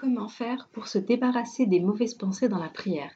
comment 0.00 0.28
faire 0.28 0.66
pour 0.72 0.88
se 0.88 0.96
débarrasser 0.96 1.66
des 1.66 1.78
mauvaises 1.78 2.14
pensées 2.14 2.48
dans 2.48 2.58
la 2.58 2.70
prière. 2.70 3.10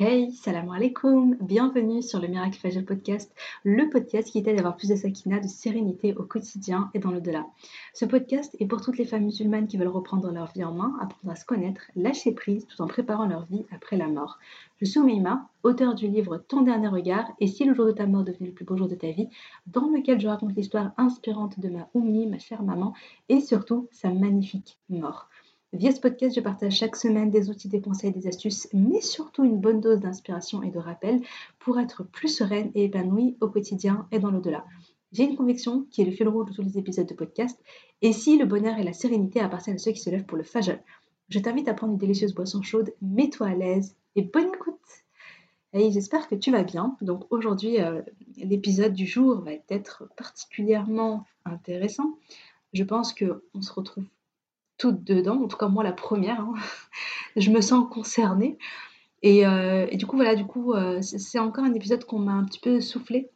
Hey, 0.00 0.32
salam 0.32 0.68
alaikum, 0.68 1.36
bienvenue 1.40 2.02
sur 2.02 2.20
le 2.20 2.26
Miracle 2.26 2.58
Fajr 2.58 2.84
Podcast, 2.84 3.32
le 3.62 3.88
podcast 3.88 4.32
qui 4.32 4.42
t'aide 4.42 4.56
à 4.56 4.58
avoir 4.58 4.76
plus 4.76 4.88
de 4.88 4.96
sakina, 4.96 5.38
de 5.38 5.46
sérénité 5.46 6.12
au 6.14 6.24
quotidien 6.24 6.90
et 6.92 6.98
dans 6.98 7.12
le-delà. 7.12 7.46
Ce 7.92 8.04
podcast 8.04 8.56
est 8.58 8.66
pour 8.66 8.80
toutes 8.80 8.98
les 8.98 9.04
femmes 9.04 9.26
musulmanes 9.26 9.68
qui 9.68 9.76
veulent 9.76 9.86
reprendre 9.86 10.28
leur 10.32 10.50
vie 10.50 10.64
en 10.64 10.72
main, 10.72 10.96
apprendre 11.00 11.32
à 11.32 11.36
se 11.36 11.44
connaître, 11.44 11.82
lâcher 11.94 12.32
prise 12.32 12.66
tout 12.66 12.82
en 12.82 12.88
préparant 12.88 13.26
leur 13.26 13.44
vie 13.44 13.64
après 13.70 13.96
la 13.96 14.08
mort. 14.08 14.40
Je 14.80 14.86
suis 14.86 14.98
Oumeima, 14.98 15.48
auteur 15.62 15.94
du 15.94 16.08
livre 16.08 16.38
Ton 16.48 16.62
dernier 16.62 16.88
regard 16.88 17.30
et 17.38 17.46
si 17.46 17.64
le 17.64 17.74
jour 17.74 17.86
de 17.86 17.92
ta 17.92 18.08
mort 18.08 18.24
devenait 18.24 18.48
le 18.48 18.54
plus 18.54 18.64
beau 18.64 18.76
jour 18.76 18.88
de 18.88 18.96
ta 18.96 19.12
vie, 19.12 19.28
dans 19.68 19.88
lequel 19.88 20.18
je 20.18 20.26
raconte 20.26 20.56
l'histoire 20.56 20.90
inspirante 20.96 21.60
de 21.60 21.68
ma 21.68 21.88
Oumi, 21.94 22.26
ma 22.26 22.40
chère 22.40 22.64
maman, 22.64 22.92
et 23.28 23.38
surtout 23.38 23.86
sa 23.92 24.10
magnifique 24.10 24.78
mort. 24.88 25.28
Via 25.74 25.90
ce 25.90 25.98
podcast, 25.98 26.36
je 26.36 26.40
partage 26.40 26.76
chaque 26.76 26.94
semaine 26.94 27.32
des 27.32 27.50
outils, 27.50 27.68
des 27.68 27.80
conseils, 27.80 28.12
des 28.12 28.28
astuces, 28.28 28.68
mais 28.72 29.00
surtout 29.00 29.42
une 29.42 29.58
bonne 29.58 29.80
dose 29.80 29.98
d'inspiration 29.98 30.62
et 30.62 30.70
de 30.70 30.78
rappel 30.78 31.20
pour 31.58 31.80
être 31.80 32.04
plus 32.04 32.28
sereine 32.28 32.70
et 32.76 32.84
épanouie 32.84 33.36
au 33.40 33.48
quotidien 33.48 34.06
et 34.12 34.20
dans 34.20 34.30
l'au-delà. 34.30 34.64
J'ai 35.10 35.24
une 35.24 35.34
conviction 35.34 35.84
qui 35.90 36.02
est 36.02 36.04
le 36.04 36.12
fil 36.12 36.28
rouge 36.28 36.48
de 36.48 36.54
tous 36.54 36.62
les 36.62 36.78
épisodes 36.78 37.08
de 37.08 37.14
podcast. 37.14 37.60
Et 38.02 38.12
si 38.12 38.38
le 38.38 38.44
bonheur 38.44 38.78
et 38.78 38.84
la 38.84 38.92
sérénité 38.92 39.40
appartiennent 39.40 39.74
à 39.74 39.80
ceux 39.80 39.90
qui 39.90 39.98
se 39.98 40.10
lèvent 40.10 40.26
pour 40.26 40.38
le 40.38 40.44
fajr, 40.44 40.78
je 41.28 41.40
t'invite 41.40 41.66
à 41.66 41.74
prendre 41.74 41.94
une 41.94 41.98
délicieuse 41.98 42.34
boisson 42.34 42.62
chaude, 42.62 42.94
mets-toi 43.02 43.48
à 43.48 43.54
l'aise 43.56 43.96
et 44.14 44.22
bonne 44.22 44.54
écoute. 44.54 44.78
Et 45.72 45.90
j'espère 45.90 46.28
que 46.28 46.36
tu 46.36 46.52
vas 46.52 46.62
bien. 46.62 46.96
Donc 47.00 47.24
aujourd'hui, 47.30 47.80
euh, 47.80 48.00
l'épisode 48.36 48.92
du 48.92 49.06
jour 49.06 49.40
va 49.40 49.50
être 49.68 50.08
particulièrement 50.16 51.26
intéressant. 51.44 52.16
Je 52.74 52.84
pense 52.84 53.12
qu'on 53.12 53.60
se 53.60 53.72
retrouve 53.72 54.04
dedans, 54.92 55.42
en 55.42 55.48
tout 55.48 55.56
cas 55.56 55.68
moi 55.68 55.84
la 55.84 55.92
première. 55.92 56.40
Hein. 56.40 56.54
je 57.36 57.50
me 57.50 57.60
sens 57.60 57.86
concernée. 57.90 58.58
Et, 59.24 59.46
euh, 59.46 59.86
du 59.86 60.06
coup, 60.06 60.16
voilà, 60.16 60.34
du 60.34 60.44
coup, 60.44 60.74
euh, 60.74 61.00
c'est 61.00 61.38
encore 61.38 61.64
un 61.64 61.72
épisode 61.72 62.04
qu'on 62.04 62.18
m'a 62.18 62.32
un 62.32 62.44
petit 62.44 62.60
peu 62.60 62.80
soufflé. 62.80 63.30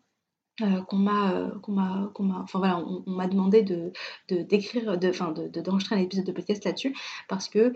Euh, 0.61 0.83
qu'on 0.83 0.97
m'a 0.97 1.53
qu'on 1.63 1.71
m'a 1.71 2.11
enfin 2.43 2.59
voilà 2.59 2.81
on, 2.81 3.09
m'a 3.09 3.29
demandé 3.29 3.63
de 3.63 3.93
d'écrire 4.29 4.99
de 4.99 5.09
enfin 5.09 5.31
de 5.31 5.47
d'enregistrer 5.61 5.95
un 5.95 6.01
épisode 6.01 6.25
de 6.25 6.33
podcast 6.33 6.65
là-dessus 6.65 6.97
parce 7.29 7.49
que 7.49 7.73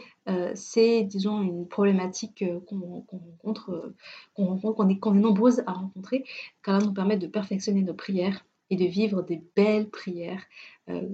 c'est 0.55 1.05
disons 1.05 1.43
une 1.43 1.69
problématique 1.69 2.45
qu'on 2.67 2.81
rencontre 2.81 3.95
qu'on 4.35 4.47
rencontre 4.47 4.75
qu'on 4.75 4.89
est 4.89 4.99
qu'on 4.99 5.15
est 5.15 5.21
nombreuses 5.21 5.63
à 5.69 5.75
rencontrer 5.75 6.25
car 6.65 6.81
là 6.81 6.85
nous 6.85 6.93
permet 6.93 7.17
de 7.17 7.29
perfectionner 7.29 7.83
nos 7.83 7.95
prières 7.95 8.45
et 8.71 8.77
de 8.77 8.85
vivre 8.85 9.23
des 9.23 9.43
belles 9.55 9.91
prières 9.91 10.43
euh, 10.89 11.09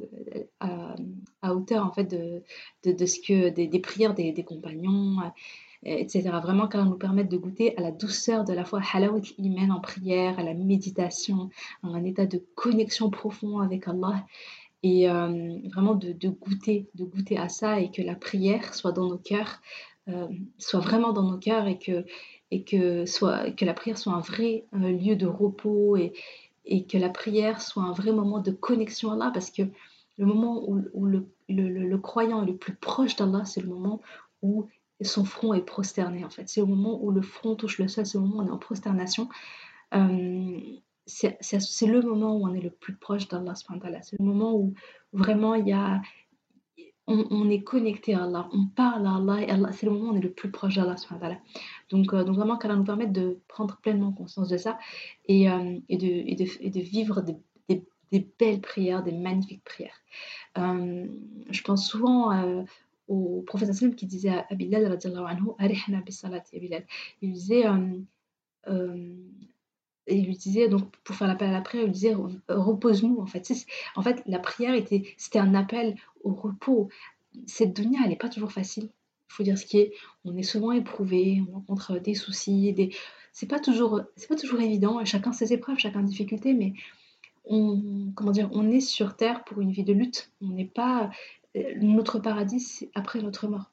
à, 0.61 1.55
hauteur 1.55 1.85
en 1.85 1.93
fait 1.93 2.05
de, 2.05 2.43
de, 2.91 3.07
ce 3.07 3.21
que 3.21 3.51
des, 3.51 3.81
prières 3.81 4.15
des, 4.15 4.45
compagnons 4.45 5.19
euh, 5.21 5.29
etc. 5.83 6.31
Vraiment, 6.43 6.69
car 6.69 6.83
elles 6.83 6.89
nous 6.89 6.97
permettent 6.97 7.31
de 7.31 7.37
goûter 7.37 7.77
à 7.77 7.83
la 7.83 7.91
douceur 7.91 8.45
de 8.45 8.53
la 8.53 8.65
foi 8.65 8.81
halawat 8.93 9.23
iman 9.39 9.73
en 9.73 9.81
prière, 9.81 10.39
à 10.39 10.43
la 10.43 10.55
méditation, 10.55 11.51
à 11.83 11.89
un 11.89 12.05
état 12.05 12.27
de 12.27 12.43
connexion 12.55 13.11
profond 13.11 13.59
avec 13.59 13.87
Allah 13.89 14.25
et 14.83 15.11
euh, 15.11 15.59
vraiment 15.73 15.95
de, 15.95 16.29
goûter, 16.29 16.89
de 16.95 17.05
goûter 17.05 17.37
à 17.37 17.49
ça 17.49 17.81
et 17.81 17.91
que 17.91 18.01
la 18.01 18.15
prière 18.15 18.75
soit 18.75 18.93
dans 18.93 19.09
nos 19.09 19.19
cœurs, 19.19 19.61
soit 20.57 20.81
vraiment 20.81 21.13
dans 21.13 21.25
nos 21.25 21.37
cœurs 21.37 21.67
et 21.67 21.79
que, 21.79 22.07
et 22.51 22.63
que, 22.65 23.05
soit, 23.05 23.51
que 23.51 23.67
la 23.67 23.75
prière 23.75 23.99
soit 23.99 24.15
un 24.15 24.21
vrai 24.21 24.65
lieu 24.73 25.17
de 25.17 25.27
repos 25.27 25.99
et 26.69 26.85
que 26.85 26.99
la 26.99 27.09
prière 27.09 27.61
soit 27.61 27.83
un 27.83 27.93
vrai 27.93 28.13
moment 28.13 28.41
de 28.41 28.51
connexion 28.51 29.11
à 29.11 29.15
Allah 29.15 29.31
parce 29.33 29.51
que 29.51 29.63
le 30.19 30.27
moment 30.27 30.63
où, 30.69 31.07
le, 31.07 31.99
croyant 31.99 32.43
est 32.43 32.47
le 32.47 32.57
plus 32.57 32.75
proche 32.75 33.17
d'Allah, 33.17 33.45
c'est 33.45 33.61
le 33.61 33.69
moment 33.69 34.03
où 34.43 34.69
son 35.01 35.25
front 35.25 35.55
est 35.55 35.63
prosterné 35.63 36.25
en 36.25 36.31
fait. 36.31 36.49
C'est 36.49 36.61
le 36.61 36.67
moment 36.67 37.03
où 37.03 37.11
le 37.11 37.23
front 37.23 37.55
touche 37.55 37.79
le 37.79 37.89
sol, 37.89 38.05
c'est 38.05 38.19
le 38.19 38.25
moment 38.25 38.39
où 38.39 38.43
on 38.43 38.49
est 38.49 38.51
en 38.51 38.59
prosternation. 38.59 39.29
Euh, 39.95 40.59
c'est 41.07 41.87
le 41.87 42.03
moment 42.03 42.37
où 42.37 42.47
on 42.47 42.53
est 42.53 42.61
le 42.61 42.71
plus 42.71 42.95
proche 42.95 43.29
d'Allah. 43.29 43.55
C'est 43.55 44.19
le 44.19 44.25
moment 44.25 44.55
où 44.55 44.75
vraiment 45.13 45.55
il 45.55 45.67
y 45.67 45.73
a, 45.73 46.03
on, 47.09 47.51
est 47.51 47.63
connecté 47.63 48.15
à 48.15 48.25
Allah, 48.25 48.49
on 48.53 48.67
parle 48.67 49.07
à 49.07 49.15
Allah 49.17 49.43
et 49.43 49.73
c'est 49.73 49.87
le 49.87 49.93
moment 49.93 50.11
où 50.11 50.13
on 50.13 50.17
est 50.17 50.23
le 50.23 50.31
plus 50.31 50.51
proche 50.51 50.77
d'Allah. 50.77 50.97
Donc, 51.91 52.13
euh, 52.13 52.23
donc 52.23 52.37
vraiment 52.37 52.59
qu'Allah 52.59 52.77
nous 52.77 52.85
permette 52.85 53.13
de 53.13 53.39
prendre 53.49 53.79
pleinement 53.79 54.13
conscience 54.13 54.49
de 54.49 54.59
ça 54.59 54.79
et, 55.27 55.51
euh, 55.51 55.79
de, 55.89 56.07
et, 56.07 56.35
de, 56.35 56.45
et 56.61 56.71
de, 56.71 56.81
vivre 56.81 57.23
des, 57.23 57.39
belles 58.39 58.61
prières, 58.61 59.03
des 59.03 59.13
magnifiques 59.13 59.65
prières. 59.65 60.01
Euh, 60.57 61.07
je 61.51 61.63
pense 61.63 61.89
souvent 61.89 62.65
au 63.07 63.43
prophète 63.47 63.73
sallam 63.73 63.95
qui 63.95 64.07
disait 64.07 64.31
à 64.31 64.55
Bilal, 64.55 64.99
il 67.23 67.33
disait 67.33 67.65
et 70.09 70.17
il 70.17 70.27
lui 70.27 70.37
disait, 70.37 70.69
donc 70.69 70.91
pour 71.05 71.15
faire 71.15 71.29
l'appel 71.29 71.51
à 71.51 71.53
la 71.53 71.61
prière, 71.61 71.85
il 71.85 71.89
lui 71.89 71.93
disait 71.93 72.17
repose-nous 72.49 73.21
en 73.21 73.27
fait. 73.27 73.51
En 73.95 74.03
fait, 74.03 74.23
la 74.27 74.39
prière 74.39 74.75
était, 74.75 75.15
c'était 75.17 75.39
un 75.39 75.55
appel 75.55 75.97
au 76.25 76.35
repos. 76.35 76.89
Cette 77.47 77.77
dunya, 77.77 78.01
elle 78.03 78.11
n'est 78.11 78.17
pas 78.17 78.29
toujours 78.29 78.53
facile. 78.53 78.85
Il 79.31 79.35
faut 79.35 79.43
dire 79.43 79.59
ce 79.59 79.67
qui 79.67 79.79
est. 79.79 79.93
On 80.25 80.37
est 80.37 80.43
souvent 80.43 80.73
éprouvé, 80.73 81.43
on 81.49 81.53
rencontre 81.53 81.99
des 81.99 82.15
soucis, 82.15 82.73
des. 82.73 82.91
C'est 83.33 83.47
pas 83.47 83.61
toujours, 83.61 84.01
c'est 84.17 84.29
pas 84.29 84.37
évident. 84.63 85.05
Chacun 85.05 85.33
ses 85.33 85.53
épreuves, 85.53 85.79
chacun 85.79 86.01
ses 86.01 86.09
difficultés, 86.09 86.55
mais 86.55 86.73
on, 87.45 88.11
comment 88.17 88.33
dire, 88.33 88.49
on 88.53 88.71
est 88.71 88.81
sur 88.81 89.17
terre 89.17 89.45
pour 89.45 89.61
une 89.61 89.71
vie 89.71 89.85
de 89.85 89.93
lutte. 89.93 90.33
On 90.41 90.49
n'est 90.49 90.65
pas 90.65 91.11
euh, 91.57 91.75
notre 91.81 92.19
paradis, 92.19 92.89
après 92.95 93.21
notre 93.21 93.47
mort. 93.47 93.71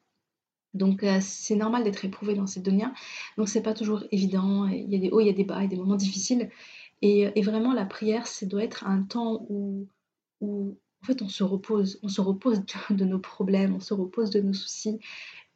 Donc 0.75 1.03
euh, 1.03 1.19
c'est 1.21 1.55
normal 1.55 1.83
d'être 1.83 2.05
éprouvé 2.05 2.35
dans 2.35 2.45
cette 2.45 2.63
dunya. 2.63 2.93
Donc 3.37 3.49
c'est 3.49 3.63
pas 3.63 3.73
toujours 3.73 4.03
évident. 4.11 4.67
Il 4.67 4.91
y 4.91 4.95
a 4.95 4.99
des 4.99 5.09
hauts, 5.09 5.21
il 5.21 5.27
y 5.27 5.29
a 5.29 5.33
des 5.33 5.45
bas, 5.45 5.57
il 5.59 5.63
y 5.63 5.65
a 5.65 5.69
des 5.69 5.77
moments 5.77 5.95
difficiles. 5.95 6.49
Et, 7.01 7.41
vraiment 7.41 7.73
la 7.73 7.85
prière, 7.85 8.27
ça 8.27 8.45
doit 8.45 8.63
être 8.63 8.85
un 8.87 9.03
temps 9.03 9.45
où, 9.49 9.87
où 10.41 10.77
en 11.01 11.05
fait 11.05 11.21
on 11.21 11.29
se 11.29 11.43
repose, 11.43 11.99
on 12.03 12.07
se 12.09 12.21
repose 12.21 12.63
de, 12.89 13.05
nos 13.05 13.19
problèmes, 13.19 13.75
on 13.75 13.79
se 13.79 13.93
repose 13.93 14.31
de 14.31 14.41
nos 14.41 14.53
soucis 14.53 14.99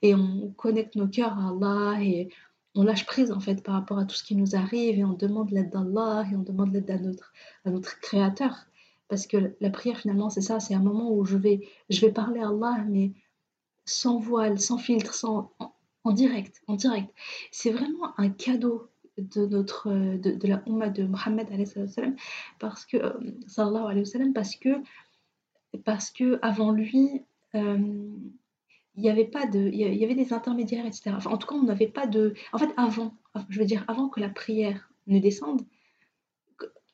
et 0.02 0.16
on 0.16 0.53
connecte 0.56 0.96
nos 0.96 1.07
cœurs 1.07 1.38
à 1.38 1.50
Allah 1.50 2.03
et 2.03 2.30
on 2.75 2.84
lâche 2.84 3.06
prise 3.06 3.31
en 3.31 3.40
fait 3.40 3.63
par 3.63 3.74
rapport 3.74 3.97
à 4.00 4.06
tout 4.06 4.16
ce 4.16 4.24
qui 4.24 4.36
nous 4.36 4.56
arrive 4.56 5.00
et 5.00 5.03
on 5.03 5.13
demande 5.13 5.51
l'aide 5.51 5.72
d'Allah 5.72 6.25
et 6.31 6.36
on 6.36 6.44
demande 6.44 6.72
l'aide 6.72 6.90
à 6.91 7.00
notre, 7.00 7.34
à 7.66 7.72
notre 7.72 8.00
créateur. 8.00 8.56
Parce 9.07 9.25
que 9.25 9.56
la 9.59 9.69
prière 9.72 9.97
finalement 9.97 10.30
c'est 10.30 10.41
ça, 10.41 10.59
c'est 10.59 10.75
un 10.75 10.84
moment 10.84 11.12
où 11.12 11.25
je 11.25 11.36
vais, 11.36 11.68
je 11.90 12.00
vais 12.01 12.12
parler 12.12 12.41
à 12.41 12.50
Allah 12.50 12.86
mais 12.88 13.12
sans 13.90 14.20
voile, 14.20 14.60
sans 14.60 14.78
filtre, 14.78 15.14
sans, 15.14 15.52
en, 16.04 16.12
direct, 16.12 16.62
en 16.68 16.76
direct. 16.76 17.14
C'est 17.52 17.72
vraiment 17.72 18.20
un 18.20 18.30
cadeau 18.30 18.90
de 19.18 19.46
notre 19.46 19.92
de, 19.92 20.48
la 20.48 20.64
Ummah 20.66 20.90
de 20.90 21.04
Mohammed 21.04 21.48
parce 22.58 22.86
que 22.86 22.98
euh, 22.98 23.88
alayhi 23.88 24.06
wa 24.16 24.26
parce 24.34 24.56
que 24.56 24.70
parce 25.84 26.12
que 26.12 26.40
avant 26.42 26.72
lui 26.72 27.22
euh, 27.56 28.08
il 28.96 29.02
n'y 29.02 29.10
avait 29.10 29.26
pas 29.26 29.46
de 29.46 29.60
il 29.60 29.76
y 29.76 30.04
avait 30.06 30.16
des 30.16 30.32
intermédiaires 30.32 30.86
etc 30.86 31.12
en 31.26 31.38
tout 31.38 31.48
cas 31.48 31.56
on 31.56 31.64
n'avait 31.64 31.88
pas 31.88 32.08
de 32.08 32.34
en 32.54 32.58
fait 32.58 32.70
avant 32.78 33.14
je 33.50 33.60
veux 33.60 33.66
dire 33.66 33.84
avant 33.90 34.08
que 34.08 34.22
la 34.22 34.30
prière 34.30 34.90
ne 35.08 35.20
descende 35.20 35.64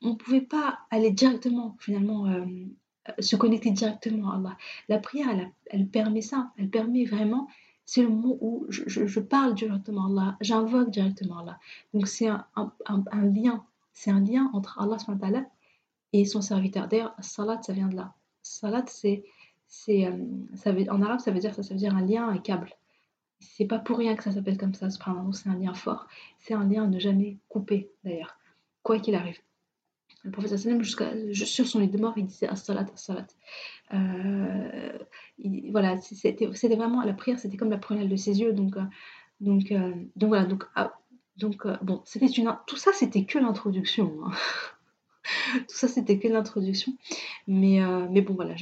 on 0.01 0.15
pouvait 0.15 0.41
pas 0.41 0.79
aller 0.91 1.11
directement 1.11 1.75
finalement 1.79 2.27
euh, 2.27 2.45
se 3.19 3.35
connecter 3.35 3.71
directement 3.71 4.31
à 4.31 4.35
Allah. 4.35 4.57
La 4.89 4.99
prière, 4.99 5.29
elle, 5.67 5.87
permet 5.87 6.21
ça. 6.21 6.51
Elle 6.57 6.69
permet 6.69 7.05
vraiment, 7.05 7.47
c'est 7.85 8.01
le 8.01 8.09
moment 8.09 8.37
où 8.41 8.65
je, 8.69 9.19
parle 9.19 9.55
directement 9.55 10.05
à 10.05 10.09
Allah, 10.09 10.37
j'invoque 10.41 10.89
directement 10.89 11.39
Allah. 11.39 11.59
Donc 11.93 12.07
c'est 12.07 12.27
un, 12.27 12.43
lien, 13.13 13.63
c'est 13.93 14.11
un 14.11 14.19
lien 14.19 14.49
entre 14.53 14.79
Allah 14.79 14.97
et 16.13 16.25
son 16.25 16.41
serviteur. 16.41 16.87
D'ailleurs, 16.87 17.15
salat, 17.19 17.61
ça 17.61 17.73
vient 17.73 17.87
de 17.87 17.95
là. 17.95 18.13
Salat, 18.41 18.85
c'est, 18.87 19.23
c'est, 19.67 20.05
euh, 20.05 20.17
ça 20.55 20.71
veut, 20.71 20.89
en 20.89 21.01
arabe, 21.01 21.19
ça 21.19 21.31
veut 21.31 21.39
dire 21.39 21.53
ça, 21.53 21.63
ça 21.63 21.73
veut 21.73 21.79
dire 21.79 21.95
un 21.95 22.05
lien, 22.05 22.27
un 22.27 22.37
câble. 22.37 22.71
C'est 23.39 23.65
pas 23.65 23.79
pour 23.79 23.97
rien 23.97 24.15
que 24.15 24.23
ça 24.23 24.31
s'appelle 24.31 24.57
comme 24.57 24.73
ça, 24.73 24.89
c'est 24.89 25.49
un 25.49 25.55
lien 25.55 25.73
fort. 25.73 26.07
C'est 26.39 26.53
un 26.53 26.67
lien 26.67 26.85
à 26.85 26.87
ne 26.87 26.99
jamais 26.99 27.37
couper, 27.49 27.91
d'ailleurs, 28.03 28.37
quoi 28.81 28.99
qu'il 28.99 29.15
arrive. 29.15 29.39
Le 30.25 30.31
prophète 30.31 30.57
sallam, 30.57 30.83
sur 30.83 31.67
son 31.67 31.79
lit 31.79 31.87
de 31.87 31.99
mort, 31.99 32.13
il 32.17 32.25
disait 32.25 32.47
as-salat, 32.47 32.87
as-salat. 32.95 33.27
Euh, 33.93 34.97
voilà, 35.69 36.01
c'était 36.01 36.47
vraiment, 36.47 37.03
la 37.03 37.13
prière, 37.13 37.37
c'était 37.37 37.57
comme 37.57 37.69
la 37.69 37.77
prunelle 37.77 38.09
de 38.09 38.15
ses 38.15 38.41
yeux. 38.41 38.51
Donc, 38.51 38.75
euh, 38.75 38.81
donc, 39.39 39.71
euh, 39.71 39.93
donc 40.15 40.29
voilà, 40.29 40.45
donc, 40.45 40.63
ah, 40.73 40.93
donc 41.37 41.67
bon, 41.83 42.01
c'était 42.05 42.25
une, 42.25 42.57
tout 42.65 42.75
ça, 42.75 42.91
c'était 42.91 43.25
que 43.25 43.37
l'introduction. 43.37 44.13
Hein. 44.25 44.31
tout 45.67 45.75
ça, 45.75 45.87
c'était 45.87 46.17
que 46.17 46.27
l'introduction. 46.27 46.93
Mais, 47.47 47.79
bon, 48.21 48.33
voilà, 48.33 48.55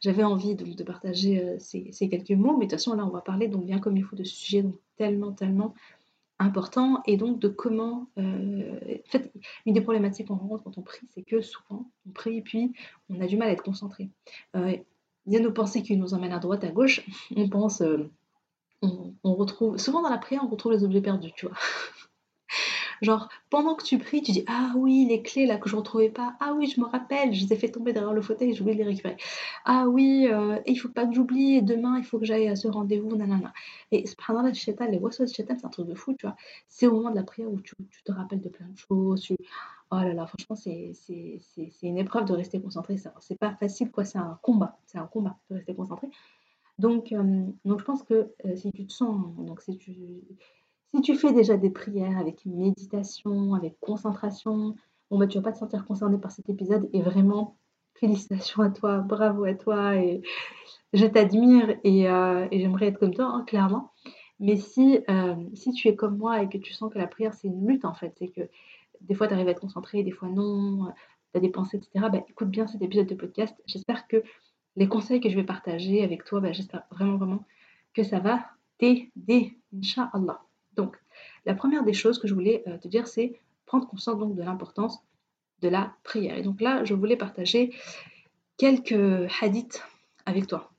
j'avais 0.00 0.24
envie 0.24 0.54
donc, 0.54 0.76
de 0.76 0.82
partager 0.82 1.56
ces, 1.58 1.92
ces, 1.92 2.08
quelques 2.08 2.30
mots. 2.30 2.56
Mais 2.56 2.64
de 2.64 2.70
toute 2.70 2.78
façon, 2.78 2.94
là, 2.94 3.04
on 3.04 3.10
va 3.10 3.20
parler 3.20 3.48
donc 3.48 3.66
bien 3.66 3.80
comme 3.80 3.98
il 3.98 4.02
faut 4.04 4.16
de 4.16 4.24
ce 4.24 4.34
sujet 4.34 4.62
donc, 4.62 4.76
tellement, 4.96 5.32
tellement 5.32 5.74
important 6.44 7.02
et 7.06 7.16
donc 7.16 7.40
de 7.40 7.48
comment 7.48 8.08
euh, 8.18 8.78
en 9.06 9.10
fait 9.10 9.32
une 9.66 9.74
des 9.74 9.80
problématiques 9.80 10.28
qu'on 10.28 10.36
rencontre 10.36 10.64
quand 10.64 10.78
on 10.78 10.82
prie 10.82 11.06
c'est 11.14 11.22
que 11.22 11.40
souvent 11.40 11.90
on 12.06 12.10
prie 12.10 12.38
et 12.38 12.42
puis 12.42 12.72
on 13.08 13.20
a 13.20 13.26
du 13.26 13.36
mal 13.36 13.48
à 13.48 13.52
être 13.52 13.62
concentré 13.62 14.10
euh, 14.56 14.76
il 15.26 15.32
y 15.32 15.36
a 15.36 15.40
nos 15.40 15.52
pensées 15.52 15.82
qui 15.82 15.96
nous 15.96 16.14
emmènent 16.14 16.32
à 16.32 16.38
droite, 16.38 16.64
à 16.64 16.70
gauche. 16.70 17.04
On 17.36 17.48
pense, 17.48 17.80
euh, 17.80 18.10
on, 18.82 19.34
retrouve, 19.34 19.78
souvent 19.78 20.02
dans 20.02 20.10
la 20.10 20.18
prière, 20.18 20.42
on 20.44 20.48
retrouve 20.48 20.72
les 20.72 20.84
objets 20.84 21.00
perdus, 21.00 21.32
tu 21.34 21.46
vois. 21.46 21.56
Genre, 23.04 23.28
pendant 23.50 23.74
que 23.74 23.84
tu 23.84 23.98
pries, 23.98 24.22
tu 24.22 24.32
dis 24.32 24.44
Ah 24.48 24.72
oui, 24.76 25.06
les 25.08 25.22
clés 25.22 25.46
là 25.46 25.58
que 25.58 25.68
je 25.68 25.74
ne 25.74 25.80
retrouvais 25.80 26.08
pas. 26.08 26.34
Ah 26.40 26.54
oui, 26.56 26.66
je 26.66 26.80
me 26.80 26.86
rappelle, 26.86 27.34
je 27.34 27.44
les 27.44 27.52
ai 27.52 27.56
fait 27.56 27.70
tomber 27.70 27.92
derrière 27.92 28.14
le 28.14 28.22
fauteuil 28.22 28.50
et 28.50 28.54
j'ai 28.54 28.62
oublié 28.62 28.78
les 28.78 28.84
récupérer. 28.84 29.16
Ah 29.66 29.86
oui, 29.88 30.26
euh, 30.30 30.58
il 30.66 30.76
faut 30.76 30.88
pas 30.88 31.06
que 31.06 31.14
j'oublie, 31.14 31.62
demain 31.62 31.98
il 31.98 32.04
faut 32.04 32.18
que 32.18 32.24
j'aille 32.24 32.48
à 32.48 32.56
ce 32.56 32.66
rendez-vous, 32.68 33.14
nanana. 33.14 33.52
Et 33.92 34.06
subhanallah, 34.06 34.50
le 34.50 34.90
les 34.90 34.98
waswas 34.98 35.26
shaitan, 35.26 35.56
c'est 35.58 35.66
un 35.66 35.70
truc 35.70 35.86
de 35.86 35.94
fou, 35.94 36.14
tu 36.14 36.26
vois. 36.26 36.36
C'est 36.68 36.86
au 36.86 36.94
moment 36.94 37.10
de 37.10 37.16
la 37.16 37.24
prière 37.24 37.50
où 37.50 37.60
tu, 37.60 37.74
te 38.04 38.12
rappelles 38.12 38.40
de 38.40 38.48
plein 38.48 38.68
de 38.68 38.78
choses. 38.78 39.28
Oh 39.90 39.96
là 39.96 40.14
là, 40.14 40.26
franchement, 40.26 40.56
c'est 40.56 40.92
une 41.82 41.98
épreuve 41.98 42.24
de 42.24 42.32
rester 42.32 42.60
concentré. 42.60 42.96
C'est 43.20 43.38
pas 43.38 43.54
facile, 43.54 43.90
quoi. 43.90 44.04
C'est 44.04 44.18
un 44.18 44.38
combat. 44.42 44.78
C'est 44.86 44.98
un 44.98 45.06
combat 45.06 45.36
de 45.50 45.56
rester 45.56 45.74
concentré. 45.74 46.08
Donc, 46.78 47.12
euh, 47.12 47.46
donc 47.64 47.80
je 47.80 47.84
pense 47.84 48.02
que 48.02 48.32
euh, 48.44 48.56
si 48.56 48.72
tu 48.72 48.86
te 48.86 48.92
sens, 48.92 49.16
donc 49.36 49.60
si 49.60 49.78
tu, 49.78 49.92
si 50.94 51.00
tu 51.00 51.16
fais 51.16 51.32
déjà 51.32 51.56
des 51.56 51.70
prières 51.70 52.18
avec 52.18 52.46
méditation, 52.46 53.54
avec 53.54 53.76
concentration, 53.80 54.76
bon 55.10 55.18
bah 55.18 55.26
tu 55.26 55.38
vas 55.38 55.42
pas 55.42 55.52
te 55.52 55.58
sentir 55.58 55.84
concerné 55.86 56.18
par 56.18 56.30
cet 56.30 56.48
épisode 56.48 56.88
et 56.92 57.02
vraiment 57.02 57.56
félicitations 57.94 58.62
à 58.62 58.70
toi, 58.70 58.98
bravo 58.98 59.44
à 59.44 59.54
toi 59.54 59.96
et 59.96 60.22
je 60.92 61.04
t'admire 61.06 61.76
et, 61.82 62.08
euh, 62.08 62.46
j'aimerais 62.52 62.86
être 62.86 63.00
comme 63.00 63.12
toi, 63.12 63.26
hein, 63.26 63.44
clairement. 63.44 63.92
Mais 64.38 64.56
si, 64.56 65.00
euh, 65.10 65.34
si 65.54 65.72
tu 65.72 65.88
es 65.88 65.96
comme 65.96 66.16
moi 66.16 66.42
et 66.42 66.48
que 66.48 66.58
tu 66.58 66.72
sens 66.72 66.92
que 66.92 66.98
la 66.98 67.08
prière 67.08 67.34
c'est 67.34 67.48
une 67.48 67.66
lutte 67.66 67.84
en 67.84 67.94
fait, 67.94 68.14
c'est 68.18 68.28
que 68.28 68.42
des 69.00 69.14
fois 69.14 69.26
tu 69.26 69.34
arrives 69.34 69.48
à 69.48 69.50
être 69.50 69.60
concentré, 69.60 70.04
des 70.04 70.12
fois 70.12 70.28
non, 70.28 70.92
tu 71.32 71.38
as 71.38 71.40
des 71.40 71.50
pensées, 71.50 71.78
etc. 71.78 72.06
Bah, 72.12 72.24
écoute 72.28 72.50
bien 72.50 72.68
cet 72.68 72.82
épisode 72.82 73.08
de 73.08 73.16
podcast. 73.16 73.60
J'espère 73.66 74.06
que 74.06 74.22
les 74.76 74.88
conseils 74.88 75.20
que 75.20 75.28
je 75.28 75.34
vais 75.34 75.44
partager 75.44 76.04
avec 76.04 76.24
toi, 76.24 76.38
bah, 76.40 76.52
j'espère 76.52 76.84
vraiment 76.92 77.16
vraiment 77.16 77.44
que 77.94 78.04
ça 78.04 78.20
va 78.20 78.44
t'aider, 78.78 79.58
Inch'Allah. 79.76 80.40
Donc, 80.76 80.96
la 81.46 81.54
première 81.54 81.84
des 81.84 81.92
choses 81.92 82.18
que 82.18 82.28
je 82.28 82.34
voulais 82.34 82.62
euh, 82.66 82.78
te 82.78 82.88
dire, 82.88 83.06
c'est 83.06 83.40
prendre 83.66 83.86
conscience 83.88 84.18
donc 84.18 84.34
de 84.34 84.42
l'importance 84.42 84.98
de 85.60 85.68
la 85.68 85.94
prière. 86.02 86.36
Et 86.36 86.42
donc 86.42 86.60
là, 86.60 86.84
je 86.84 86.94
voulais 86.94 87.16
partager 87.16 87.74
quelques 88.56 89.30
hadiths 89.40 89.82
avec 90.26 90.46
toi. 90.46 90.72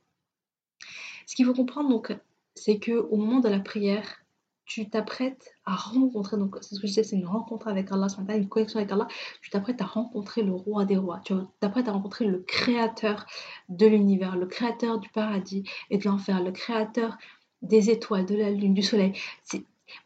Ce 1.26 1.34
qu'il 1.34 1.44
faut 1.44 1.54
comprendre 1.54 1.88
donc, 1.88 2.16
c'est 2.54 2.78
que 2.78 2.92
au 2.92 3.16
moment 3.16 3.40
de 3.40 3.48
la 3.48 3.60
prière, 3.60 4.22
tu 4.64 4.88
t'apprêtes 4.88 5.54
à 5.64 5.76
rencontrer, 5.76 6.36
donc 6.36 6.56
c'est 6.60 6.74
ce 6.74 6.80
que 6.80 6.86
je 6.88 6.92
disais, 6.92 7.04
c'est 7.04 7.16
une 7.16 7.26
rencontre 7.26 7.68
avec 7.68 7.90
Allah, 7.92 8.08
une 8.34 8.48
connexion 8.48 8.80
avec 8.80 8.90
Allah, 8.90 9.06
tu 9.40 9.48
t'apprêtes 9.48 9.80
à 9.80 9.84
rencontrer 9.84 10.42
le 10.42 10.52
roi 10.52 10.84
des 10.84 10.96
rois, 10.96 11.20
tu 11.24 11.34
t'apprêtes 11.60 11.88
à 11.88 11.92
rencontrer 11.92 12.26
le 12.26 12.40
créateur 12.40 13.26
de 13.68 13.86
l'univers, 13.86 14.36
le 14.36 14.46
créateur 14.46 14.98
du 14.98 15.08
paradis 15.08 15.62
et 15.90 15.98
de 15.98 16.04
l'enfer, 16.04 16.42
le 16.42 16.50
créateur 16.50 17.16
des 17.62 17.90
étoiles, 17.90 18.26
de 18.26 18.34
la 18.34 18.50
lune, 18.50 18.74
du 18.74 18.82
soleil. 18.82 19.12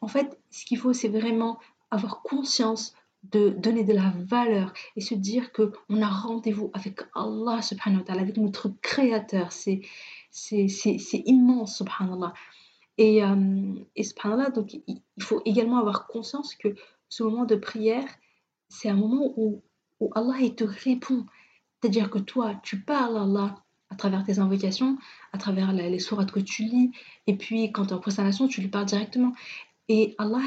En 0.01 0.09
fait, 0.09 0.39
ce 0.51 0.65
qu'il 0.65 0.79
faut, 0.79 0.93
c'est 0.93 1.09
vraiment 1.09 1.59
avoir 1.91 2.23
conscience 2.23 2.95
de 3.25 3.51
donner 3.51 3.85
de 3.85 3.93
la 3.93 4.13
valeur 4.17 4.73
et 4.97 5.01
se 5.01 5.15
dire 5.15 5.53
que 5.53 5.73
on 5.89 6.01
a 6.01 6.09
rendez-vous 6.09 6.71
avec 6.73 7.01
Allah 7.15 7.61
subhanahu 7.61 8.03
avec 8.09 8.37
notre 8.39 8.71
créateur. 8.81 9.53
C'est, 9.53 9.83
c'est, 10.31 11.23
immense, 11.27 11.77
subhanallah. 11.77 12.33
Et, 12.97 13.23
euh, 13.23 13.75
et 13.97 14.05
subhanallah, 14.05 14.51
donc 14.51 14.73
il, 14.87 15.03
faut 15.21 15.43
également 15.45 15.79
avoir 15.79 16.07
conscience 16.07 16.55
que 16.55 16.75
ce 17.09 17.23
moment 17.23 17.45
de 17.45 17.57
prière, 17.57 18.07
c'est 18.69 18.89
un 18.89 18.95
moment 18.95 19.33
où, 19.37 19.63
Allah 20.15 20.37
il 20.41 20.55
te 20.55 20.65
répond. 20.65 21.27
C'est-à-dire 21.81 22.11
que 22.11 22.19
toi, 22.19 22.55
tu 22.63 22.81
parles 22.81 23.19
à 23.19 23.23
Allah 23.23 23.55
à 23.91 23.97
travers 23.97 24.25
tes 24.25 24.39
invocations, 24.39 24.97
à 25.33 25.39
travers 25.39 25.73
les, 25.73 25.99
sourates 25.99 26.31
que 26.31 26.41
tu 26.41 26.63
lis, 26.63 26.93
et 27.27 27.37
puis 27.37 27.73
quand 27.73 27.87
tu 27.87 27.91
es 27.91 27.93
en 27.95 27.99
prestation, 27.99 28.47
tu 28.49 28.61
lui 28.61 28.69
parles 28.69 28.87
directement. 28.87 29.33
Et 29.93 30.15
Allah, 30.19 30.39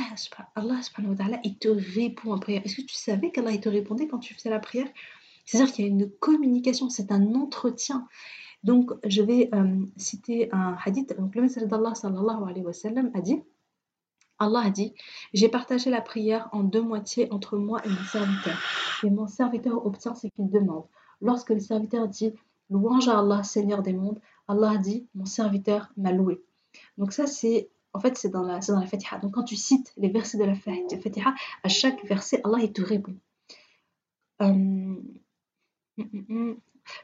Allah 0.55 0.79
il 1.43 1.57
te 1.57 1.67
répond 1.67 2.31
en 2.31 2.39
prière. 2.39 2.61
Est-ce 2.63 2.77
que 2.77 2.81
tu 2.81 2.95
savais 2.95 3.29
qu'Allah, 3.29 3.51
il 3.51 3.59
te 3.59 3.67
répondait 3.67 4.07
quand 4.07 4.19
tu 4.19 4.33
faisais 4.33 4.49
la 4.49 4.61
prière? 4.61 4.87
C'est-à-dire 5.43 5.73
qu'il 5.73 5.83
y 5.83 5.87
a 5.89 5.91
une 5.91 6.09
communication, 6.09 6.89
c'est 6.89 7.11
un 7.11 7.35
entretien. 7.35 8.07
Donc, 8.63 8.93
je 9.05 9.21
vais 9.21 9.49
euh, 9.53 9.85
citer 9.97 10.47
un 10.53 10.77
hadith. 10.85 11.13
Donc, 11.17 11.35
le 11.35 11.41
message 11.41 11.63
d'Allah 11.63 11.93
sallallahu 11.93 12.49
alayhi 12.49 12.63
wa 12.63 12.71
sallam 12.71 13.11
a 13.13 13.19
dit 13.19 13.43
Allah 14.39 14.61
a 14.61 14.69
dit 14.69 14.93
J'ai 15.33 15.49
partagé 15.49 15.89
la 15.89 15.99
prière 15.99 16.47
en 16.53 16.63
deux 16.63 16.81
moitiés 16.81 17.27
entre 17.33 17.57
moi 17.57 17.81
et 17.83 17.89
mon 17.89 18.03
serviteur. 18.05 18.57
Et 19.03 19.09
mon 19.09 19.27
serviteur 19.27 19.85
obtient 19.85 20.15
ce 20.15 20.27
qu'il 20.27 20.49
demande. 20.51 20.85
Lorsque 21.19 21.49
le 21.49 21.59
serviteur 21.59 22.07
dit 22.07 22.31
Louange 22.69 23.09
à 23.09 23.19
Allah, 23.19 23.43
Seigneur 23.43 23.81
des 23.81 23.91
mondes, 23.91 24.21
Allah 24.47 24.71
a 24.71 24.77
dit 24.77 25.05
Mon 25.15 25.25
serviteur 25.25 25.91
m'a 25.97 26.13
loué. 26.13 26.41
Donc, 26.97 27.11
ça, 27.11 27.27
c'est 27.27 27.69
en 27.93 27.99
fait, 27.99 28.17
c'est 28.17 28.29
dans, 28.29 28.43
la, 28.43 28.59
dans 28.59 28.85
Fatiha. 28.85 29.19
Donc, 29.19 29.33
quand 29.33 29.43
tu 29.43 29.55
cites 29.55 29.93
les 29.97 30.09
versets 30.09 30.37
de 30.37 30.45
la 30.45 30.55
Fatiha, 30.55 31.33
à 31.63 31.69
chaque 31.69 32.03
verset, 32.05 32.41
Allah, 32.43 32.57
il 32.61 32.73
te 32.73 32.81
répond. 32.81 33.15
Euh, 34.41 34.45
hum, 34.45 35.03
hum, 35.97 36.25
hum. 36.29 36.57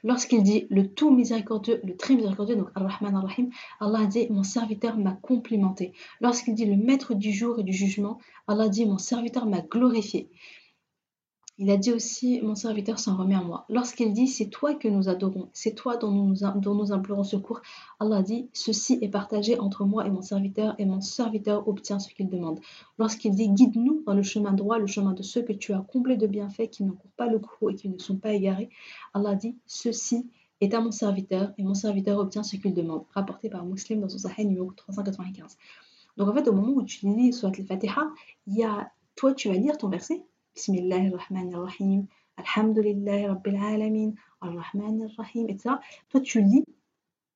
Lorsqu'il 0.03 0.43
dit 0.43 0.67
le 0.69 0.93
tout 0.93 1.11
miséricordieux, 1.11 1.79
le 1.85 1.95
très 1.95 2.15
miséricordieux, 2.15 2.57
donc 2.57 2.69
Ar-Rahman 2.75 3.49
Allah 3.79 4.05
dit 4.07 4.27
Mon 4.29 4.43
serviteur 4.43 4.97
m'a 4.97 5.13
complimenté. 5.13 5.93
Lorsqu'il 6.19 6.53
dit 6.53 6.65
le 6.65 6.75
maître 6.75 7.13
du 7.13 7.31
jour 7.31 7.59
et 7.59 7.63
du 7.63 7.71
jugement, 7.71 8.19
Allah 8.47 8.67
dit 8.67 8.85
Mon 8.85 8.97
serviteur 8.97 9.45
m'a 9.45 9.61
glorifié. 9.61 10.29
Il 11.61 11.69
a 11.71 11.75
dit 11.75 11.91
aussi, 11.91 12.39
mon 12.41 12.55
serviteur 12.55 12.99
s'en 12.99 13.17
remet 13.17 13.35
à 13.35 13.41
moi. 13.41 13.65
Lorsqu'il 13.67 14.13
dit, 14.13 14.27
c'est 14.27 14.47
toi 14.47 14.75
que 14.75 14.87
nous 14.87 15.09
adorons, 15.09 15.49
c'est 15.51 15.75
toi 15.75 15.97
dont 15.97 16.09
nous, 16.09 16.45
implorons 16.45 17.25
secours, 17.25 17.59
Allah 17.99 18.21
dit, 18.21 18.47
ceci 18.53 18.97
est 19.01 19.09
partagé 19.09 19.59
entre 19.59 19.83
moi 19.83 20.07
et 20.07 20.09
mon 20.09 20.21
serviteur, 20.21 20.73
et 20.77 20.85
mon 20.85 21.01
serviteur 21.01 21.67
obtient 21.67 21.99
ce 21.99 22.13
qu'il 22.13 22.29
demande. 22.29 22.61
Lorsqu'il 22.97 23.35
dit, 23.35 23.49
guide-nous 23.49 24.03
dans 24.05 24.13
le 24.13 24.23
chemin 24.23 24.53
droit, 24.53 24.79
le 24.79 24.87
chemin 24.87 25.11
de 25.11 25.21
ceux 25.21 25.41
que 25.41 25.51
tu 25.51 25.73
as 25.73 25.81
comblés 25.81 26.15
de 26.15 26.27
bienfaits, 26.27 26.69
qui 26.69 26.85
n'encourent 26.85 27.11
pas 27.17 27.27
le 27.27 27.39
coup 27.39 27.69
et 27.69 27.75
qui 27.75 27.89
ne 27.89 27.99
sont 27.99 28.15
pas 28.15 28.31
égarés, 28.31 28.69
Allah 29.13 29.35
dit, 29.35 29.57
ceci 29.65 30.29
est 30.61 30.73
à 30.73 30.79
mon 30.79 30.91
serviteur, 30.91 31.51
et 31.57 31.63
mon 31.63 31.73
serviteur 31.73 32.19
obtient 32.19 32.43
ce 32.43 32.55
qu'il 32.55 32.73
demande. 32.73 33.03
Rapporté 33.13 33.49
par 33.49 33.65
Muslim 33.65 33.99
dans 33.99 34.07
son 34.07 34.17
Sahih 34.17 34.45
numéro 34.45 34.71
395. 34.71 35.57
Donc 36.15 36.29
en 36.29 36.33
fait, 36.33 36.47
au 36.47 36.53
moment 36.53 36.71
où 36.71 36.83
tu 36.83 37.05
lis 37.05 37.33
soit 37.33 37.49
al-Fatiha, 37.49 38.07
il 38.47 38.55
y 38.55 38.63
a, 38.63 38.89
toi, 39.17 39.33
tu 39.33 39.49
vas 39.49 39.55
lire 39.55 39.77
ton 39.77 39.89
verset, 39.89 40.23
Bismillahirrahmanirrahim, 40.59 42.07
Alhamdulillahi 42.35 43.27
Rabbil 43.27 43.55
Alamin, 43.55 44.11
Ar-Rahmanir-Rahim, 44.41 45.47
etc. 45.47 45.75
Toi, 46.09 46.19
tu 46.19 46.41
lis 46.41 46.65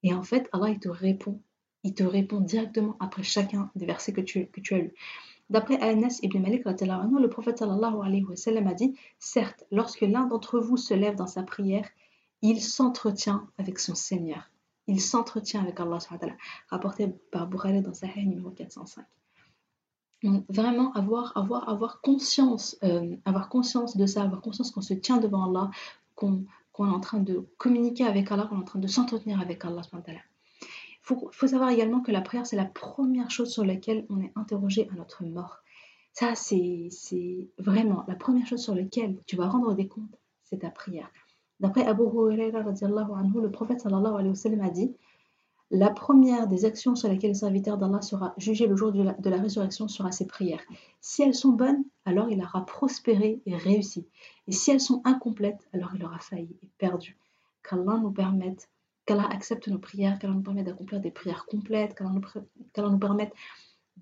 et 0.03 0.13
en 0.13 0.23
fait, 0.23 0.49
Allah, 0.51 0.71
il 0.71 0.79
te 0.79 0.89
répond. 0.89 1.39
Il 1.83 1.93
te 1.93 2.03
répond 2.03 2.41
directement 2.41 2.97
après 2.99 3.23
chacun 3.23 3.71
des 3.75 3.85
versets 3.85 4.11
que 4.11 4.19
tu, 4.19 4.47
que 4.47 4.59
tu 4.59 4.73
as 4.73 4.79
lus. 4.79 4.93
D'après 5.49 5.79
Anas 5.79 6.19
ibn 6.21 6.37
Malik, 6.41 6.65
le 6.65 7.27
prophète 7.27 7.59
sallallahu 7.59 8.01
alayhi 8.03 8.25
wa 8.25 8.35
sallam 8.35 8.67
a 8.67 8.73
dit 8.73 8.93
Certes, 9.19 9.63
lorsque 9.71 10.01
l'un 10.01 10.25
d'entre 10.25 10.59
vous 10.59 10.75
se 10.75 10.93
lève 10.93 11.15
dans 11.15 11.25
sa 11.25 11.43
prière, 11.43 11.87
il 12.41 12.61
s'entretient 12.61 13.47
avec 13.57 13.79
son 13.79 13.95
Seigneur. 13.95 14.51
Il 14.87 14.99
s'entretient 14.99 15.61
avec 15.61 15.79
Allah, 15.79 15.99
rapporté 16.67 17.07
par 17.31 17.47
Bukhari 17.47 17.81
dans 17.81 17.93
Sahih 17.93 18.27
numéro 18.27 18.49
405. 18.49 19.05
Donc 20.23 20.45
vraiment 20.49 20.93
avoir, 20.93 21.35
avoir, 21.37 21.67
avoir 21.69 22.01
conscience, 22.01 22.77
euh, 22.83 23.15
avoir 23.25 23.49
conscience 23.49 23.97
de 23.97 24.05
ça, 24.05 24.23
avoir 24.23 24.41
conscience 24.41 24.71
qu'on 24.71 24.81
se 24.81 24.93
tient 24.93 25.17
devant 25.17 25.49
Allah, 25.49 25.69
qu'on 26.15 26.45
est 26.79 26.81
en 26.81 26.99
train 27.01 27.19
de 27.19 27.45
communiquer 27.57 28.05
avec 28.05 28.31
Allah, 28.31 28.47
qu'on 28.49 28.57
est 28.57 28.61
en 28.61 28.65
train 28.65 28.79
de 28.79 28.87
s'entretenir 28.87 29.41
avec 29.41 29.65
Allah. 29.65 29.81
Il 30.07 30.19
faut, 31.01 31.29
faut 31.33 31.47
savoir 31.47 31.69
également 31.69 31.99
que 31.99 32.11
la 32.11 32.21
prière, 32.21 32.45
c'est 32.45 32.55
la 32.55 32.65
première 32.65 33.29
chose 33.29 33.51
sur 33.51 33.65
laquelle 33.65 34.05
on 34.09 34.21
est 34.21 34.31
interrogé 34.35 34.89
à 34.91 34.95
notre 34.95 35.23
mort. 35.25 35.59
Ça, 36.13 36.35
c'est 36.35 36.89
vraiment 37.57 38.05
la 38.07 38.15
première 38.15 38.47
chose 38.47 38.63
sur 38.63 38.75
laquelle 38.75 39.17
tu 39.25 39.35
vas 39.35 39.49
rendre 39.49 39.73
des 39.73 39.87
comptes, 39.87 40.17
c'est 40.43 40.59
ta 40.59 40.69
prière. 40.69 41.09
D'après 41.59 41.85
Abu 41.85 42.03
Huraira, 42.03 42.61
le 42.61 43.49
prophète 43.49 43.81
sallallahu 43.81 44.13
alayhi 44.13 44.29
wa 44.29 44.35
sallam 44.35 44.61
a 44.61 44.69
dit 44.69 44.93
la 45.71 45.89
première 45.89 46.47
des 46.47 46.65
actions 46.65 46.95
sur 46.95 47.09
lesquelles 47.09 47.31
le 47.31 47.35
serviteur 47.35 47.77
d'Allah 47.77 48.01
sera 48.01 48.33
jugé 48.37 48.67
le 48.67 48.75
jour 48.75 48.91
de 48.91 49.29
la, 49.29 49.37
résurrection 49.37 49.87
sera 49.87 50.11
ses 50.11 50.27
prières. 50.27 50.61
Si 51.01 51.23
elles 51.23 51.33
sont 51.33 51.51
bonnes, 51.51 51.83
alors 52.05 52.29
il 52.29 52.39
aura 52.41 52.65
prospéré 52.65 53.41
et 53.45 53.55
réussi. 53.55 54.07
Et 54.47 54.51
si 54.51 54.71
elles 54.71 54.79
sont 54.79 55.01
incomplètes, 55.03 55.67
alors 55.73 55.91
il 55.95 56.05
aura 56.05 56.19
failli 56.19 56.55
et 56.61 56.69
perdu. 56.77 57.17
Qu'Allah 57.67 57.97
nous 57.97 58.11
permette, 58.11 58.69
qu'Allah 59.05 59.27
accepte 59.31 59.67
nos 59.67 59.79
prières, 59.79 60.19
qu'Allah 60.19 60.35
nous 60.35 60.43
permette 60.43 60.65
d'accomplir 60.65 60.99
des 60.99 61.11
prières 61.11 61.45
complètes, 61.45 61.95
qu'Allah 61.95 62.11
nous, 62.89 62.99
permette 62.99 63.33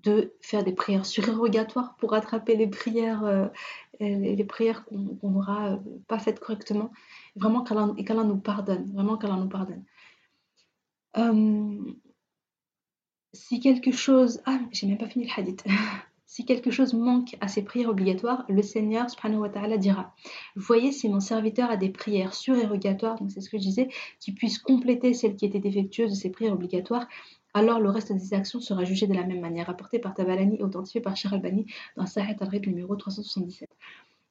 de 0.02 0.34
faire 0.40 0.64
des 0.64 0.72
prières 0.72 1.06
surérogatoires 1.06 1.96
pour 1.96 2.10
rattraper 2.10 2.56
les 2.56 2.66
prières, 2.66 3.24
euh, 3.24 3.46
les 4.00 4.44
prières 4.44 4.84
qu'on 4.84 5.30
n'aura 5.30 5.70
euh, 5.70 5.76
pas 6.08 6.18
faites 6.18 6.40
correctement. 6.40 6.90
Vraiment 7.36 7.62
qu'Allah 7.62 8.24
nous 8.24 8.38
pardonne, 8.38 8.92
vraiment 8.92 9.16
qu'Allah 9.16 9.36
nous 9.36 9.48
pardonne. 9.48 9.84
Euh, 11.16 11.78
si 13.32 13.60
quelque 13.60 13.92
chose... 13.92 14.40
Ah, 14.46 14.60
j'ai 14.72 14.94
pas 14.96 15.08
fini 15.08 15.28
hadith. 15.36 15.64
si 16.26 16.44
quelque 16.44 16.70
chose 16.70 16.94
manque 16.94 17.36
à 17.40 17.48
ses 17.48 17.62
prières 17.62 17.90
obligatoires, 17.90 18.44
le 18.48 18.62
Seigneur 18.62 19.10
subhanahu 19.10 19.40
wa 19.40 19.48
ta'ala 19.50 19.76
dira 19.76 20.14
Voyez 20.56 20.92
si 20.92 21.08
mon 21.08 21.20
serviteur 21.20 21.70
a 21.70 21.76
des 21.76 21.90
prières 21.90 22.34
surérogatoires, 22.34 23.18
donc 23.18 23.30
c'est 23.30 23.42
ce 23.42 23.50
que 23.50 23.58
je 23.58 23.62
disais, 23.62 23.88
qui 24.18 24.32
puissent 24.32 24.58
compléter 24.58 25.12
celles 25.12 25.36
qui 25.36 25.44
étaient 25.44 25.60
défectueuses 25.60 26.10
de 26.10 26.16
ses 26.16 26.30
prières 26.30 26.54
obligatoires, 26.54 27.06
alors 27.54 27.80
le 27.80 27.90
reste 27.90 28.12
des 28.12 28.32
actions 28.32 28.60
sera 28.60 28.84
jugé 28.84 29.06
de 29.06 29.12
la 29.12 29.24
même 29.24 29.40
manière, 29.40 29.66
rapporté 29.66 29.98
par 29.98 30.14
Tabalani 30.14 30.62
authentifié 30.62 31.02
par 31.02 31.16
Shir 31.16 31.34
Albani 31.34 31.66
dans 31.96 32.06
Sahih 32.06 32.34
al-Rid 32.40 32.66
numéro 32.66 32.96
377. 32.96 33.68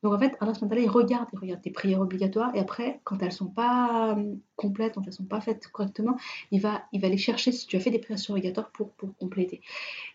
Donc 0.04 0.14
en 0.14 0.20
fait, 0.20 0.36
Allah 0.40 0.54
il 0.78 0.90
regarde, 0.90 1.28
il 1.34 1.40
regarde 1.40 1.62
tes 1.62 1.70
prières 1.70 2.02
obligatoires 2.02 2.56
et 2.56 2.60
après, 2.60 3.02
quand 3.04 3.22
elles 3.22 3.32
sont 3.32 3.50
pas 3.50 4.16
euh, 4.18 4.36
complètes, 4.56 4.96
quand 4.96 5.06
elles 5.06 5.14
sont 5.14 5.26
pas 5.26 5.42
faites 5.42 5.68
correctement, 5.68 6.18
il 6.50 6.60
va, 6.60 6.84
il 6.92 7.02
va 7.02 7.08
aller 7.08 7.18
chercher 7.18 7.52
si 7.52 7.68
tu 7.68 7.78
as 7.78 7.80
fait 7.80 7.92
des 7.92 8.00
prières 8.00 8.20
obligatoires 8.30 8.72
pour, 8.72 8.92
pour 8.94 9.16
compléter. 9.18 9.62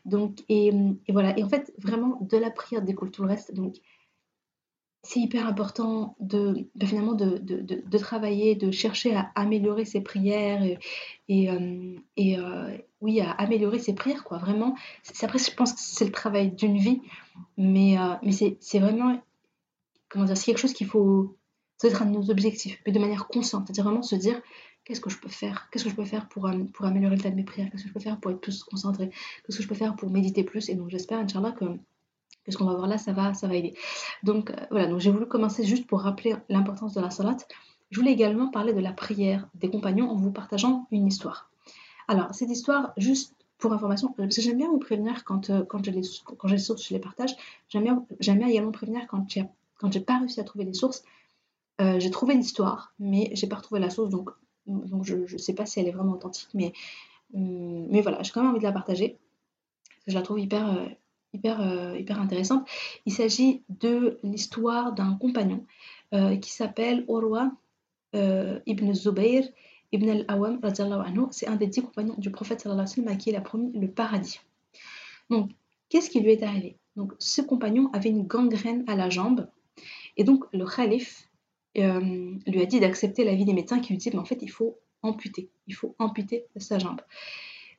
Donc, 0.05 0.40
et, 0.49 0.73
voilà. 1.09 1.38
Et 1.38 1.45
en 1.45 1.49
fait, 1.49 1.73
vraiment, 1.78 2.19
de 2.21 2.37
la 2.37 2.50
prière 2.50 2.83
découle 2.83 3.11
tout 3.11 3.23
le 3.23 3.28
reste. 3.28 3.55
Donc, 3.55 3.76
c'est 5.02 5.21
hyper 5.21 5.47
important 5.47 6.16
de, 6.19 6.69
bah, 6.75 6.87
finalement 6.87 7.14
de, 7.14 7.38
de, 7.38 7.99
travailler, 7.99 8.57
de 8.57 8.73
chercher 8.73 9.14
à 9.14 9.31
améliorer 9.37 9.85
ses 9.85 10.00
prières 10.00 10.64
et, 10.64 10.78
et, 11.28 11.49
euh, 11.49 11.95
euh, 12.19 12.76
oui, 13.00 13.21
à 13.21 13.31
améliorer 13.31 13.78
ses 13.78 13.95
prières, 13.95 14.25
quoi. 14.25 14.38
Vraiment, 14.38 14.75
après, 15.23 15.38
je 15.38 15.55
pense 15.55 15.75
que 15.75 15.81
c'est 15.81 16.07
le 16.07 16.11
travail 16.11 16.50
d'une 16.50 16.76
vie, 16.76 17.02
mais, 17.57 17.95
mais 18.25 18.33
c'est 18.33 18.78
vraiment 18.81 19.16
c'est 20.35 20.44
quelque 20.44 20.58
chose 20.58 20.73
qu'il 20.73 20.87
faut, 20.87 21.37
ça 21.78 21.88
être 21.88 22.02
un 22.02 22.06
de 22.06 22.12
nos 22.12 22.30
objectifs, 22.30 22.80
mais 22.87 22.92
de 22.92 22.99
manière 22.99 23.28
consciente, 23.28 23.66
c'est-à-dire 23.66 23.85
vraiment 23.85 24.02
se 24.02 24.16
dire 24.16 24.40
qu'est-ce 24.85 25.00
que 25.00 25.11
je 25.11 25.18
peux 25.18 25.28
faire, 25.28 25.68
qu'est-ce 25.70 25.85
que 25.85 25.90
je 25.90 25.94
peux 25.94 26.04
faire 26.04 26.28
pour, 26.28 26.46
euh, 26.46 26.64
pour 26.73 26.87
améliorer 26.87 27.16
le 27.16 27.23
tas 27.23 27.30
de 27.30 27.35
mes 27.35 27.44
prières, 27.44 27.68
qu'est-ce 27.70 27.82
que 27.82 27.88
je 27.88 27.94
peux 27.94 28.00
faire 28.00 28.18
pour 28.18 28.30
être 28.30 28.40
plus 28.40 28.62
concentré, 28.62 29.11
qu'est-ce 29.11 29.58
que 29.58 29.62
je 29.62 29.68
peux 29.68 29.75
faire 29.75 29.96
pour 29.96 30.11
méditer 30.11 30.44
plus, 30.44 30.68
et 30.68 30.75
donc 30.75 30.90
j'espère, 30.90 31.18
Inch'Allah, 31.18 31.52
que, 31.52 31.64
ce 32.49 32.56
qu'on 32.56 32.64
va 32.64 32.75
voir 32.75 32.87
là, 32.87 32.96
ça 32.96 33.12
va, 33.12 33.35
ça 33.35 33.49
va 33.49 33.56
aider. 33.56 33.75
Donc 34.23 34.50
euh, 34.50 34.54
voilà, 34.70 34.87
donc 34.87 35.00
j'ai 35.00 35.11
voulu 35.11 35.26
commencer 35.26 35.64
juste 35.64 35.87
pour 35.87 36.00
rappeler 36.00 36.37
l'importance 36.49 36.94
de 36.94 37.00
la 37.00 37.11
salat. 37.11 37.37
Je 37.90 38.00
voulais 38.00 38.12
également 38.12 38.50
parler 38.50 38.73
de 38.73 38.80
la 38.80 38.92
prière 38.92 39.49
des 39.54 39.68
compagnons 39.68 40.08
en 40.08 40.16
vous 40.16 40.32
partageant 40.32 40.87
une 40.90 41.06
histoire. 41.06 41.50
Alors, 42.08 42.35
cette 42.35 42.50
histoire, 42.50 42.92
juste 42.96 43.35
pour 43.58 43.73
information, 43.73 44.11
euh, 44.18 44.25
parce 44.25 44.37
que 44.37 44.42
j'aime 44.42 44.58
bien 44.58 44.68
vous 44.68 44.78
prévenir 44.78 45.25
quand, 45.25 45.50
quand, 45.66 45.85
je 45.85 45.90
les, 45.90 46.02
quand 46.38 46.49
je 46.49 46.54
les 46.54 46.61
je 46.61 46.94
les 46.94 47.00
partage, 47.00 47.35
j'aime 47.68 47.82
bien, 47.82 48.06
bien 48.20 48.49
également 48.49 48.73
prévenir 48.73 49.06
quand 49.08 49.35
il 49.35 49.40
y 49.40 49.42
a 49.42 49.49
quand 49.78 49.92
j'ai 49.92 50.00
pas 50.00 50.18
réussi 50.18 50.40
à 50.40 50.45
trouver 50.45 50.64
les 50.64 50.75
sources, 50.75 51.02
euh, 51.80 52.00
j'ai 52.00 52.11
trouvé 52.11 52.35
l'histoire, 52.35 52.95
mais 52.99 53.30
j'ai 53.33 53.47
pas 53.47 53.56
retrouvé 53.56 53.80
la 53.80 53.90
source, 53.90 54.11
donc, 54.11 54.30
je 54.66 55.14
ne 55.14 55.38
sais 55.38 55.54
pas 55.54 55.66
si 55.66 55.80
elle 55.80 55.88
est 55.88 55.92
vraiment 55.92 56.12
authentique, 56.12 56.49
mais, 56.54 56.73
hum, 57.35 57.87
mais 57.90 58.00
voilà, 58.00 58.23
j'ai 58.23 58.33
quand 58.33 58.42
même 58.42 58.50
envie 58.50 58.61
de 58.61 58.64
la 58.64 58.73
partager. 58.73 59.18
je 60.06 60.14
la 60.14 60.23
trouve 60.23 60.38
hyper, 60.38 60.68
euh, 60.71 60.87
hyper, 61.33 61.61
euh, 61.61 61.99
hyper 61.99 62.21
intéressante. 62.21 62.68
Il 63.06 63.12
s'agit 63.12 63.62
de 63.68 64.18
l'histoire 64.23 64.92
d'un 64.92 65.14
compagnon 65.14 65.64
qui 66.40 66.50
s'appelle 66.50 67.04
Orwa 67.09 67.50
ibn 68.14 68.95
Zubayr 68.95 69.45
ibn 69.92 70.09
al-Awam. 70.09 70.61
C'est 71.30 71.49
un 71.49 71.56
des 71.56 71.66
dix 71.66 71.83
compagnons 71.83 72.14
du 72.16 72.30
prophète 72.30 72.61
sallallahu 72.61 72.87
alayhi 72.87 73.06
wa 73.06 73.12
à 73.12 73.16
qui 73.16 73.30
il 73.30 73.37
a 73.37 73.40
promis 73.40 73.73
le 73.73 73.90
paradis. 73.90 74.40
Donc, 75.30 75.50
qu'est-ce 75.88 76.11
qui 76.11 76.21
lui 76.21 76.33
est 76.33 76.42
arrivé? 76.42 76.78
Donc, 76.95 77.12
ce 77.18 77.42
compagnon 77.42 77.90
avait 77.92 78.11
une 78.11 78.26
gangrène 78.26 78.85
à 78.87 78.97
la 78.97 79.11
jambe 79.11 79.49
et 80.16 80.25
donc 80.25 80.44
le 80.52 80.64
calife 80.66 81.28
euh, 81.78 82.00
lui 82.46 82.62
a 82.62 82.66
dit 82.66 82.80
d'accepter 82.80 83.25
l'avis 83.25 83.44
des 83.44 83.52
médecins 83.52 83.80
qui 83.80 83.92
lui 83.92 83.99
disaient 83.99 84.12
mais 84.12 84.20
en 84.20 84.25
fait 84.25 84.38
il 84.40 84.50
faut 84.50 84.78
amputer, 85.02 85.50
il 85.66 85.75
faut 85.75 85.94
amputer 85.99 86.46
sa 86.56 86.78
jambe. 86.78 87.00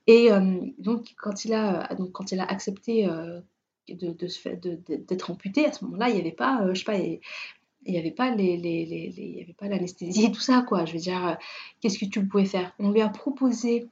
Et 0.06 0.32
euh, 0.32 0.60
donc 0.78 1.14
quand 1.18 1.46
il 1.46 1.54
a, 1.54 1.94
donc, 1.96 2.12
quand 2.12 2.32
il 2.32 2.40
a 2.40 2.46
accepté 2.46 3.08
euh, 3.08 3.42
de, 3.90 4.12
d'être 5.08 5.32
amputé, 5.32 5.66
à 5.66 5.72
ce 5.72 5.84
moment-là, 5.86 6.10
il 6.10 6.16
n'y 6.16 6.22
avait 6.22 6.32
pas, 6.32 6.68
je 6.74 6.80
sais 6.80 6.86
pas, 6.86 6.98
il 6.98 7.20
n'y 7.86 7.98
avait 7.98 8.12
pas 8.12 8.34
les, 8.34 8.54
il 8.54 9.38
y 9.38 9.42
avait 9.42 9.54
pas 9.54 9.68
l'anesthésie 9.68 10.26
et 10.26 10.32
tout 10.32 10.42
ça 10.42 10.64
quoi. 10.68 10.86
Je 10.86 10.94
veux 10.94 11.00
dire, 11.00 11.38
qu'est-ce 11.82 12.00
que 12.00 12.06
tu 12.06 12.26
pouvais 12.26 12.46
faire? 12.46 12.74
On 12.80 12.92
lui 12.92 13.02
a 13.02 13.10
proposé, 13.10 13.88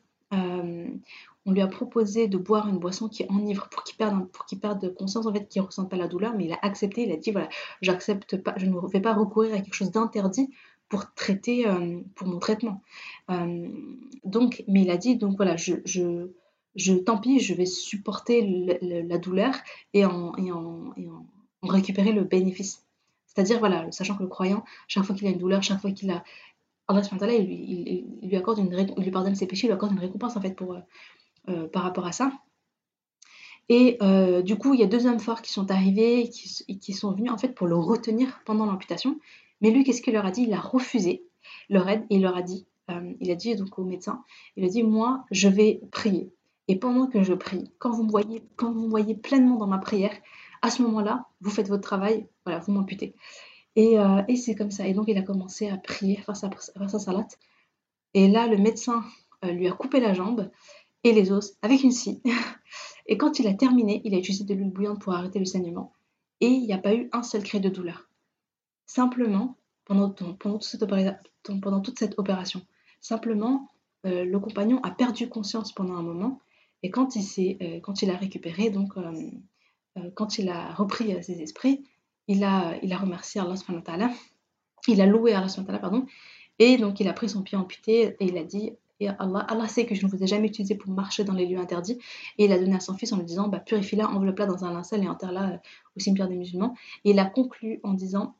on 1.45 1.51
lui 1.51 1.61
a 1.61 1.67
proposé 1.67 2.27
de 2.27 2.37
boire 2.37 2.67
une 2.67 2.79
boisson 2.79 3.07
qui 3.07 3.25
enivre 3.29 3.69
pour 3.69 3.83
qu'il 3.83 3.97
perde, 3.97 4.27
pour 4.31 4.45
qu'il 4.45 4.59
perde 4.59 4.93
conscience, 4.95 5.25
en 5.27 5.33
fait, 5.33 5.47
qu'il 5.47 5.61
ne 5.61 5.67
ressente 5.67 5.89
pas 5.89 5.97
la 5.97 6.07
douleur, 6.07 6.33
mais 6.35 6.45
il 6.45 6.53
a 6.53 6.59
accepté, 6.61 7.03
il 7.03 7.11
a 7.11 7.17
dit 7.17 7.31
voilà, 7.31 7.49
j'accepte 7.81 8.37
pas, 8.37 8.55
je 8.57 8.65
ne 8.65 8.87
vais 8.91 8.99
pas 8.99 9.13
recourir 9.13 9.53
à 9.53 9.59
quelque 9.59 9.73
chose 9.73 9.91
d'interdit 9.91 10.49
pour 10.89 11.13
traiter, 11.13 11.67
euh, 11.67 11.99
pour 12.15 12.27
mon 12.27 12.39
traitement. 12.39 12.81
Euh, 13.29 13.67
donc, 14.23 14.63
mais 14.67 14.81
il 14.81 14.89
a 14.89 14.97
dit 14.97 15.17
donc 15.17 15.37
voilà, 15.37 15.55
je, 15.55 16.95
tant 17.05 17.19
pis, 17.19 17.39
je 17.39 17.53
vais 17.53 17.65
supporter 17.65 18.79
la 18.81 19.17
douleur 19.17 19.53
et 19.93 20.05
en, 20.05 20.35
et 20.35 20.51
récupérer 21.63 22.11
le 22.11 22.23
bénéfice. 22.23 22.85
C'est-à-dire, 23.27 23.59
voilà, 23.59 23.91
sachant 23.91 24.15
que 24.15 24.23
le 24.23 24.29
croyant, 24.29 24.63
chaque 24.87 25.03
fois 25.03 25.15
qu'il 25.15 25.27
a 25.27 25.31
une 25.31 25.37
douleur, 25.37 25.61
chaque 25.61 25.81
fois 25.81 25.91
qu'il 25.91 26.09
a. 26.09 26.23
Allah 26.87 27.01
il, 27.11 27.51
il, 27.51 28.05
il, 28.21 28.29
lui 28.29 28.35
accorde 28.35 28.59
une, 28.59 28.71
il 28.97 29.03
lui 29.03 29.09
pardonne 29.09 29.33
ses 29.33 29.47
péchés, 29.47 29.65
il 29.65 29.69
lui 29.69 29.73
accorde 29.73 29.93
une 29.93 29.99
récompense 29.99 30.37
en 30.37 30.41
fait 30.41 30.55
pour, 30.55 30.73
euh, 30.73 30.79
par 31.71 31.83
rapport 31.83 32.05
à 32.05 32.11
ça. 32.11 32.31
Et 33.69 33.97
euh, 34.01 34.41
du 34.41 34.57
coup, 34.57 34.73
il 34.73 34.79
y 34.79 34.83
a 34.83 34.87
deux 34.87 35.07
hommes 35.07 35.19
forts 35.19 35.41
qui 35.41 35.51
sont 35.51 35.71
arrivés 35.71 36.21
et 36.21 36.29
qui, 36.29 36.93
sont 36.93 37.11
venus 37.11 37.31
en 37.31 37.37
fait 37.37 37.49
pour 37.49 37.67
le 37.67 37.75
retenir 37.75 38.39
pendant 38.45 38.65
l'amputation. 38.65 39.19
Mais 39.61 39.71
lui, 39.71 39.83
qu'est-ce 39.83 40.01
qu'il 40.01 40.13
leur 40.13 40.25
a 40.25 40.31
dit? 40.31 40.43
Il 40.43 40.53
a 40.53 40.59
refusé 40.59 41.23
leur 41.69 41.87
aide 41.87 42.05
il 42.09 42.21
leur 42.23 42.35
a 42.35 42.41
dit, 42.41 42.65
euh, 42.89 43.13
il 43.19 43.31
a 43.31 43.35
dit 43.35 43.55
donc 43.55 43.77
au 43.77 43.83
médecin, 43.83 44.23
il 44.55 44.65
a 44.65 44.67
dit 44.67 44.83
moi, 44.83 45.25
je 45.31 45.47
vais 45.47 45.81
prier. 45.91 46.31
Et 46.67 46.77
pendant 46.77 47.05
que 47.05 47.21
je 47.23 47.33
prie, 47.33 47.71
quand 47.77 47.91
vous 47.91 48.03
me 48.03 48.09
voyez, 48.09 48.43
quand 48.55 48.71
vous 48.71 48.81
me 48.81 48.89
voyez 48.89 49.15
pleinement 49.15 49.57
dans 49.57 49.67
ma 49.67 49.77
prière, 49.77 50.13
à 50.63 50.71
ce 50.71 50.81
moment-là, 50.81 51.25
vous 51.41 51.51
faites 51.51 51.67
votre 51.67 51.83
travail, 51.83 52.27
voilà, 52.45 52.59
vous 52.59 52.71
m'amputez. 52.71 53.13
Et, 53.75 53.97
c'est 54.35 54.55
comme 54.55 54.71
ça. 54.71 54.87
Et 54.87 54.93
donc 54.93 55.05
il 55.07 55.17
a 55.17 55.21
commencé 55.21 55.69
à 55.69 55.77
prier 55.77 56.17
face 56.17 56.43
à, 56.43 56.49
face 56.49 56.95
à 56.95 56.99
Salat. 56.99 57.27
Et 58.15 58.27
là, 58.27 58.47
le 58.47 58.57
médecin 58.57 59.03
lui 59.43 59.67
a 59.67 59.73
coupé 59.73 59.99
la 59.99 60.13
jambe 60.13 60.49
et 61.05 61.13
les 61.13 61.31
os 61.31 61.55
avec 61.61 61.83
une 61.83 61.91
scie. 61.91 62.21
Et 63.07 63.17
quand 63.17 63.37
il 63.37 63.47
a 63.47 63.53
terminé, 63.53 64.01
il 64.03 64.15
a 64.15 64.17
utilisé 64.17 64.43
de 64.43 64.55
l'huile 64.55 64.71
bouillante 64.71 64.99
pour 64.99 65.13
arrêter 65.13 65.37
le 65.37 65.45
saignement. 65.45 65.93
Et 66.41 66.47
il 66.47 66.65
n'y 66.65 66.73
a 66.73 66.79
pas 66.79 66.95
eu 66.95 67.07
un 67.13 67.21
seul 67.21 67.43
cri 67.43 67.59
de 67.59 67.69
douleur. 67.69 68.09
Simplement, 68.87 69.57
pendant, 69.85 70.09
toute, 70.09 71.99
cette 71.99 72.17
opération, 72.17 72.61
simplement, 72.99 73.69
euh, 74.07 74.25
le 74.25 74.39
compagnon 74.39 74.79
a 74.81 74.89
perdu 74.89 75.29
conscience 75.29 75.71
pendant 75.71 75.95
un 75.95 76.01
moment. 76.01 76.41
Et 76.81 76.89
quand 76.89 77.15
il, 77.15 77.57
euh, 77.61 78.11
a 78.11 78.17
récupéré, 78.17 78.71
donc 78.71 78.97
euh, 78.97 80.09
quand 80.15 80.39
il 80.39 80.49
a 80.49 80.73
repris 80.73 81.23
ses 81.23 81.43
esprits, 81.43 81.85
il 82.27 82.43
a, 82.43 82.75
il 82.81 82.91
a 82.91 82.97
remercié 82.97 83.39
Allah 83.39 83.53
il 84.87 85.01
a 85.01 85.05
loué 85.05 85.33
Allah 85.33 85.47
pardon, 85.79 86.05
et 86.59 86.77
donc 86.77 86.99
il 86.99 87.07
a 87.07 87.13
pris 87.13 87.29
son 87.29 87.43
pied 87.43 87.57
amputé 87.57 88.15
et 88.19 88.25
il 88.25 88.37
a 88.37 88.43
dit 88.43 88.73
et 88.99 89.09
Allah, 89.09 89.67
sait 89.67 89.85
que 89.85 89.93
je 89.93 90.05
ne 90.05 90.11
vous 90.11 90.23
ai 90.23 90.27
jamais 90.27 90.47
utilisé 90.47 90.75
pour 90.75 90.89
marcher 90.89 91.23
dans 91.23 91.33
les 91.33 91.45
lieux 91.45 91.59
interdits. 91.59 91.99
Et 92.37 92.45
il 92.45 92.51
a 92.51 92.59
donné 92.59 92.75
à 92.75 92.79
son 92.79 92.93
fils 92.93 93.11
en 93.11 93.17
lui 93.17 93.25
disant 93.25 93.49
bah, 93.49 93.59
Purifie-la, 93.59 94.09
enveloppe-la 94.09 94.45
dans 94.45 94.63
un 94.63 94.71
linceul 94.71 95.03
et 95.03 95.07
enterre-la 95.07 95.51
euh, 95.51 95.57
au 95.97 95.99
cimetière 95.99 96.29
des 96.29 96.35
musulmans. 96.35 96.75
Et 97.03 97.11
il 97.11 97.19
a 97.19 97.25
conclu 97.25 97.81
en 97.83 97.93
disant 97.93 98.35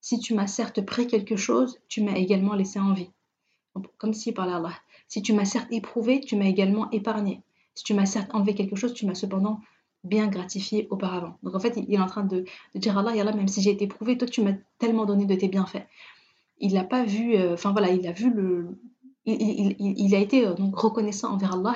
Si 0.00 0.18
tu 0.18 0.34
m'as 0.34 0.48
certes 0.48 0.84
pris 0.84 1.06
quelque 1.06 1.36
chose, 1.36 1.78
tu 1.88 2.02
m'as 2.02 2.14
également 2.14 2.54
laissé 2.54 2.80
en 2.80 2.92
vie. 2.92 3.10
Comme 3.98 4.12
parlait 4.34 4.52
à 4.52 4.56
Allah. 4.56 4.74
Si 5.06 5.22
tu 5.22 5.32
m'as 5.32 5.44
certes 5.44 5.68
éprouvé, 5.70 6.20
tu 6.20 6.36
m'as 6.36 6.46
également 6.46 6.90
épargné. 6.90 7.42
Si 7.74 7.84
tu 7.84 7.94
m'as 7.94 8.06
certes 8.06 8.34
enlevé 8.34 8.54
quelque 8.54 8.76
chose, 8.76 8.94
tu 8.94 9.06
m'as 9.06 9.14
cependant 9.14 9.60
bien 10.04 10.26
gratifié 10.26 10.88
auparavant. 10.90 11.38
Donc 11.44 11.54
en 11.54 11.60
fait, 11.60 11.74
il 11.76 11.94
est 11.94 12.00
en 12.00 12.06
train 12.06 12.24
de, 12.24 12.44
dire 12.74 12.98
Allah, 12.98 13.12
Allah, 13.12 13.32
même 13.32 13.48
si 13.48 13.62
j'ai 13.62 13.70
été 13.70 13.84
éprouvé, 13.84 14.18
toi 14.18 14.26
tu 14.26 14.42
m'as 14.42 14.54
tellement 14.78 15.06
donné 15.06 15.26
de 15.26 15.34
tes 15.36 15.48
bienfaits. 15.48 15.86
Il 16.58 16.74
n'a 16.74 16.84
pas 16.84 17.04
vu, 17.04 17.36
euh, 17.36 17.54
enfin 17.54 17.72
voilà, 17.72 17.90
il 17.90 18.06
a 18.06 18.12
vu 18.12 18.32
le, 18.32 18.78
il, 19.24 20.14
a 20.14 20.18
été 20.18 20.46
euh, 20.46 20.54
donc 20.54 20.76
reconnaissant 20.76 21.32
envers 21.32 21.54
Allah. 21.54 21.74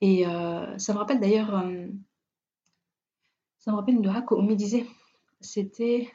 Et 0.00 0.26
euh, 0.26 0.76
ça 0.78 0.92
me 0.92 0.98
rappelle 0.98 1.20
d'ailleurs, 1.20 1.54
euh, 1.56 1.86
ça 3.58 3.70
me 3.72 3.76
rappelle 3.76 3.94
une 3.94 4.02
dua 4.02 4.22
qu'Oumi 4.22 4.56
disait, 4.56 4.86
c'était, 5.40 6.10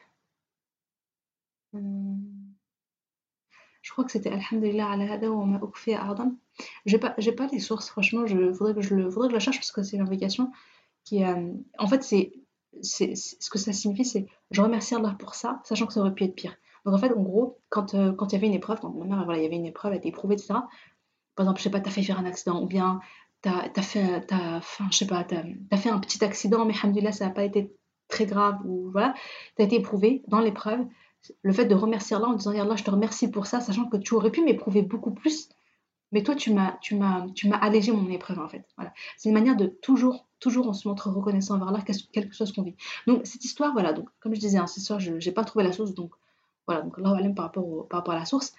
je 1.72 1.80
crois 3.90 4.04
que 4.04 4.12
c'était 4.12 4.30
Alhamdulillah 4.30 4.90
ala 4.90 5.12
hada 5.14 5.30
wa 5.30 5.44
ma 5.44 5.60
ardan. 5.96 6.34
J'ai 6.86 6.98
pas, 6.98 7.14
j'ai 7.18 7.32
pas 7.32 7.46
les 7.48 7.58
sources, 7.58 7.88
franchement, 7.88 8.26
je 8.26 8.36
voudrais 8.36 8.74
que 8.74 8.82
je 8.82 8.94
le, 8.94 9.08
voudrais 9.08 9.28
que 9.28 9.32
je 9.32 9.36
la 9.36 9.40
cherche 9.40 9.58
parce 9.58 9.72
que 9.72 9.82
c'est 9.82 9.96
une 9.96 10.02
invocation 10.02 10.52
qui, 11.04 11.24
en 11.24 11.86
fait, 11.88 12.04
c'est, 12.04 12.32
ce 12.82 13.50
que 13.50 13.58
ça 13.58 13.72
signifie, 13.72 14.04
c'est 14.04 14.26
je 14.50 14.62
remercie 14.62 14.94
Allah 14.94 15.16
pour 15.18 15.34
ça, 15.34 15.60
sachant 15.64 15.86
que 15.86 15.92
ça 15.92 16.00
aurait 16.00 16.14
pu 16.14 16.24
être 16.24 16.34
pire. 16.34 16.54
Donc 16.84 16.94
en 16.94 16.98
fait, 16.98 17.12
en 17.12 17.22
gros, 17.22 17.58
quand, 17.68 17.94
euh, 17.94 18.12
quand 18.12 18.28
il 18.28 18.32
y 18.34 18.36
avait 18.36 18.46
une 18.46 18.54
épreuve, 18.54 18.80
quand 18.80 18.90
ma 18.90 19.04
mère, 19.04 19.24
voilà, 19.24 19.40
il 19.40 19.42
y 19.42 19.46
avait 19.46 19.56
une 19.56 19.66
épreuve, 19.66 19.92
elle 19.92 19.98
été 19.98 20.08
éprouvée, 20.08 20.34
etc. 20.34 20.54
Par 21.36 21.44
exemple, 21.44 21.58
je 21.58 21.64
sais 21.64 21.70
pas, 21.70 21.80
t'as 21.80 21.90
fait 21.90 22.02
faire 22.02 22.18
un 22.18 22.26
accident, 22.26 22.62
ou 22.62 22.66
bien 22.66 23.00
t'as 23.42 23.70
as 23.74 23.82
fait, 23.82 24.32
as, 24.32 24.56
enfin, 24.58 24.86
je 24.90 24.98
sais 24.98 25.06
pas, 25.06 25.24
t'as 25.24 25.42
as 25.70 25.76
fait 25.76 25.90
un 25.90 25.98
petit 25.98 26.24
accident, 26.24 26.64
mais 26.64 26.74
alhamdoulilah, 26.82 27.12
ça 27.12 27.26
n'a 27.26 27.30
pas 27.32 27.44
été 27.44 27.74
très 28.08 28.26
grave, 28.26 28.58
ou 28.64 28.90
voilà, 28.90 29.14
t'as 29.56 29.64
été 29.64 29.76
éprouvé 29.76 30.22
dans 30.28 30.40
l'épreuve. 30.40 30.80
Le 31.42 31.52
fait 31.52 31.66
de 31.66 31.74
remercier 31.74 32.16
Allah 32.16 32.28
en 32.28 32.34
disant, 32.34 32.50
Allah, 32.50 32.76
je 32.76 32.84
te 32.84 32.90
remercie 32.90 33.30
pour 33.30 33.46
ça, 33.46 33.60
sachant 33.60 33.86
que 33.86 33.96
tu 33.96 34.14
aurais 34.14 34.30
pu 34.30 34.42
m'éprouver 34.42 34.82
beaucoup 34.82 35.12
plus, 35.12 35.48
mais 36.12 36.22
toi, 36.22 36.34
tu 36.34 36.52
m'as 36.52 36.78
allégé 37.60 37.92
mon 37.92 38.08
épreuve, 38.10 38.40
en 38.40 38.48
fait. 38.48 38.64
Voilà. 38.76 38.92
C'est 39.16 39.28
une 39.28 39.34
manière 39.34 39.56
de 39.56 39.66
toujours 39.66 40.26
toujours 40.40 40.66
on 40.66 40.72
se 40.72 40.88
montre 40.88 41.10
reconnaissant 41.10 41.54
envers 41.54 41.68
Allah, 41.68 41.84
quelque 42.12 42.34
chose 42.34 42.52
qu'on 42.52 42.62
vit. 42.62 42.74
Donc 43.06 43.26
cette 43.26 43.44
histoire, 43.44 43.72
voilà, 43.72 43.92
donc 43.92 44.08
comme 44.20 44.34
je 44.34 44.40
disais, 44.40 44.58
hein, 44.58 44.66
cette 44.66 44.78
histoire, 44.78 44.98
je 44.98 45.12
n'ai 45.12 45.32
pas 45.32 45.44
trouvé 45.44 45.64
la 45.64 45.72
source, 45.72 45.94
donc 45.94 46.12
voilà, 46.70 46.82
donc 46.82 46.98
Allah 46.98 47.30
par 47.34 47.46
rapport, 47.46 47.88
par 47.88 48.00
rapport 48.00 48.14
à 48.14 48.18
la 48.18 48.24
source. 48.24 48.54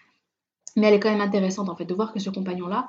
Mais 0.75 0.87
elle 0.87 0.93
est 0.93 0.99
quand 0.99 1.11
même 1.11 1.21
intéressante 1.21 1.69
en 1.69 1.75
fait 1.75 1.85
de 1.85 1.93
voir 1.93 2.13
que 2.13 2.19
ce 2.19 2.29
compagnon-là, 2.29 2.87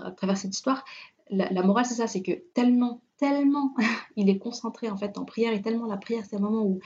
à 0.00 0.10
travers 0.12 0.36
cette 0.36 0.54
histoire, 0.54 0.84
la, 1.30 1.62
morale 1.62 1.84
c'est 1.84 1.94
ça, 1.94 2.06
c'est 2.06 2.22
que 2.22 2.32
tellement, 2.54 3.02
tellement 3.18 3.74
il 4.16 4.30
est 4.30 4.38
concentré 4.38 4.88
en 4.88 4.96
fait 4.96 5.18
en 5.18 5.24
prière 5.24 5.52
et 5.52 5.60
tellement 5.60 5.86
la 5.86 5.96
prière 5.96 6.24
c'est 6.28 6.36
un 6.36 6.40
moment 6.40 6.62
où 6.62 6.80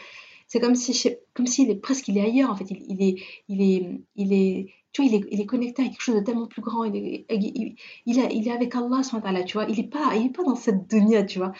c'est 0.46 0.58
comme 0.60 0.74
si 0.74 1.08
comme 1.34 1.46
s'il 1.46 1.70
est 1.70 1.76
presque 1.76 2.08
il 2.08 2.18
est 2.18 2.22
ailleurs 2.22 2.50
en 2.50 2.56
fait, 2.56 2.70
il, 2.70 2.82
il, 2.88 3.02
est 3.02 3.22
il 3.48 3.62
est 3.62 4.00
il 4.16 4.32
est 4.32 4.74
tu 4.92 5.02
vois, 5.02 5.10
il 5.10 5.14
est, 5.14 5.28
il 5.30 5.40
est, 5.40 5.46
connecté 5.46 5.82
à 5.82 5.84
quelque 5.84 6.00
chose 6.00 6.16
de 6.16 6.20
tellement 6.20 6.46
plus 6.46 6.62
grand, 6.62 6.84
il 6.84 6.96
est, 6.96 7.24
il, 7.30 7.76
il 8.06 8.48
est 8.48 8.50
avec 8.50 8.74
Allah, 8.74 9.02
tu 9.46 9.52
vois, 9.52 9.64
il 9.66 9.76
n'est 9.76 9.88
pas, 9.88 10.16
il 10.16 10.26
est 10.26 10.30
pas 10.30 10.42
dans 10.42 10.56
cette 10.56 10.88
dunya, 10.90 11.22
tu 11.22 11.38
vois. 11.38 11.52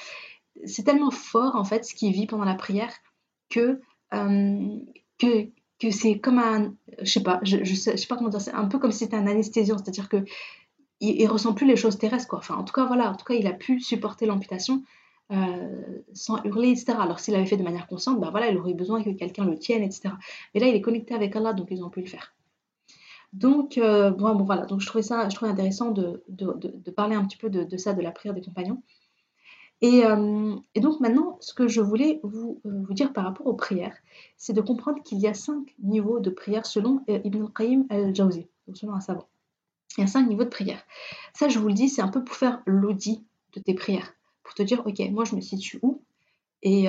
C'est 0.65 0.83
tellement 0.83 1.13
fort, 1.13 1.55
en 1.55 1.65
fait, 1.65 1.85
ce 1.85 1.95
qu'il 1.95 2.13
vit 2.13 2.27
pendant 2.27 2.45
la 2.45 2.57
prière, 2.57 2.93
que, 3.49 3.81
euh, 4.15 4.79
que, 5.19 5.49
que 5.81 5.91
c'est 5.91 6.19
comme 6.19 6.39
un, 6.39 6.75
je 7.01 7.11
sais 7.11 7.23
pas, 7.23 7.41
je, 7.43 7.75
sais, 7.75 7.95
pas 8.09 8.17
comment 8.17 8.29
dire, 8.29 8.41
c'est 8.41 8.53
un 8.53 8.67
peu 8.67 8.79
comme 8.79 8.93
si 8.93 8.99
c'était 8.99 9.17
un 9.17 9.27
anesthésiant, 9.27 9.79
c'est-à-dire 9.79 10.09
que 10.09 10.25
il, 11.01 11.27
ressent 11.27 11.55
plus 11.55 11.67
les 11.67 11.77
choses 11.77 11.97
terrestres, 11.97 12.29
quoi. 12.29 12.41
Enfin, 12.41 12.57
en 12.57 12.65
tout 12.65 12.75
cas, 12.75 12.85
voilà, 12.85 13.11
en 13.11 13.17
tout 13.17 13.25
cas, 13.25 13.35
il 13.35 13.47
a 13.47 13.55
pu 13.55 13.81
supporter 13.81 14.27
l'amputation 14.27 14.83
euh, 15.33 16.03
sans 16.13 16.43
hurler, 16.45 16.71
etc. 16.71 16.99
Alors, 17.01 17.21
s'il 17.21 17.33
l'avait 17.33 17.47
fait 17.47 17.57
de 17.57 17.63
manière 17.63 17.87
consciente, 17.87 18.21
bah 18.21 18.29
voilà, 18.31 18.51
il 18.51 18.59
aurait 18.59 18.75
besoin 18.75 19.03
que 19.03 19.11
quelqu'un 19.11 19.47
le 19.47 19.59
tienne, 19.59 19.83
etc. 19.83 20.11
Mais 20.55 20.61
là, 20.61 20.67
il 20.67 20.75
est 20.75 20.83
connecté 20.83 21.15
avec 21.15 21.35
Allah, 21.35 21.55
donc 21.55 21.69
ils 21.71 21.83
ont 21.83 21.89
pu 21.89 22.01
le 22.01 22.07
faire. 22.07 22.35
Donc, 23.33 23.79
euh, 23.79 24.11
bon, 24.11 24.35
bon, 24.35 24.45
voilà, 24.45 24.67
donc 24.67 24.81
je 24.81 24.87
trouvais 24.87 25.03
ça 25.03 25.29
je 25.29 25.35
trouvais 25.37 25.51
intéressant 25.51 25.93
de, 25.93 26.25
de, 26.29 26.53
de, 26.53 26.91
parler 26.91 27.15
un 27.15 27.25
petit 27.25 27.39
peu 27.39 27.49
de, 27.49 27.77
ça, 27.77 27.95
de 27.95 28.03
la 28.03 28.11
prière 28.11 28.35
des 28.35 28.43
compagnons. 28.43 28.83
Et, 29.83 30.05
euh, 30.05 30.57
et, 30.75 30.81
donc 30.81 31.01
maintenant, 31.01 31.39
ce 31.41 31.55
que 31.55 31.67
je 31.67 31.81
voulais 31.81 32.21
vous, 32.23 32.61
euh, 32.67 32.83
vous 32.87 32.93
dire 32.93 33.13
par 33.13 33.25
rapport 33.25 33.47
aux 33.47 33.55
prières, 33.55 33.97
c'est 34.37 34.53
de 34.53 34.61
comprendre 34.61 35.03
qu'il 35.03 35.19
y 35.19 35.27
a 35.27 35.35
cinq 35.35 35.75
niveaux 35.83 36.21
de 36.21 36.31
prière 36.31 36.67
selon 36.67 37.03
Ibn 37.09 37.43
al-Qayyim 37.43 37.87
al-Jawzi, 37.89 38.47
selon 38.75 38.95
un 38.95 39.01
savant. 39.01 39.27
Il 39.97 40.03
y 40.03 40.05
a 40.05 40.07
cinq 40.07 40.29
niveaux 40.29 40.45
de 40.45 40.51
prière. 40.51 40.83
Ça, 41.35 41.49
je 41.49 41.59
vous 41.59 41.69
le 41.69 41.75
dis, 41.75 41.89
c'est 41.89 42.03
un 42.03 42.09
peu 42.09 42.23
pour 42.23 42.37
faire 42.37 42.63
l'audit 42.67 43.25
de 43.55 43.61
tes 43.61 43.75
prières, 43.75 44.13
pour 44.43 44.55
te 44.55 44.63
dire, 44.63 44.83
ok, 44.87 45.01
moi 45.11 45.25
je 45.25 45.35
me 45.35 45.41
situe 45.41 45.81
où, 45.83 46.03
et 46.63 46.87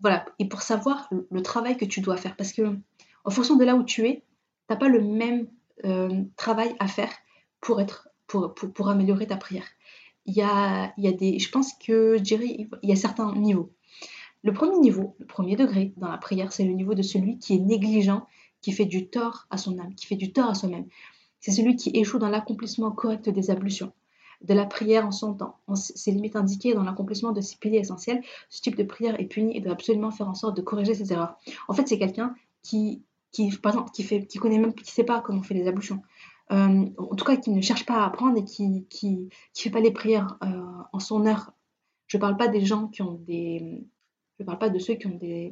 voilà, 0.00 0.26
et 0.38 0.48
pour 0.48 0.62
savoir 0.62 1.06
le, 1.10 1.26
le 1.30 1.42
travail 1.42 1.76
que 1.76 1.84
tu 1.84 2.00
dois 2.00 2.16
faire, 2.16 2.36
parce 2.36 2.52
que 2.52 2.76
en 3.24 3.30
fonction 3.30 3.56
de 3.56 3.64
là 3.64 3.74
où 3.74 3.84
tu 3.84 4.06
es, 4.06 4.22
t'as 4.66 4.76
pas 4.76 4.88
le 4.88 5.00
même 5.00 5.46
euh, 5.84 6.22
travail 6.36 6.74
à 6.78 6.86
faire 6.86 7.10
pour, 7.60 7.80
être, 7.80 8.08
pour, 8.26 8.54
pour, 8.54 8.88
améliorer 8.88 9.26
ta 9.26 9.36
prière. 9.36 9.66
Il 10.26 10.34
y 10.34 10.42
a, 10.42 10.92
y 10.96 11.08
a 11.08 11.12
des, 11.12 11.38
je 11.38 11.50
pense 11.50 11.72
que 11.74 12.16
je 12.22 12.34
il 12.34 12.68
y 12.82 12.92
a 12.92 12.96
certains 12.96 13.34
niveaux. 13.34 13.70
Le 14.42 14.52
premier 14.52 14.78
niveau, 14.78 15.14
le 15.18 15.26
premier 15.26 15.56
degré 15.56 15.92
dans 15.96 16.08
la 16.08 16.18
prière, 16.18 16.52
c'est 16.52 16.64
le 16.64 16.72
niveau 16.72 16.94
de 16.94 17.02
celui 17.02 17.38
qui 17.38 17.54
est 17.54 17.58
négligent, 17.58 18.26
qui 18.60 18.72
fait 18.72 18.84
du 18.84 19.08
tort 19.08 19.46
à 19.50 19.56
son 19.56 19.78
âme, 19.78 19.94
qui 19.94 20.06
fait 20.06 20.16
du 20.16 20.32
tort 20.32 20.50
à 20.50 20.54
soi-même. 20.54 20.86
C'est 21.40 21.50
celui 21.50 21.76
qui 21.76 21.90
échoue 21.94 22.18
dans 22.18 22.28
l'accomplissement 22.28 22.90
correct 22.90 23.28
des 23.28 23.50
ablutions, 23.50 23.92
de 24.42 24.54
la 24.54 24.66
prière 24.66 25.06
en 25.06 25.12
son 25.12 25.34
temps, 25.34 25.58
en 25.66 25.74
ses 25.74 26.10
limites 26.10 26.36
indiquées 26.36 26.74
dans 26.74 26.82
l'accomplissement 26.82 27.32
de 27.32 27.40
ses 27.40 27.56
piliers 27.56 27.78
essentiels. 27.78 28.22
Ce 28.48 28.62
type 28.62 28.76
de 28.76 28.82
prière 28.82 29.18
est 29.20 29.26
puni 29.26 29.56
et 29.56 29.60
doit 29.60 29.72
absolument 29.72 30.10
faire 30.10 30.28
en 30.28 30.34
sorte 30.34 30.56
de 30.56 30.62
corriger 30.62 30.94
ses 30.94 31.12
erreurs. 31.12 31.36
En 31.68 31.74
fait, 31.74 31.86
c'est 31.88 31.98
quelqu'un 31.98 32.34
qui 32.62 33.02
qui, 33.34 33.50
par 33.58 33.72
exemple, 33.72 33.90
qui, 33.90 34.04
fait, 34.04 34.26
qui 34.26 34.38
connaît 34.38 34.58
même, 34.58 34.72
qui 34.72 34.90
sait 34.90 35.04
pas 35.04 35.20
comment 35.20 35.40
on 35.40 35.42
fait 35.42 35.54
les 35.54 35.66
ablutions. 35.66 36.00
Euh, 36.52 36.86
en 36.98 37.16
tout 37.16 37.24
cas, 37.24 37.36
qui 37.36 37.50
ne 37.50 37.60
cherche 37.62 37.86
pas 37.86 38.02
à 38.02 38.06
apprendre 38.06 38.38
et 38.38 38.44
qui 38.44 38.86
qui, 38.90 39.28
qui 39.52 39.62
fait 39.62 39.70
pas 39.70 39.80
les 39.80 39.92
prières 39.92 40.36
euh, 40.42 40.62
en 40.92 40.98
son 40.98 41.26
heure. 41.26 41.52
Je 42.06 42.18
parle 42.18 42.36
pas 42.36 42.48
des 42.48 42.64
gens 42.64 42.88
qui 42.88 43.02
ont 43.02 43.14
des, 43.14 43.84
je 44.38 44.44
parle 44.44 44.58
pas 44.58 44.68
de 44.68 44.78
ceux 44.78 44.94
qui 44.94 45.06
ont 45.06 45.16
des, 45.16 45.50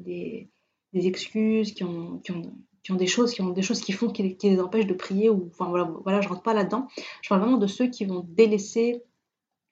des, 0.92 1.06
excuses, 1.06 1.72
qui 1.72 1.84
ont, 1.84 2.18
qui 2.18 2.32
ont, 2.32 2.54
qui 2.82 2.92
ont 2.92 2.96
des 2.96 3.06
choses, 3.06 3.32
qui 3.32 3.40
ont 3.40 3.50
des 3.50 3.62
choses 3.62 3.80
qui 3.80 3.92
font 3.92 4.11
qui, 4.11 4.37
les 4.42 4.61
empêchent 4.61 4.87
de 4.87 4.94
prier 4.94 5.30
ou 5.30 5.49
enfin 5.50 5.68
voilà, 5.68 5.84
voilà, 6.04 6.20
je 6.20 6.28
rentre 6.28 6.42
pas 6.42 6.54
là-dedans. 6.54 6.88
Je 7.22 7.28
parle 7.28 7.40
vraiment 7.40 7.56
de 7.56 7.66
ceux 7.66 7.87
qui 7.87 8.04
vont 8.04 8.26
délaisser, 8.28 9.02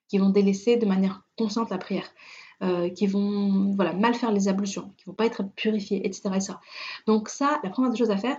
qui 0.09 0.19
vont 0.19 0.31
délaisser 0.31 0.77
de 0.77 0.87
manière 0.87 1.23
consciente 1.37 1.71
la 1.71 1.79
prière. 1.79 2.11
Euh, 2.63 2.91
qui 2.91 3.07
vont 3.07 3.73
voilà, 3.75 3.95
mal 3.95 4.13
faire 4.13 4.33
les 4.33 4.47
ablutions, 4.49 4.93
qui 4.99 5.07
vont 5.07 5.15
pas 5.15 5.25
être 5.25 5.45
purifiés, 5.55 6.07
etc. 6.07 6.29
Donc 7.07 7.31
ça, 7.31 7.59
la 7.65 7.71
première 7.71 7.91
des 7.91 7.97
choses 7.97 8.11
à 8.11 8.19
faire, 8.19 8.37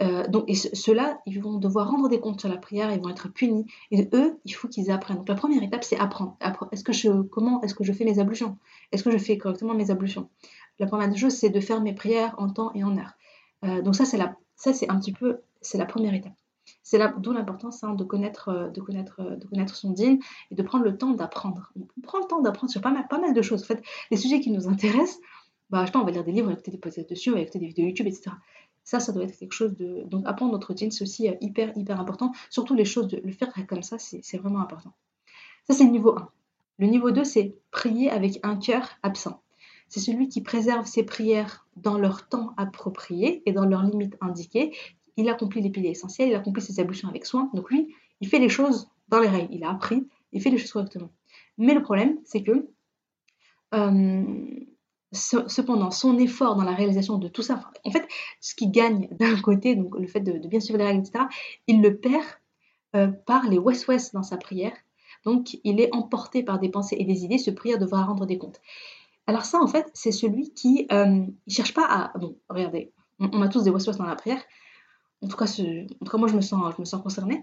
euh, 0.00 0.26
donc, 0.26 0.44
et 0.48 0.54
ceux-là, 0.54 1.20
ils 1.26 1.40
vont 1.40 1.58
devoir 1.58 1.90
rendre 1.90 2.08
des 2.08 2.18
comptes 2.18 2.40
sur 2.40 2.48
la 2.48 2.56
prière, 2.56 2.92
ils 2.92 3.00
vont 3.00 3.10
être 3.10 3.28
punis. 3.28 3.66
Et 3.90 4.08
eux, 4.12 4.38
il 4.44 4.52
faut 4.52 4.68
qu'ils 4.68 4.90
apprennent. 4.90 5.18
Donc 5.18 5.28
la 5.28 5.34
première 5.34 5.62
étape, 5.62 5.84
c'est 5.84 5.98
apprendre. 5.98 6.36
Est-ce 6.72 6.84
que 6.84 6.92
je, 6.92 7.22
comment 7.22 7.60
est-ce 7.62 7.74
que 7.74 7.84
je 7.84 7.92
fais 7.92 8.04
mes 8.04 8.18
ablutions? 8.18 8.58
Est-ce 8.92 9.04
que 9.04 9.10
je 9.10 9.18
fais 9.18 9.38
correctement 9.38 9.74
mes 9.74 9.90
ablutions? 9.90 10.28
La 10.78 10.86
première 10.86 11.08
des 11.08 11.16
choses, 11.16 11.34
c'est 11.34 11.50
de 11.50 11.60
faire 11.60 11.80
mes 11.80 11.94
prières 11.94 12.34
en 12.38 12.48
temps 12.48 12.72
et 12.74 12.82
en 12.82 12.96
heure. 12.98 13.12
Euh, 13.64 13.82
donc 13.82 13.94
ça, 13.94 14.04
c'est 14.04 14.16
la, 14.16 14.36
ça, 14.56 14.72
c'est 14.72 14.90
un 14.90 14.98
petit 14.98 15.12
peu, 15.12 15.38
c'est 15.60 15.78
la 15.78 15.86
première 15.86 16.14
étape. 16.14 16.32
C'est 16.82 16.98
là 16.98 17.14
d'où 17.18 17.32
l'importance 17.32 17.84
hein, 17.84 17.94
de, 17.94 18.04
connaître, 18.04 18.48
euh, 18.48 18.70
de, 18.70 18.80
connaître, 18.80 19.22
de 19.22 19.46
connaître 19.46 19.76
son 19.76 19.90
dîne 19.90 20.18
et 20.50 20.54
de 20.54 20.62
prendre 20.62 20.84
le 20.84 20.96
temps 20.96 21.12
d'apprendre. 21.12 21.72
On 21.76 22.00
prend 22.00 22.18
le 22.18 22.24
temps 22.24 22.40
d'apprendre 22.40 22.70
sur 22.70 22.80
pas 22.80 22.90
mal, 22.90 23.06
pas 23.08 23.20
mal 23.20 23.32
de 23.32 23.42
choses. 23.42 23.62
En 23.62 23.66
fait, 23.66 23.82
les 24.10 24.16
sujets 24.16 24.40
qui 24.40 24.50
nous 24.50 24.68
intéressent, 24.68 25.20
bah, 25.70 25.82
je 25.82 25.86
sais 25.86 25.92
pas, 25.92 26.00
on 26.00 26.04
va 26.04 26.10
lire 26.10 26.24
des 26.24 26.32
livres, 26.32 26.46
on 26.46 26.48
va 26.48 26.54
écouter 26.54 26.72
des 26.72 26.78
podcasts 26.78 27.08
dessus, 27.08 27.30
on 27.30 27.34
va 27.34 27.40
écouter 27.40 27.58
des 27.58 27.66
vidéos 27.66 27.86
YouTube, 27.86 28.06
etc. 28.06 28.32
Ça, 28.84 29.00
ça 29.00 29.12
doit 29.12 29.24
être 29.24 29.38
quelque 29.38 29.52
chose 29.52 29.74
de... 29.76 30.04
Donc 30.06 30.24
apprendre 30.26 30.58
dîne, 30.74 30.90
c'est 30.90 31.02
aussi 31.02 31.28
euh, 31.28 31.34
hyper, 31.40 31.76
hyper 31.76 31.98
important. 31.98 32.32
Surtout 32.50 32.74
les 32.74 32.84
choses, 32.84 33.08
de 33.08 33.20
le 33.24 33.32
faire 33.32 33.52
comme 33.66 33.82
ça, 33.82 33.98
c'est 33.98 34.36
vraiment 34.36 34.60
important. 34.60 34.92
Ça, 35.66 35.74
c'est 35.74 35.84
le 35.84 35.90
niveau 35.90 36.16
1. 36.16 36.28
Le 36.78 36.86
niveau 36.86 37.10
2, 37.10 37.24
c'est 37.24 37.56
prier 37.70 38.10
avec 38.10 38.38
un 38.42 38.56
cœur 38.56 38.88
absent. 39.02 39.40
C'est 39.88 40.00
celui 40.00 40.28
qui 40.28 40.42
préserve 40.42 40.86
ses 40.86 41.04
prières 41.04 41.66
dans 41.76 41.98
leur 41.98 42.28
temps 42.28 42.52
approprié 42.56 43.42
et 43.46 43.52
dans 43.52 43.64
leurs 43.64 43.84
limites 43.84 44.16
indiquées, 44.20 44.76
il 45.16 45.28
accomplit 45.28 45.62
les 45.62 45.70
piliers 45.70 45.90
essentiels, 45.90 46.28
il 46.30 46.34
accomplit 46.34 46.62
ses 46.62 46.80
ablutions 46.80 47.08
avec 47.08 47.26
soin. 47.26 47.50
Donc 47.54 47.70
lui, 47.70 47.94
il 48.20 48.28
fait 48.28 48.38
les 48.38 48.48
choses 48.48 48.90
dans 49.08 49.20
les 49.20 49.28
règles. 49.28 49.54
Il 49.54 49.64
a 49.64 49.70
appris, 49.70 50.06
il 50.32 50.42
fait 50.42 50.50
les 50.50 50.58
choses 50.58 50.72
correctement. 50.72 51.10
Mais 51.58 51.74
le 51.74 51.82
problème, 51.82 52.18
c'est 52.24 52.42
que 52.42 52.68
euh, 53.74 54.24
cependant, 55.14 55.90
son 55.90 56.18
effort 56.18 56.56
dans 56.56 56.64
la 56.64 56.74
réalisation 56.74 57.18
de 57.18 57.28
tout 57.28 57.42
ça, 57.42 57.60
en 57.84 57.90
fait, 57.90 58.06
ce 58.40 58.54
qu'il 58.54 58.70
gagne 58.70 59.08
d'un 59.12 59.40
côté, 59.40 59.76
donc 59.76 59.96
le 59.98 60.06
fait 60.06 60.20
de, 60.20 60.46
bien 60.46 60.60
suivre 60.60 60.78
les 60.78 60.86
règles, 60.86 61.00
etc., 61.00 61.24
il 61.66 61.80
le 61.80 61.96
perd 61.96 62.24
euh, 62.96 63.08
par 63.08 63.48
les 63.48 63.58
west-west 63.58 64.14
dans 64.14 64.22
sa 64.22 64.36
prière. 64.36 64.76
Donc, 65.24 65.56
il 65.64 65.80
est 65.80 65.94
emporté 65.94 66.42
par 66.42 66.58
des 66.58 66.68
pensées 66.68 66.96
et 66.98 67.04
des 67.04 67.24
idées. 67.24 67.38
Ce 67.38 67.50
prière 67.50 67.78
devra 67.78 68.04
rendre 68.04 68.26
des 68.26 68.38
comptes. 68.38 68.60
Alors 69.26 69.44
ça, 69.44 69.60
en 69.62 69.66
fait, 69.66 69.90
c'est 69.94 70.12
celui 70.12 70.52
qui 70.52 70.86
ne 70.90 71.22
euh, 71.22 71.26
cherche 71.48 71.72
pas 71.72 71.86
à... 71.86 72.18
Bon, 72.18 72.36
regardez, 72.48 72.92
on, 73.18 73.40
a 73.40 73.48
tous 73.48 73.62
des 73.62 73.70
west-west 73.70 73.98
dans 73.98 74.06
la 74.06 74.16
prière. 74.16 74.42
En 75.22 75.28
tout 75.28 75.36
cas, 75.36 75.46
en 75.46 76.04
tout 76.04 76.10
cas 76.10 76.18
moi, 76.18 76.28
je 76.28 76.36
me 76.36 76.42
sens, 76.42 76.74
je 76.76 76.80
me 76.80 76.84
sens 76.84 77.02
concernée. 77.02 77.42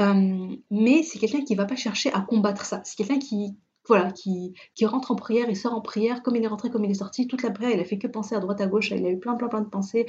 Euh, 0.00 0.54
mais 0.70 1.02
c'est 1.02 1.18
quelqu'un 1.18 1.42
qui 1.42 1.54
ne 1.54 1.58
va 1.58 1.64
pas 1.64 1.76
chercher 1.76 2.12
à 2.12 2.20
combattre 2.20 2.66
ça. 2.66 2.82
C'est 2.84 2.96
quelqu'un 2.96 3.18
qui, 3.18 3.56
voilà, 3.86 4.12
qui, 4.12 4.54
qui, 4.74 4.86
rentre 4.86 5.10
en 5.10 5.16
prière, 5.16 5.46
il 5.48 5.56
sort 5.56 5.74
en 5.74 5.80
prière, 5.80 6.22
comme 6.22 6.36
il 6.36 6.44
est 6.44 6.48
rentré, 6.48 6.70
comme 6.70 6.84
il 6.84 6.90
est 6.90 6.94
sorti. 6.94 7.26
Toute 7.26 7.42
la 7.42 7.50
prière, 7.50 7.72
il 7.72 7.80
a 7.80 7.84
fait 7.84 7.98
que 7.98 8.06
penser 8.06 8.34
à 8.34 8.40
droite, 8.40 8.60
à 8.60 8.66
gauche. 8.66 8.90
Il 8.90 9.04
a 9.04 9.10
eu 9.10 9.18
plein, 9.18 9.34
plein, 9.34 9.48
plein 9.48 9.60
de 9.60 9.68
pensées. 9.68 10.06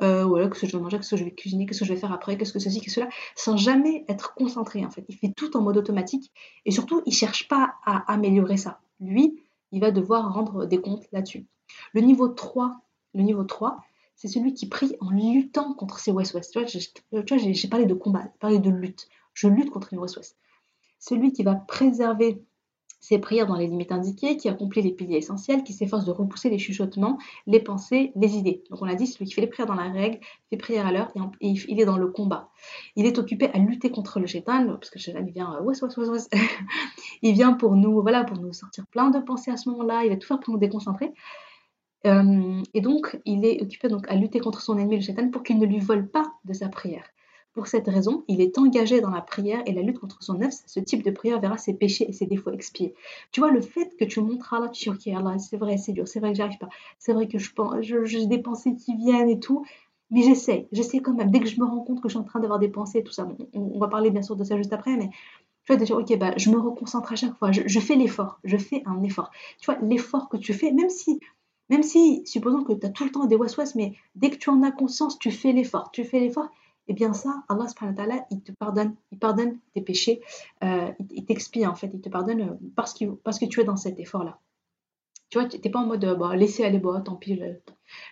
Euh, 0.00 0.24
voilà, 0.24 0.48
qu'est-ce 0.48 0.60
que 0.60 0.66
je 0.68 0.76
vais 0.76 0.82
manger, 0.82 0.98
qu'est-ce 0.98 1.10
que 1.10 1.16
je 1.16 1.24
vais 1.24 1.34
cuisiner, 1.34 1.66
qu'est-ce 1.66 1.80
que 1.80 1.84
je 1.84 1.92
vais 1.92 1.98
faire 1.98 2.12
après, 2.12 2.36
qu'est-ce 2.38 2.52
que 2.52 2.60
ceci, 2.60 2.80
qu'est-ce 2.80 3.00
que 3.00 3.00
cela, 3.00 3.08
sans 3.34 3.56
jamais 3.56 4.04
être 4.08 4.34
concentré 4.34 4.84
en 4.84 4.90
fait. 4.90 5.04
Il 5.08 5.16
fait 5.16 5.32
tout 5.36 5.56
en 5.56 5.60
mode 5.60 5.76
automatique 5.76 6.30
et 6.64 6.70
surtout, 6.70 7.02
il 7.04 7.12
cherche 7.12 7.48
pas 7.48 7.74
à 7.84 8.12
améliorer 8.12 8.56
ça. 8.56 8.80
Lui, 9.00 9.42
il 9.72 9.80
va 9.80 9.90
devoir 9.90 10.32
rendre 10.32 10.66
des 10.66 10.80
comptes 10.80 11.06
là-dessus. 11.10 11.46
Le 11.94 12.00
niveau 12.00 12.28
3, 12.28 12.80
le 13.14 13.22
niveau 13.22 13.42
3, 13.42 13.78
c'est 14.14 14.28
celui 14.28 14.54
qui 14.54 14.68
prie 14.68 14.96
en 15.00 15.10
luttant 15.10 15.74
contre 15.74 15.98
ces 15.98 16.12
West-West. 16.12 16.52
Tu 16.52 16.60
vois, 16.60 17.38
j'ai 17.38 17.68
parlé 17.68 17.86
de 17.86 17.94
combat, 17.94 18.22
j'ai 18.22 18.38
parlé 18.38 18.58
de 18.58 18.70
lutte. 18.70 19.08
Je 19.34 19.48
lutte 19.48 19.70
contre 19.70 19.88
les 19.92 19.98
West-West. 19.98 20.36
Celui 20.98 21.32
qui 21.32 21.42
va 21.42 21.54
préserver 21.54 22.42
ses 23.00 23.18
prières 23.18 23.46
dans 23.46 23.56
les 23.56 23.66
limites 23.66 23.92
indiquées, 23.92 24.36
qui 24.36 24.48
accomplit 24.48 24.82
les 24.82 24.90
piliers 24.90 25.16
essentiels, 25.16 25.62
qui 25.62 25.72
s'efforce 25.72 26.04
de 26.04 26.10
repousser 26.10 26.50
les 26.50 26.58
chuchotements, 26.58 27.18
les 27.46 27.60
pensées, 27.60 28.12
les 28.16 28.36
idées. 28.36 28.64
Donc 28.70 28.82
on 28.82 28.88
a 28.88 28.94
dit, 28.94 29.06
celui 29.06 29.26
qui 29.26 29.34
fait 29.34 29.40
les 29.40 29.46
prières 29.46 29.66
dans 29.66 29.74
la 29.74 29.90
règle, 29.90 30.18
fait 30.50 30.56
prière 30.56 30.86
à 30.86 30.92
l'heure, 30.92 31.12
et, 31.40 31.54
il 31.68 31.80
est 31.80 31.84
dans 31.84 31.96
le 31.96 32.08
combat. 32.08 32.50
Il 32.96 33.06
est 33.06 33.18
occupé 33.18 33.50
à 33.52 33.58
lutter 33.58 33.90
contre 33.90 34.20
le 34.20 34.26
chétan, 34.26 34.66
parce 34.66 34.90
que 34.90 34.98
le 34.98 35.02
chétan, 35.02 35.24
il 35.26 35.32
vient, 35.32 35.54
euh, 35.54 36.18
il 37.22 37.34
vient 37.34 37.52
pour 37.52 37.76
nous, 37.76 38.02
voilà, 38.02 38.24
pour 38.24 38.38
nous 38.38 38.52
sortir 38.52 38.86
plein 38.88 39.10
de 39.10 39.18
pensées 39.20 39.50
à 39.50 39.56
ce 39.56 39.68
moment-là, 39.70 40.04
il 40.04 40.10
va 40.10 40.16
tout 40.16 40.26
faire 40.26 40.40
pour 40.40 40.54
nous 40.54 40.60
déconcentrer. 40.60 41.12
Euh, 42.06 42.62
et 42.74 42.80
donc, 42.80 43.20
il 43.24 43.44
est 43.44 43.60
occupé 43.62 43.88
donc 43.88 44.08
à 44.08 44.14
lutter 44.14 44.40
contre 44.40 44.60
son 44.60 44.78
ennemi, 44.78 44.96
le 44.96 45.02
shaitan, 45.02 45.30
pour 45.30 45.42
qu'il 45.42 45.58
ne 45.58 45.66
lui 45.66 45.78
vole 45.78 46.08
pas 46.08 46.32
de 46.44 46.52
sa 46.52 46.68
prière. 46.68 47.04
Pour 47.54 47.66
cette 47.66 47.88
raison, 47.88 48.24
il 48.28 48.40
est 48.40 48.56
engagé 48.58 49.00
dans 49.00 49.10
la 49.10 49.20
prière 49.20 49.62
et 49.66 49.72
la 49.72 49.82
lutte 49.82 49.98
contre 49.98 50.22
son 50.22 50.40
œuf. 50.42 50.54
Ce 50.66 50.80
type 50.80 51.02
de 51.02 51.10
prière 51.10 51.40
verra 51.40 51.56
ses 51.56 51.74
péchés 51.74 52.08
et 52.08 52.12
ses 52.12 52.26
défauts 52.26 52.52
expiés. 52.52 52.94
Tu 53.32 53.40
vois, 53.40 53.50
le 53.50 53.60
fait 53.60 53.96
que 53.98 54.04
tu 54.04 54.20
montres 54.20 54.54
à 54.54 54.58
Allah, 54.58 54.68
tu 54.68 54.90
dis, 54.90 55.12
Allah, 55.12 55.38
c'est 55.38 55.56
vrai, 55.56 55.76
c'est 55.76 55.92
dur, 55.92 56.06
c'est 56.06 56.20
vrai 56.20 56.30
que 56.32 56.36
j'arrive 56.36 56.58
pas, 56.58 56.68
c'est 56.98 57.12
vrai 57.12 57.26
que 57.26 57.38
je 57.38 57.52
pense, 57.52 57.74
j'ai 57.80 58.26
des 58.26 58.38
pensées 58.38 58.76
qui 58.76 58.94
viennent 58.96 59.28
et 59.28 59.40
tout, 59.40 59.64
mais 60.10 60.22
j'essaie, 60.22 60.68
j'essaie 60.72 61.00
quand 61.00 61.14
même. 61.14 61.30
Dès 61.30 61.40
que 61.40 61.46
je 61.48 61.60
me 61.60 61.66
rends 61.66 61.80
compte 61.82 62.00
que 62.00 62.08
je 62.08 62.14
suis 62.14 62.18
en 62.18 62.24
train 62.24 62.40
d'avoir 62.40 62.58
des 62.58 62.68
pensées, 62.68 63.02
tout 63.02 63.12
ça, 63.12 63.28
on, 63.52 63.78
va 63.78 63.88
parler 63.88 64.10
bien 64.10 64.22
sûr 64.22 64.36
de 64.36 64.44
ça 64.44 64.56
juste 64.56 64.72
après, 64.72 64.96
mais 64.96 65.10
Tu 65.64 65.72
vois, 65.72 65.76
de 65.76 65.84
dire, 65.84 65.96
ok, 65.96 66.18
bah, 66.18 66.32
je 66.36 66.50
me 66.50 66.58
reconcentre 66.58 67.12
à 67.12 67.16
chaque 67.16 67.36
fois, 67.38 67.52
je, 67.52 67.80
fais 67.80 67.96
l'effort, 67.96 68.40
je 68.44 68.56
fais 68.56 68.82
un 68.86 69.02
effort. 69.02 69.30
Tu 69.60 69.66
vois, 69.66 69.78
l'effort 69.82 70.28
que 70.28 70.36
tu 70.38 70.54
fais, 70.54 70.72
même 70.72 70.90
si, 70.90 71.20
même 71.68 71.82
si, 71.82 72.22
supposons 72.24 72.64
que 72.64 72.72
tu 72.72 72.86
as 72.86 72.90
tout 72.90 73.04
le 73.04 73.10
temps 73.10 73.26
des 73.26 73.36
waswas, 73.36 73.74
mais 73.74 73.94
dès 74.14 74.30
que 74.30 74.36
tu 74.36 74.50
en 74.50 74.62
as 74.62 74.72
conscience, 74.72 75.18
tu 75.18 75.30
fais 75.30 75.52
l'effort, 75.52 75.90
tu 75.90 76.04
fais 76.04 76.20
l'effort, 76.20 76.48
eh 76.88 76.94
bien 76.94 77.12
ça, 77.12 77.44
Allah 77.48 77.68
subhanahu 77.68 78.20
il 78.30 78.42
te 78.42 78.52
pardonne, 78.52 78.94
il 79.12 79.18
pardonne 79.18 79.58
tes 79.74 79.82
péchés, 79.82 80.20
euh, 80.64 80.90
il 81.10 81.24
t'expie 81.24 81.66
en 81.66 81.74
fait, 81.74 81.90
il 81.92 82.00
te 82.00 82.08
pardonne 82.08 82.40
euh, 82.40 82.70
parce 82.76 82.94
que, 82.94 83.04
parce 83.04 83.38
que 83.38 83.44
tu 83.44 83.60
es 83.60 83.64
dans 83.64 83.76
cet 83.76 84.00
effort-là. 84.00 84.38
Tu 85.30 85.38
vois, 85.38 85.46
tu 85.46 85.58
n'es 85.62 85.70
pas 85.70 85.80
en 85.80 85.86
mode, 85.86 86.04
euh, 86.06 86.14
bah, 86.14 86.34
laissez 86.34 86.64
aller, 86.64 86.78
bah, 86.78 87.02
tant 87.04 87.14
pis, 87.14 87.38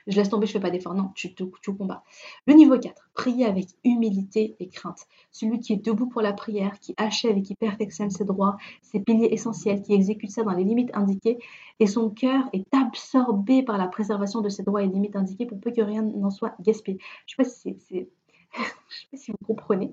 je, 0.07 0.17
laisse 0.17 0.29
tomber, 0.29 0.47
je 0.47 0.53
fais 0.53 0.61
pas 0.61 0.69
d'effort. 0.69 0.93
Non, 0.93 1.13
tu, 1.15 1.35
tu, 1.35 1.45
tu, 1.63 1.75
combats. 1.75 2.05
Le 2.47 2.53
niveau 2.53 2.79
4, 2.79 3.09
prier 3.15 3.47
avec 3.47 3.69
humilité 3.85 4.55
et 4.61 4.69
crainte. 4.69 5.07
Celui 5.33 5.61
qui 5.61 5.73
est 5.73 5.83
debout 5.83 6.09
pour 6.09 6.21
la 6.21 6.35
prière, 6.35 6.79
qui 6.79 6.95
achève 6.99 7.39
et 7.39 7.43
qui 7.43 7.55
perfectionne 7.55 8.11
ses 8.11 8.27
droits, 8.27 8.59
ses 8.83 9.01
piliers 9.01 9.29
essentiels, 9.33 9.81
qui 9.81 9.95
exécute 9.95 10.31
ça 10.31 10.43
dans 10.43 10.53
les 10.53 10.65
limites 10.65 10.91
indiquées, 10.93 11.39
et 11.81 11.87
son 11.87 12.11
cœur 12.11 12.45
est 12.53 12.67
absorbé 12.75 13.63
par 13.63 13.79
la 13.79 13.89
préservation 13.89 14.43
de 14.43 14.51
ses 14.51 14.63
droits 14.63 14.83
et 14.83 14.87
limites 14.87 15.17
indiquées 15.17 15.47
pour 15.47 15.59
peu 15.59 15.71
que 15.71 15.81
rien 15.81 16.03
n'en 16.03 16.31
soit 16.31 16.55
gaspillé. 16.61 16.99
Je 17.27 17.35
sais 17.35 17.43
pas 17.43 17.49
si 17.49 17.79
c'est 17.89 18.11
je 18.55 18.61
ne 18.61 18.65
sais 18.65 19.07
pas 19.11 19.17
si 19.17 19.31
vous 19.33 19.47
comprenez. 19.47 19.93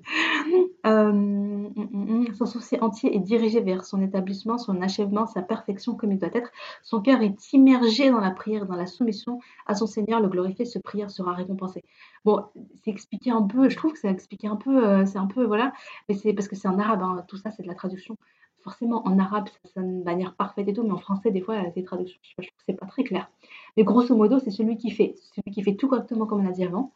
Euh, 0.86 1.12
mm, 1.12 1.74
mm, 1.76 2.28
mm. 2.30 2.34
son 2.36 2.46
souci 2.46 2.78
entier 2.82 3.16
est 3.16 3.20
dirigé 3.20 3.62
vers 3.62 3.86
son 3.86 4.02
établissement, 4.02 4.58
son 4.58 4.82
achèvement, 4.82 5.26
sa 5.26 5.42
perfection 5.42 5.96
comme 5.96 6.12
il 6.12 6.20
doit 6.20 6.30
être. 6.34 6.52
Son 6.84 7.02
cœur 7.02 7.22
est 7.22 7.54
immergé 7.54 8.10
dans 8.10 8.20
la 8.20 8.32
prière, 8.32 8.66
dans 8.66 8.76
la 8.76 8.86
soumission 8.86 9.40
à 9.66 9.76
son 9.76 9.88
Seigneur. 9.88 10.20
Le 10.20 10.28
glorifié, 10.28 10.66
ce 10.66 10.80
prière 10.80 11.10
sera 11.12 11.34
récompensé. 11.34 11.84
Bon, 12.26 12.44
c'est 12.84 12.92
expliqué 12.92 13.32
un 13.32 13.42
peu, 13.42 13.70
je 13.70 13.78
trouve 13.78 13.94
que 13.94 14.00
c'est 14.00 14.10
expliqué 14.10 14.48
un 14.48 14.56
peu, 14.56 14.86
euh, 14.86 15.06
c'est 15.06 15.18
un 15.18 15.28
peu, 15.28 15.46
voilà, 15.46 15.74
mais 16.08 16.16
c'est 16.16 16.34
parce 16.34 16.48
que 16.48 16.56
c'est 16.56 16.68
en 16.68 16.80
arabe, 16.80 17.02
hein. 17.04 17.24
tout 17.28 17.38
ça 17.38 17.52
c'est 17.52 17.64
de 17.64 17.68
la 17.68 17.76
traduction. 17.76 18.18
Forcément, 18.64 19.06
en 19.06 19.20
arabe, 19.20 19.50
ça 19.50 19.74
sonne 19.74 20.00
de 20.00 20.04
manière 20.06 20.36
parfaite 20.36 20.70
et 20.70 20.74
tout, 20.74 20.84
mais 20.84 20.92
en 20.92 20.98
français, 20.98 21.32
des 21.32 21.42
fois, 21.42 21.62
les 21.76 21.84
traductions, 21.84 22.18
je 22.40 22.48
trouve 22.48 22.58
que 22.58 22.64
c'est 22.66 22.80
pas 22.80 22.86
très 22.86 23.04
clair. 23.04 23.30
Mais 23.76 23.84
grosso 23.84 24.16
modo, 24.16 24.40
c'est 24.40 24.52
celui 24.52 24.78
qui 24.78 24.90
fait, 24.90 25.16
celui 25.36 25.52
qui 25.52 25.62
fait 25.64 25.76
tout 25.76 25.90
correctement 25.90 26.26
comme 26.26 26.46
on 26.46 26.50
a 26.50 26.54
dit 26.54 26.64
avant, 26.64 26.94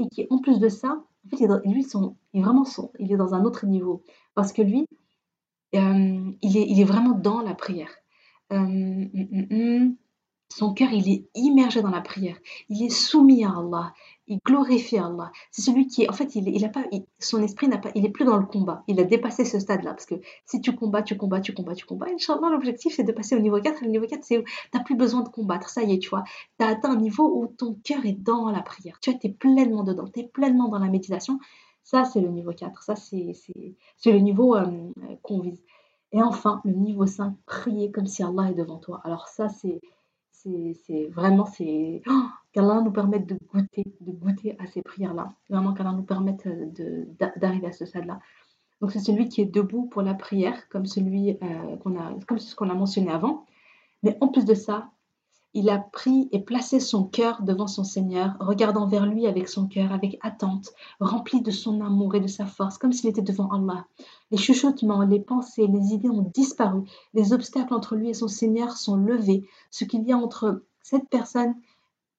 et 0.00 0.08
qui, 0.08 0.26
en 0.30 0.38
plus 0.38 0.58
de 0.58 0.68
ça, 0.68 1.04
en 1.26 1.36
fait, 1.36 1.46
lui, 1.64 1.82
son, 1.84 2.16
il 2.32 2.40
est 2.40 2.42
vraiment 2.42 2.64
son, 2.64 2.90
il 2.98 3.12
est 3.12 3.16
dans 3.16 3.34
un 3.34 3.44
autre 3.44 3.66
niveau. 3.66 4.02
Parce 4.34 4.52
que 4.52 4.62
lui, 4.62 4.86
euh, 5.74 6.32
il, 6.42 6.56
est, 6.56 6.66
il 6.68 6.80
est 6.80 6.84
vraiment 6.84 7.12
dans 7.12 7.40
la 7.40 7.54
prière. 7.54 7.90
Euh, 8.52 8.56
hum, 8.56 9.10
hum, 9.14 9.46
hum, 9.50 9.96
son 10.52 10.74
cœur, 10.74 10.92
il 10.92 11.08
est 11.08 11.28
immergé 11.34 11.80
dans 11.80 11.90
la 11.90 12.00
prière. 12.00 12.36
Il 12.68 12.84
est 12.84 12.90
soumis 12.90 13.44
à 13.44 13.50
Allah 13.50 13.92
il 14.30 14.38
glorifie 14.46 14.96
Allah. 14.96 15.32
C'est 15.50 15.60
celui 15.60 15.88
qui 15.88 16.04
est, 16.04 16.08
en 16.08 16.12
fait, 16.12 16.36
il, 16.36 16.64
a 16.64 16.68
pas, 16.68 16.84
son 17.18 17.42
esprit 17.42 17.66
n'a 17.66 17.78
pas, 17.78 17.90
il 17.96 18.06
est 18.06 18.10
plus 18.10 18.24
dans 18.24 18.36
le 18.36 18.46
combat. 18.46 18.84
Il 18.86 19.00
a 19.00 19.02
dépassé 19.04 19.44
ce 19.44 19.58
stade-là 19.58 19.90
parce 19.90 20.06
que 20.06 20.14
si 20.46 20.60
tu 20.60 20.74
combats, 20.76 21.02
tu 21.02 21.16
combats, 21.16 21.40
tu 21.40 21.52
combats, 21.52 21.74
tu 21.74 21.84
combats. 21.84 22.06
Inch'Allah, 22.14 22.48
l'objectif 22.50 22.94
c'est 22.94 23.02
de 23.02 23.10
passer 23.10 23.34
au 23.34 23.40
niveau 23.40 23.60
4. 23.60 23.82
le 23.82 23.88
niveau 23.88 24.06
4, 24.06 24.22
c'est 24.22 24.38
où 24.38 24.42
tu 24.42 24.52
n'as 24.72 24.84
plus 24.84 24.94
besoin 24.94 25.22
de 25.22 25.28
combattre. 25.28 25.68
Ça 25.68 25.82
y 25.82 25.94
est, 25.94 25.98
tu 25.98 26.10
vois. 26.10 26.22
Tu 26.60 26.64
as 26.64 26.68
atteint 26.68 26.92
un 26.92 26.96
niveau 26.96 27.28
où 27.28 27.48
ton 27.48 27.76
cœur 27.82 28.06
est 28.06 28.12
dans 28.12 28.50
la 28.52 28.62
prière. 28.62 29.00
Tu 29.00 29.10
vois, 29.10 29.18
tu 29.18 29.26
es 29.26 29.30
pleinement 29.30 29.82
dedans. 29.82 30.06
Tu 30.06 30.20
es 30.20 30.28
pleinement 30.28 30.68
dans 30.68 30.78
la 30.78 30.88
méditation. 30.88 31.40
Ça, 31.82 32.04
c'est 32.04 32.20
le 32.20 32.28
niveau 32.28 32.52
4. 32.52 32.84
Ça, 32.84 32.94
c'est 32.94 33.32
le 34.06 34.18
niveau 34.18 34.54
euh, 34.54 34.92
qu'on 35.22 35.40
vise. 35.40 35.60
Et 36.12 36.22
enfin, 36.22 36.60
le 36.64 36.72
niveau 36.72 37.06
5, 37.06 37.34
prier 37.46 37.90
comme 37.90 38.06
si 38.06 38.22
Allah 38.22 38.50
est 38.50 38.54
devant 38.54 38.78
toi. 38.78 39.00
Alors 39.02 39.26
ça, 39.26 39.48
c'est 39.48 39.80
c'est 40.42 41.06
vraiment, 41.08 41.44
c'est 41.44 42.02
oh, 42.08 42.82
nous 42.84 42.92
permette 42.92 43.26
de 43.26 43.38
goûter, 43.52 43.84
de 44.00 44.12
goûter 44.12 44.56
à 44.58 44.66
ces 44.66 44.82
prières-là. 44.82 45.32
Vraiment 45.48 45.74
qu'Allah 45.74 45.92
nous 45.92 46.02
permette 46.02 46.48
d'arriver 47.36 47.66
à 47.66 47.72
ce 47.72 47.84
stade-là. 47.84 48.20
Donc 48.80 48.92
c'est 48.92 49.00
celui 49.00 49.28
qui 49.28 49.42
est 49.42 49.46
debout 49.46 49.86
pour 49.86 50.02
la 50.02 50.14
prière, 50.14 50.68
comme 50.68 50.86
celui 50.86 51.30
euh, 51.30 51.76
qu'on 51.82 51.98
a, 51.98 52.14
comme 52.26 52.38
ce 52.38 52.54
qu'on 52.54 52.70
a 52.70 52.74
mentionné 52.74 53.10
avant. 53.10 53.44
Mais 54.02 54.16
en 54.20 54.28
plus 54.28 54.44
de 54.44 54.54
ça, 54.54 54.90
il 55.52 55.68
a 55.68 55.78
pris 55.78 56.28
et 56.30 56.40
placé 56.40 56.78
son 56.78 57.04
cœur 57.04 57.42
devant 57.42 57.66
son 57.66 57.82
Seigneur, 57.82 58.36
regardant 58.38 58.86
vers 58.86 59.06
lui 59.06 59.26
avec 59.26 59.48
son 59.48 59.66
cœur, 59.66 59.92
avec 59.92 60.18
attente, 60.22 60.70
rempli 61.00 61.42
de 61.42 61.50
son 61.50 61.80
amour 61.80 62.14
et 62.14 62.20
de 62.20 62.28
sa 62.28 62.46
force, 62.46 62.78
comme 62.78 62.92
s'il 62.92 63.10
était 63.10 63.22
devant 63.22 63.48
Allah. 63.50 63.86
Les 64.30 64.38
chuchotements, 64.38 65.02
les 65.02 65.20
pensées, 65.20 65.66
les 65.66 65.92
idées 65.92 66.08
ont 66.08 66.30
disparu, 66.34 66.82
les 67.14 67.32
obstacles 67.32 67.74
entre 67.74 67.96
lui 67.96 68.10
et 68.10 68.14
son 68.14 68.28
Seigneur 68.28 68.76
sont 68.76 68.96
levés. 68.96 69.48
Ce 69.70 69.84
qu'il 69.84 70.04
y 70.04 70.12
a 70.12 70.16
entre 70.16 70.62
cette 70.82 71.08
personne 71.08 71.54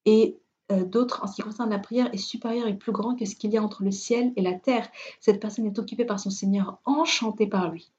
et 0.05 0.37
euh, 0.71 0.83
d'autres 0.83 1.23
en 1.23 1.27
ce 1.27 1.35
qui 1.35 1.41
concerne 1.41 1.69
la 1.69 1.79
prière 1.79 2.09
est 2.13 2.17
supérieur 2.17 2.67
et 2.67 2.77
plus 2.77 2.91
grand 2.91 3.15
que 3.15 3.25
ce 3.25 3.35
qu'il 3.35 3.51
y 3.51 3.57
a 3.57 3.63
entre 3.63 3.83
le 3.83 3.91
ciel 3.91 4.33
et 4.35 4.41
la 4.41 4.53
terre. 4.53 4.89
Cette 5.19 5.39
personne 5.39 5.65
est 5.65 5.79
occupée 5.79 6.05
par 6.05 6.19
son 6.19 6.29
Seigneur, 6.29 6.79
enchantée 6.85 7.47
par 7.47 7.69
lui. 7.69 7.91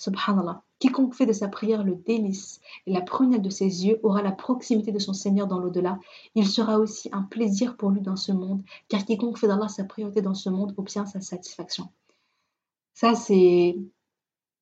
Subhanallah. 0.00 0.62
Quiconque 0.78 1.14
fait 1.14 1.26
de 1.26 1.34
sa 1.34 1.48
prière 1.48 1.84
le 1.84 1.94
délice 1.94 2.62
et 2.86 2.92
la 2.92 3.02
prunelle 3.02 3.42
de 3.42 3.50
ses 3.50 3.86
yeux 3.86 4.00
aura 4.02 4.22
la 4.22 4.32
proximité 4.32 4.92
de 4.92 4.98
son 4.98 5.12
Seigneur 5.12 5.46
dans 5.46 5.58
l'au-delà. 5.58 5.98
Il 6.34 6.46
sera 6.46 6.78
aussi 6.78 7.10
un 7.12 7.20
plaisir 7.20 7.76
pour 7.76 7.90
lui 7.90 8.00
dans 8.00 8.16
ce 8.16 8.32
monde, 8.32 8.62
car 8.88 9.04
quiconque 9.04 9.36
fait 9.36 9.46
d'Allah 9.46 9.68
sa 9.68 9.84
priorité 9.84 10.22
dans 10.22 10.32
ce 10.32 10.48
monde 10.48 10.72
obtient 10.78 11.04
sa 11.04 11.20
satisfaction. 11.20 11.90
Ça, 12.94 13.14
c'est 13.14 13.76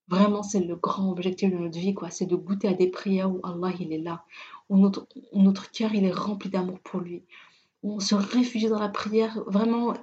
vraiment 0.09 0.43
c'est 0.43 0.59
le 0.59 0.75
grand 0.75 1.09
objectif 1.09 1.53
de 1.53 1.57
notre 1.57 1.79
vie, 1.79 1.95
quoi. 1.95 2.11
C'est 2.11 2.27
de 2.27 2.35
goûter 2.35 2.67
à 2.67 2.75
des 2.75 2.89
prières 2.89 3.31
où 3.31 3.39
Allah 3.45 3.73
il 3.79 3.93
est 3.93 4.03
là, 4.03 4.25
où 4.69 4.77
notre, 4.77 5.07
notre 5.35 5.71
cœur 5.71 5.95
il 5.95 6.05
est 6.05 6.11
rempli 6.11 6.51
d'amour 6.51 6.81
pour 6.81 6.99
lui, 6.99 7.23
où 7.85 7.95
on 7.95 8.01
se 8.01 8.17
réfugie 8.17 8.69
dans 8.69 8.81
la 8.81 8.89
prière. 8.89 9.41
Vraiment, 9.47 9.95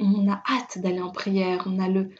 on 0.00 0.28
a 0.28 0.42
hâte 0.50 0.80
d'aller 0.80 1.00
en 1.00 1.12
prière, 1.12 1.62
on 1.66 1.78
a 1.78 1.88
le, 1.88 2.10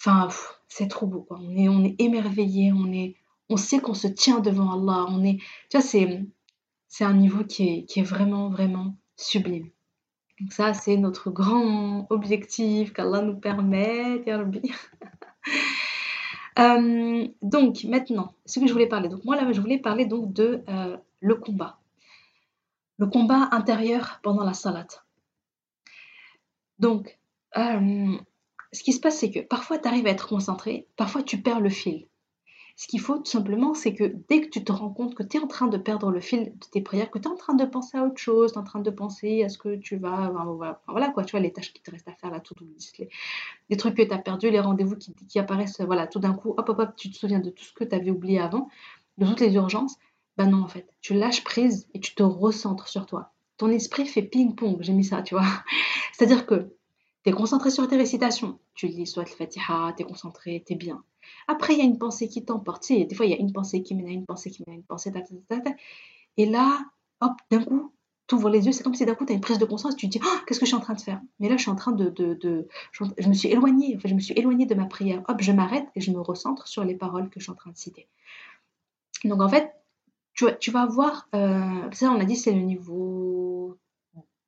enfin 0.00 0.28
c'est 0.68 0.88
trop 0.88 1.06
beau. 1.06 1.22
Quoi. 1.22 1.38
On, 1.40 1.56
est, 1.56 1.68
on 1.68 1.84
est 1.84 1.94
émerveillé, 2.00 2.72
on, 2.72 2.92
est, 2.92 3.14
on 3.48 3.56
sait 3.56 3.78
qu'on 3.78 3.94
se 3.94 4.08
tient 4.08 4.40
devant 4.40 4.72
Allah. 4.72 5.06
On 5.08 5.24
est, 5.24 5.38
tu 5.70 5.76
vois, 5.76 5.82
c'est, 5.82 6.24
c'est 6.88 7.04
un 7.04 7.14
niveau 7.14 7.44
qui 7.44 7.68
est, 7.68 7.84
qui 7.84 8.00
est 8.00 8.04
vraiment, 8.04 8.50
vraiment 8.50 8.96
sublime. 9.16 9.70
Donc 10.40 10.52
ça, 10.52 10.74
c'est 10.74 10.96
notre 10.96 11.30
grand 11.30 12.08
objectif, 12.10 12.92
qu'Allah 12.92 13.22
nous 13.22 13.36
permette, 13.36 14.28
euh, 16.58 17.28
donc 17.40 17.84
maintenant, 17.84 18.34
ce 18.44 18.58
que 18.58 18.66
je 18.66 18.72
voulais 18.72 18.88
parler. 18.88 19.08
Donc 19.08 19.24
moi 19.24 19.36
là, 19.36 19.52
je 19.52 19.60
voulais 19.60 19.78
parler 19.78 20.06
donc 20.06 20.32
de 20.32 20.64
euh, 20.68 20.96
le 21.20 21.36
combat, 21.36 21.78
le 22.98 23.06
combat 23.06 23.48
intérieur 23.52 24.18
pendant 24.24 24.42
la 24.42 24.54
salat. 24.54 24.88
Donc 26.80 27.16
euh, 27.56 28.18
ce 28.74 28.82
qui 28.82 28.92
se 28.92 29.00
passe, 29.00 29.18
c'est 29.18 29.30
que 29.30 29.40
parfois 29.40 29.78
tu 29.78 29.88
arrives 29.88 30.06
à 30.06 30.10
être 30.10 30.28
concentré, 30.28 30.88
parfois 30.96 31.22
tu 31.22 31.40
perds 31.40 31.60
le 31.60 31.70
fil. 31.70 32.08
Ce 32.76 32.88
qu'il 32.88 33.00
faut 33.00 33.18
tout 33.18 33.30
simplement, 33.30 33.72
c'est 33.72 33.94
que 33.94 34.16
dès 34.28 34.40
que 34.40 34.48
tu 34.48 34.64
te 34.64 34.72
rends 34.72 34.90
compte 34.90 35.14
que 35.14 35.22
tu 35.22 35.36
es 35.36 35.40
en 35.40 35.46
train 35.46 35.68
de 35.68 35.76
perdre 35.76 36.10
le 36.10 36.20
fil 36.20 36.46
de 36.46 36.66
tes 36.72 36.80
prières, 36.80 37.08
que 37.12 37.20
tu 37.20 37.28
es 37.28 37.30
en 37.30 37.36
train 37.36 37.54
de 37.54 37.64
penser 37.64 37.96
à 37.96 38.04
autre 38.04 38.18
chose, 38.18 38.50
tu 38.50 38.58
es 38.58 38.60
en 38.60 38.64
train 38.64 38.80
de 38.80 38.90
penser 38.90 39.44
à 39.44 39.48
ce 39.48 39.58
que 39.58 39.76
tu 39.76 39.96
vas. 39.96 40.32
voilà, 40.88 41.10
quoi, 41.10 41.24
tu 41.24 41.30
vois, 41.30 41.40
les 41.40 41.52
tâches 41.52 41.72
qui 41.72 41.80
te 41.80 41.90
restent 41.92 42.08
à 42.08 42.14
faire 42.14 42.32
là, 42.32 42.40
tout, 42.40 42.56
les, 42.98 43.08
les 43.70 43.76
trucs 43.76 43.96
que 43.96 44.02
tu 44.02 44.12
as 44.12 44.18
perdus, 44.18 44.50
les 44.50 44.58
rendez-vous 44.58 44.96
qui, 44.96 45.14
qui, 45.14 45.38
apparaissent, 45.38 45.80
voilà, 45.82 46.08
tout 46.08 46.18
d'un 46.18 46.34
coup, 46.34 46.50
hop, 46.56 46.68
hop, 46.68 46.78
hop, 46.80 46.96
tu 46.96 47.12
te 47.12 47.16
souviens 47.16 47.38
de 47.38 47.50
tout 47.50 47.62
ce 47.62 47.72
que 47.72 47.84
tu 47.84 47.94
avais 47.94 48.10
oublié 48.10 48.40
avant, 48.40 48.68
de 49.18 49.26
toutes 49.26 49.40
les 49.40 49.54
urgences. 49.54 49.96
Ben 50.36 50.50
non, 50.50 50.64
en 50.64 50.68
fait, 50.68 50.88
tu 51.00 51.14
lâches 51.14 51.44
prise 51.44 51.86
et 51.94 52.00
tu 52.00 52.16
te 52.16 52.24
recentres 52.24 52.88
sur 52.88 53.06
toi. 53.06 53.30
Ton 53.56 53.70
esprit 53.70 54.04
fait 54.04 54.22
ping-pong, 54.22 54.78
j'ai 54.80 54.92
mis 54.92 55.04
ça, 55.04 55.22
tu 55.22 55.36
vois. 55.36 55.46
C'est-à-dire 56.12 56.44
que 56.44 56.74
tu 57.24 57.34
concentré 57.34 57.70
sur 57.70 57.88
tes 57.88 57.96
récitations. 57.96 58.58
Tu 58.74 58.86
lis 58.86 59.06
soit 59.06 59.24
le 59.24 59.30
Fatiha, 59.30 59.94
tu 59.96 60.02
es 60.02 60.06
concentré, 60.06 60.62
tu 60.66 60.74
es 60.74 60.76
bien. 60.76 61.02
Après, 61.48 61.72
il 61.72 61.78
y 61.78 61.82
a 61.82 61.84
une 61.84 61.98
pensée 61.98 62.28
qui 62.28 62.44
t'emporte. 62.44 62.86
Des 62.88 63.14
fois, 63.14 63.24
il 63.24 63.30
y 63.30 63.34
a 63.34 63.38
une 63.38 63.52
pensée 63.52 63.82
qui 63.82 63.94
mène 63.94 64.06
à 64.06 64.10
une 64.10 64.26
pensée 64.26 64.50
qui 64.50 64.62
mène 64.66 64.74
à 64.74 64.78
une 64.78 64.84
pensée. 64.84 65.12
et 66.36 66.46
là, 66.46 66.84
hop, 67.20 67.32
d'un 67.50 67.64
coup, 67.64 67.92
tu 68.26 68.34
ouvres 68.34 68.50
les 68.50 68.66
yeux. 68.66 68.72
C'est 68.72 68.82
comme 68.82 68.94
si 68.94 69.06
d'un 69.06 69.14
coup, 69.14 69.24
tu 69.24 69.32
as 69.32 69.34
une 69.34 69.40
prise 69.40 69.58
de 69.58 69.64
conscience. 69.64 69.96
Tu 69.96 70.06
te 70.08 70.18
dis, 70.18 70.20
oh, 70.24 70.38
qu'est-ce 70.46 70.60
que 70.60 70.66
je 70.66 70.70
suis 70.70 70.76
en 70.76 70.80
train 70.80 70.94
de 70.94 71.00
faire? 71.00 71.20
Mais 71.40 71.48
là, 71.48 71.56
je 71.56 71.62
suis 71.62 71.70
en 71.70 71.76
train 71.76 71.92
de. 71.92 72.12
je, 72.92 73.28
me 73.28 73.32
suis 73.32 73.48
éloignée. 73.48 73.94
Enfin, 73.96 74.08
je 74.08 74.14
me 74.14 74.20
suis 74.20 74.34
éloignée 74.34 74.66
de 74.66 74.74
ma 74.74 74.84
prière. 74.84 75.22
Hop, 75.28 75.40
je 75.40 75.52
m'arrête 75.52 75.86
et 75.94 76.02
je 76.02 76.10
me 76.10 76.20
recentre 76.20 76.68
sur 76.68 76.84
les 76.84 76.94
paroles 76.94 77.30
que 77.30 77.40
je 77.40 77.44
suis 77.44 77.52
en 77.52 77.56
train 77.56 77.70
de 77.70 77.76
citer. 77.76 78.06
Donc, 79.24 79.40
en 79.40 79.48
fait, 79.48 79.72
tu, 80.34 80.70
vas 80.70 80.84
voir. 80.84 81.28
Euh, 81.34 81.90
ça, 81.92 82.10
on 82.10 82.20
a 82.20 82.24
dit, 82.24 82.36
c'est 82.36 82.52
le 82.52 82.60
niveau 82.60 83.78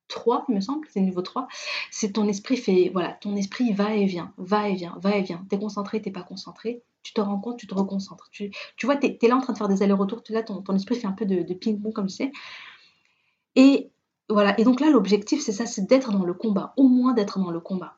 3, 0.07 0.45
il 0.49 0.55
me 0.55 0.61
semble, 0.61 0.87
c'est 0.89 1.01
niveau 1.01 1.21
3, 1.21 1.47
c'est 1.91 2.13
ton 2.13 2.27
esprit 2.27 2.57
fait, 2.57 2.89
voilà, 2.93 3.13
ton 3.13 3.35
esprit 3.35 3.73
va 3.73 3.95
et 3.95 4.05
vient, 4.05 4.33
va 4.37 4.69
et 4.69 4.75
vient, 4.75 4.97
va 5.01 5.15
et 5.15 5.21
vient. 5.21 5.45
T'es 5.49 5.59
concentré, 5.59 6.01
t'es 6.01 6.11
pas 6.11 6.23
concentré, 6.23 6.83
tu 7.03 7.13
te 7.13 7.21
rends 7.21 7.39
compte, 7.39 7.57
tu 7.57 7.67
te 7.67 7.73
reconcentres. 7.73 8.29
Tu, 8.31 8.51
vois, 8.83 8.95
t'es 8.95 9.17
es 9.21 9.27
là 9.27 9.35
en 9.35 9.41
train 9.41 9.53
de 9.53 9.57
faire 9.57 9.67
des 9.67 9.83
allers-retours, 9.83 10.21
là, 10.29 10.43
ton, 10.43 10.61
ton 10.61 10.75
esprit 10.75 10.95
fait 10.95 11.07
un 11.07 11.13
peu 11.13 11.25
de, 11.25 11.53
ping-pong, 11.53 11.93
comme 11.93 12.07
tu 12.07 12.15
sais. 12.15 12.31
Et 13.55 13.91
voilà, 14.29 14.59
et 14.59 14.63
donc 14.63 14.81
là, 14.81 14.89
l'objectif, 14.89 15.41
c'est 15.41 15.53
ça, 15.53 15.65
c'est 15.65 15.87
d'être 15.87 16.11
dans 16.11 16.25
le 16.25 16.33
combat, 16.33 16.73
au 16.77 16.87
moins 16.87 17.13
d'être 17.13 17.39
dans 17.39 17.51
le 17.51 17.59
combat. 17.59 17.97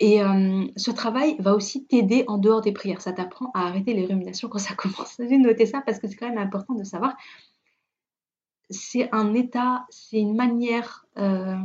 Et 0.00 0.22
euh, 0.22 0.64
ce 0.76 0.90
travail 0.90 1.36
va 1.40 1.54
aussi 1.54 1.84
t'aider 1.84 2.24
en 2.26 2.38
dehors 2.38 2.62
des 2.62 2.72
prières. 2.72 3.02
Ça 3.02 3.12
t'apprend 3.12 3.50
à 3.52 3.66
arrêter 3.66 3.92
les 3.92 4.06
ruminations 4.06 4.48
quand 4.48 4.58
ça 4.58 4.74
commence. 4.74 5.16
J'ai 5.28 5.36
noté 5.36 5.66
ça 5.66 5.82
parce 5.84 5.98
que 5.98 6.08
c'est 6.08 6.16
quand 6.16 6.28
même 6.28 6.38
important 6.38 6.74
de 6.74 6.84
savoir 6.84 7.16
c'est 8.70 9.08
un 9.12 9.34
état, 9.34 9.86
c'est 9.90 10.18
une 10.18 10.34
manière, 10.34 11.06
euh, 11.18 11.56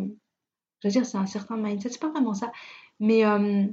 je 0.79 0.87
veux 0.87 0.91
dire, 0.91 1.05
c'est 1.05 1.17
un 1.17 1.25
certain 1.25 1.57
mindset, 1.57 1.89
c'est 1.89 2.01
pas 2.01 2.09
vraiment 2.09 2.33
ça, 2.33 2.51
mais 2.99 3.25
euh, 3.25 3.65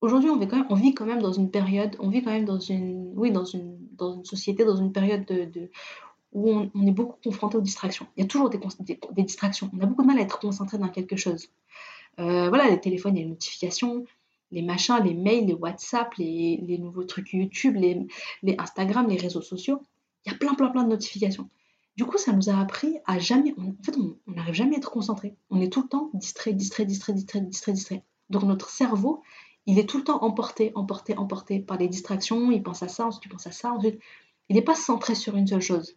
aujourd'hui, 0.00 0.30
on 0.30 0.36
vit 0.74 0.94
quand 0.94 1.06
même, 1.06 1.20
dans 1.20 1.32
une 1.32 1.50
période, 1.50 1.96
on 1.98 2.08
vit 2.08 2.22
quand 2.22 2.32
même 2.32 2.44
dans 2.44 2.58
une, 2.58 3.12
oui, 3.16 3.30
dans 3.30 3.44
une, 3.44 3.78
dans 3.96 4.14
une 4.14 4.24
société, 4.24 4.64
dans 4.64 4.76
une 4.76 4.92
période 4.92 5.24
de, 5.26 5.70
où 6.32 6.50
on, 6.74 6.86
est 6.86 6.92
beaucoup 6.92 7.16
confronté 7.22 7.56
aux 7.56 7.62
distractions. 7.62 8.06
Il 8.16 8.22
y 8.22 8.24
a 8.24 8.28
toujours 8.28 8.50
des, 8.50 8.60
des, 8.80 9.22
distractions. 9.22 9.70
On 9.76 9.80
a 9.80 9.86
beaucoup 9.86 10.02
de 10.02 10.06
mal 10.06 10.18
à 10.18 10.22
être 10.22 10.38
concentré 10.38 10.78
dans 10.78 10.88
quelque 10.88 11.16
chose. 11.16 11.48
Euh, 12.18 12.48
voilà, 12.48 12.68
les 12.70 12.80
téléphones, 12.80 13.16
il 13.16 13.20
y 13.20 13.22
a 13.22 13.24
les 13.24 13.30
notifications, 13.30 14.04
les 14.52 14.62
machins, 14.62 15.00
les 15.02 15.14
mails, 15.14 15.46
les 15.46 15.54
WhatsApp, 15.54 16.14
les, 16.14 16.58
les 16.62 16.78
nouveaux 16.78 17.04
trucs 17.04 17.32
YouTube, 17.32 17.76
les, 17.76 18.06
les 18.42 18.56
Instagram, 18.58 19.08
les 19.08 19.16
réseaux 19.16 19.42
sociaux. 19.42 19.82
Il 20.24 20.32
y 20.32 20.34
a 20.34 20.38
plein, 20.38 20.54
plein, 20.54 20.68
plein 20.68 20.84
de 20.84 20.90
notifications. 20.90 21.48
Du 21.96 22.04
coup, 22.04 22.18
ça 22.18 22.32
nous 22.32 22.48
a 22.48 22.58
appris 22.58 22.98
à 23.06 23.18
jamais. 23.18 23.54
en 23.58 23.82
fait, 23.84 23.96
on 23.98 24.16
n'arrive 24.32 24.54
jamais 24.54 24.76
à 24.76 24.78
être 24.78 24.90
concentré. 24.90 25.36
On 25.50 25.60
est 25.60 25.72
tout 25.72 25.82
le 25.82 25.88
temps 25.88 26.10
distrait, 26.14 26.52
distrait, 26.52 26.84
distrait, 26.84 27.12
distrait, 27.12 27.40
distrait, 27.40 27.72
distrait. 27.72 28.04
Donc 28.30 28.44
notre 28.44 28.70
cerveau, 28.70 29.22
il 29.66 29.78
est 29.78 29.88
tout 29.88 29.98
le 29.98 30.04
temps 30.04 30.22
emporté, 30.22 30.72
emporté, 30.74 31.16
emporté 31.16 31.60
par 31.60 31.78
les 31.78 31.88
distractions. 31.88 32.50
Il 32.50 32.62
pense 32.62 32.82
à 32.82 32.88
ça, 32.88 33.06
ensuite 33.06 33.24
il 33.26 33.28
pense 33.28 33.46
à 33.46 33.52
ça, 33.52 33.72
ensuite 33.72 34.00
il 34.48 34.56
n'est 34.56 34.62
pas 34.62 34.74
centré 34.74 35.14
sur 35.14 35.36
une 35.36 35.46
seule 35.46 35.60
chose. 35.60 35.96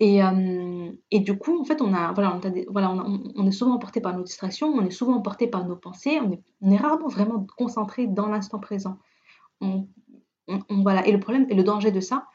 Et, 0.00 0.22
euh, 0.22 0.90
et, 1.10 1.20
du 1.20 1.38
coup, 1.38 1.60
en 1.60 1.64
fait, 1.64 1.80
on, 1.80 1.94
a, 1.94 2.12
voilà, 2.12 2.34
on, 2.34 3.32
on, 3.36 3.46
est 3.46 3.52
souvent 3.52 3.74
emporté 3.74 4.00
par 4.00 4.16
nos 4.16 4.24
distractions, 4.24 4.68
on 4.68 4.84
est 4.84 4.90
souvent 4.90 5.14
emporté 5.14 5.46
par 5.46 5.64
nos 5.64 5.76
pensées, 5.76 6.18
on 6.20 6.72
est, 6.72 6.76
rarement 6.76 7.06
vraiment 7.06 7.46
concentré 7.56 8.08
dans 8.08 8.26
l'instant 8.26 8.58
présent. 8.58 8.98
Et 9.60 9.68
le 10.48 11.18
problème 11.18 11.46
et 11.50 11.54
le 11.54 11.62
danger 11.62 11.92
de 11.92 12.00
ça, 12.00 12.26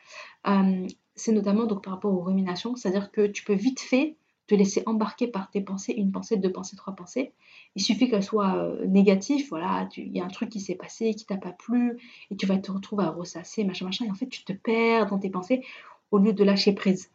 euh, 0.47 0.87
c'est 1.17 1.31
notamment 1.31 1.65
donc 1.65 1.83
par 1.83 1.93
rapport 1.93 2.13
aux 2.13 2.21
ruminations, 2.21 2.75
c'est-à-dire 2.75 3.11
que 3.11 3.27
tu 3.27 3.43
peux 3.43 3.53
vite 3.53 3.79
fait 3.79 4.15
te 4.47 4.55
laisser 4.55 4.81
embarquer 4.85 5.27
par 5.27 5.49
tes 5.49 5.59
pensées, 5.59 5.93
une 5.93 6.11
pensée, 6.11 6.37
deux 6.37 6.51
pensées, 6.51 6.77
trois 6.77 6.95
pensées. 6.95 7.33
Il 7.75 7.81
suffit 7.81 8.09
qu'elles 8.09 8.23
soient 8.23 8.55
euh, 8.55 8.85
négatives, 8.85 9.45
voilà, 9.49 9.89
il 9.97 10.15
y 10.15 10.21
a 10.21 10.25
un 10.25 10.29
truc 10.29 10.49
qui 10.49 10.61
s'est 10.61 10.75
passé, 10.75 11.13
qui 11.13 11.25
t'a 11.25 11.35
pas 11.35 11.51
plu, 11.51 11.97
et 12.31 12.37
tu 12.37 12.45
vas 12.45 12.57
te 12.57 12.71
retrouver 12.71 13.03
à 13.03 13.09
ressasser, 13.09 13.65
machin, 13.65 13.85
machin, 13.85 14.05
et 14.05 14.11
en 14.11 14.15
fait 14.15 14.27
tu 14.27 14.45
te 14.45 14.53
perds 14.53 15.07
dans 15.07 15.19
tes 15.19 15.29
pensées 15.29 15.65
au 16.11 16.17
lieu 16.17 16.31
de 16.31 16.43
lâcher 16.43 16.73
prise. 16.73 17.11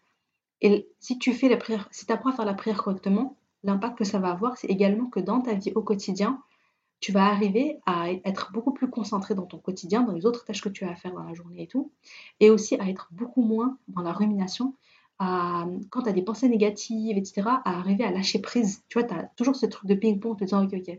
Et 0.60 0.86
si 1.00 1.18
tu 1.18 1.32
fais 1.32 1.48
la 1.48 1.56
prière, 1.56 1.88
si 1.90 2.06
tu 2.06 2.12
apprends 2.12 2.30
à 2.30 2.34
faire 2.34 2.44
la 2.44 2.54
prière 2.54 2.82
correctement, 2.82 3.36
l'impact 3.64 3.98
que 3.98 4.04
ça 4.04 4.18
va 4.18 4.30
avoir, 4.30 4.56
c'est 4.56 4.68
également 4.68 5.06
que 5.06 5.20
dans 5.20 5.40
ta 5.40 5.54
vie 5.54 5.72
au 5.74 5.82
quotidien, 5.82 6.40
tu 7.02 7.10
vas 7.10 7.26
arriver 7.26 7.80
à 7.84 8.12
être 8.12 8.52
beaucoup 8.52 8.72
plus 8.72 8.88
concentré 8.88 9.34
dans 9.34 9.44
ton 9.44 9.58
quotidien, 9.58 10.02
dans 10.02 10.12
les 10.12 10.24
autres 10.24 10.44
tâches 10.44 10.62
que 10.62 10.68
tu 10.68 10.84
as 10.84 10.90
à 10.92 10.94
faire 10.94 11.12
dans 11.12 11.24
la 11.24 11.34
journée 11.34 11.64
et 11.64 11.66
tout, 11.66 11.90
et 12.38 12.48
aussi 12.48 12.76
à 12.76 12.88
être 12.88 13.08
beaucoup 13.10 13.42
moins 13.42 13.76
dans 13.88 14.02
la 14.02 14.12
rumination, 14.12 14.76
à, 15.18 15.66
quand 15.90 16.02
tu 16.02 16.08
as 16.08 16.12
des 16.12 16.22
pensées 16.22 16.48
négatives, 16.48 17.18
etc., 17.18 17.42
à 17.64 17.78
arriver 17.80 18.04
à 18.04 18.12
lâcher 18.12 18.40
prise. 18.40 18.84
Tu 18.88 19.00
vois, 19.00 19.08
tu 19.08 19.14
as 19.14 19.24
toujours 19.36 19.56
ce 19.56 19.66
truc 19.66 19.88
de 19.88 19.96
ping-pong, 19.96 20.38
te 20.38 20.44
disant, 20.44 20.64
ok, 20.64 20.74
ok, 20.74 20.96